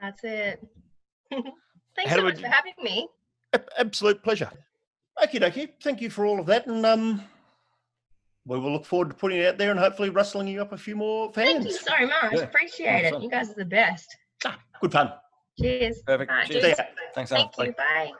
That's 0.00 0.24
it. 0.24 0.66
Thanks 1.30 2.10
How 2.10 2.16
so 2.16 2.22
we 2.24 2.30
much 2.32 2.40
for 2.40 2.48
having 2.48 2.74
me. 2.82 3.08
Ab- 3.52 3.68
Absolute 3.78 4.22
pleasure. 4.24 4.50
Okie 5.22 5.40
dokie. 5.40 5.70
Thank 5.82 6.00
you 6.00 6.10
for 6.10 6.26
all 6.26 6.38
of 6.40 6.46
that. 6.46 6.66
And 6.66 6.84
um, 6.84 7.22
we 8.48 8.58
will 8.58 8.72
look 8.72 8.86
forward 8.86 9.10
to 9.10 9.14
putting 9.14 9.38
it 9.38 9.46
out 9.46 9.58
there 9.58 9.70
and 9.70 9.78
hopefully 9.78 10.08
rustling 10.10 10.48
you 10.48 10.62
up 10.62 10.72
a 10.72 10.78
few 10.78 10.96
more 10.96 11.30
fans. 11.32 11.64
Thank 11.64 11.64
you 11.66 11.72
so 11.72 12.06
much. 12.06 12.32
Yeah, 12.32 12.38
Appreciate 12.40 13.04
it. 13.04 13.22
You 13.22 13.28
guys 13.30 13.50
are 13.50 13.54
the 13.54 13.64
best. 13.64 14.16
Ah, 14.44 14.58
good 14.80 14.90
fun. 14.92 15.12
Cheers. 15.60 16.00
Perfect. 16.06 16.30
Alright, 16.30 16.46
Cheers. 16.48 16.62
cheers. 16.62 16.76
See 16.76 16.82
ya. 16.82 16.88
Thanks, 17.14 17.32
Alan. 17.32 17.48
Thank 17.54 17.68
you. 17.68 17.74
Bye. 17.74 18.12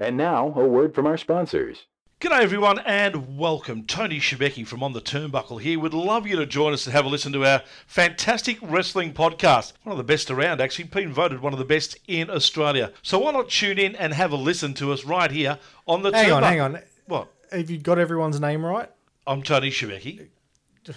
And 0.00 0.16
now, 0.16 0.48
a 0.56 0.66
word 0.66 0.94
from 0.94 1.06
our 1.06 1.16
sponsors. 1.16 1.86
G'day 2.20 2.40
everyone 2.40 2.78
and 2.80 3.36
welcome. 3.38 3.84
Tony 3.84 4.18
Shebeki 4.18 4.66
from 4.66 4.82
On 4.82 4.92
the 4.92 5.00
Turnbuckle 5.00 5.60
here. 5.60 5.78
Would 5.78 5.92
love 5.94 6.26
you 6.26 6.36
to 6.36 6.46
join 6.46 6.72
us 6.72 6.86
and 6.86 6.94
have 6.94 7.04
a 7.04 7.08
listen 7.08 7.32
to 7.34 7.44
our 7.44 7.62
fantastic 7.86 8.56
wrestling 8.62 9.12
podcast. 9.12 9.74
One 9.82 9.92
of 9.92 9.98
the 9.98 10.04
best 10.04 10.30
around, 10.30 10.60
actually, 10.60 10.86
been 10.86 11.12
voted 11.12 11.40
one 11.40 11.52
of 11.52 11.58
the 11.58 11.64
best 11.64 11.98
in 12.08 12.30
Australia. 12.30 12.92
So 13.02 13.18
why 13.18 13.32
not 13.32 13.50
tune 13.50 13.78
in 13.78 13.94
and 13.96 14.14
have 14.14 14.32
a 14.32 14.36
listen 14.36 14.74
to 14.74 14.92
us 14.92 15.04
right 15.04 15.30
here 15.30 15.58
on 15.86 16.02
the 16.02 16.10
Hang 16.12 16.32
on, 16.32 16.42
Turnbuckle. 16.42 16.46
hang 16.48 16.60
on. 16.60 16.78
What? 17.06 17.28
Have 17.54 17.70
you 17.70 17.78
got 17.78 17.98
everyone's 17.98 18.40
name 18.40 18.64
right? 18.64 18.90
I'm 19.26 19.42
Tony 19.42 19.70
Shebeki. 19.70 20.26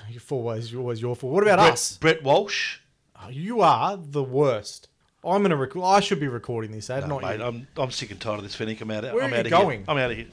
Your 0.09 0.19
fault 0.19 0.43
was 0.43 0.73
always 0.73 1.01
your 1.01 1.15
fault. 1.15 1.31
What 1.33 1.43
about 1.43 1.59
Brett, 1.59 1.73
us? 1.73 1.97
Brett 1.97 2.23
Walsh. 2.23 2.79
Oh, 3.21 3.29
you 3.29 3.61
are 3.61 3.95
the 3.95 4.23
worst. 4.23 4.89
I'm 5.23 5.41
gonna 5.43 5.55
record. 5.55 5.83
I 5.85 5.99
should 5.99 6.19
be 6.19 6.27
recording 6.27 6.71
this 6.71 6.89
ad, 6.89 7.03
No, 7.07 7.19
not 7.19 7.29
mate, 7.29 7.39
you. 7.39 7.45
I'm, 7.45 7.67
I'm 7.77 7.91
sick 7.91 8.11
and 8.11 8.19
tired 8.19 8.37
of 8.39 8.43
this, 8.43 8.55
Finnick. 8.55 8.81
I'm 8.81 8.91
out 8.91 9.05
of, 9.05 9.13
Where 9.13 9.23
I'm 9.23 9.31
are 9.31 9.35
you 9.35 9.39
out 9.41 9.45
of 9.45 9.51
going? 9.51 9.79
here. 9.79 9.85
I'm 9.87 9.97
out 9.97 10.11
of 10.11 10.17
here. 10.17 10.27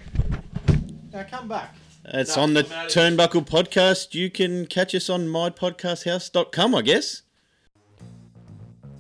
Now 1.13 1.23
come 1.25 1.49
back. 1.49 1.75
It's 2.07 2.37
on 2.37 2.55
the 2.55 2.65
Turnbuckle 2.65 3.47
podcast. 3.47 4.15
You 4.15 4.31
can 4.31 4.67
catch 4.67 4.95
us 4.95 5.09
on 5.09 5.27
mypodcasthouse.com, 5.29 6.75
I 6.75 6.83
guess. 6.83 7.23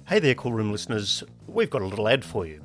Hey 0.09 0.18
there, 0.18 0.35
Cool 0.35 0.53
Room 0.53 0.70
listeners. 0.72 1.25
We've 1.47 1.70
got 1.70 1.83
a 1.83 1.87
little 1.87 2.09
ad 2.09 2.25
for 2.25 2.47
you. 2.47 2.61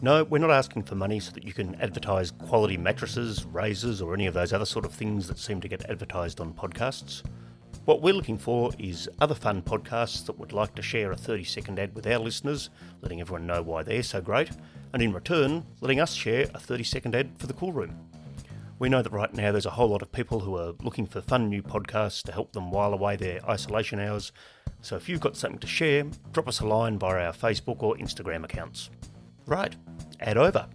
No, 0.00 0.22
we're 0.22 0.38
not 0.38 0.52
asking 0.52 0.84
for 0.84 0.94
money 0.94 1.18
so 1.18 1.32
that 1.32 1.42
you 1.42 1.52
can 1.52 1.74
advertise 1.80 2.30
quality 2.30 2.76
mattresses, 2.76 3.44
razors, 3.46 4.00
or 4.00 4.14
any 4.14 4.26
of 4.26 4.34
those 4.34 4.52
other 4.52 4.64
sort 4.64 4.84
of 4.84 4.92
things 4.94 5.26
that 5.26 5.38
seem 5.38 5.60
to 5.60 5.66
get 5.66 5.90
advertised 5.90 6.40
on 6.40 6.54
podcasts. 6.54 7.24
What 7.84 8.00
we're 8.00 8.14
looking 8.14 8.38
for 8.38 8.70
is 8.78 9.08
other 9.20 9.34
fun 9.34 9.60
podcasts 9.60 10.24
that 10.26 10.38
would 10.38 10.52
like 10.52 10.76
to 10.76 10.82
share 10.82 11.10
a 11.10 11.16
30 11.16 11.42
second 11.42 11.80
ad 11.80 11.96
with 11.96 12.06
our 12.06 12.20
listeners, 12.20 12.70
letting 13.02 13.20
everyone 13.20 13.48
know 13.48 13.60
why 13.60 13.82
they're 13.82 14.04
so 14.04 14.20
great, 14.20 14.50
and 14.92 15.02
in 15.02 15.12
return, 15.12 15.66
letting 15.80 15.98
us 15.98 16.14
share 16.14 16.46
a 16.54 16.60
30 16.60 16.84
second 16.84 17.16
ad 17.16 17.30
for 17.36 17.48
the 17.48 17.54
Cool 17.54 17.72
Room. 17.72 17.98
We 18.78 18.88
know 18.88 19.02
that 19.02 19.12
right 19.12 19.34
now 19.34 19.50
there's 19.50 19.66
a 19.66 19.70
whole 19.70 19.88
lot 19.88 20.02
of 20.02 20.12
people 20.12 20.38
who 20.38 20.56
are 20.56 20.74
looking 20.80 21.06
for 21.06 21.20
fun 21.20 21.48
new 21.48 21.60
podcasts 21.60 22.22
to 22.22 22.32
help 22.32 22.52
them 22.52 22.70
while 22.70 22.92
away 22.92 23.16
their 23.16 23.44
isolation 23.50 23.98
hours. 23.98 24.30
So 24.80 24.94
if 24.94 25.08
you've 25.08 25.18
got 25.18 25.36
something 25.36 25.58
to 25.58 25.66
share, 25.66 26.04
drop 26.30 26.46
us 26.46 26.60
a 26.60 26.66
line 26.68 27.00
via 27.00 27.26
our 27.26 27.32
Facebook 27.32 27.82
or 27.82 27.96
Instagram 27.96 28.44
accounts. 28.44 28.90
Right, 29.48 29.74
ad 30.20 30.36
over. 30.36 30.68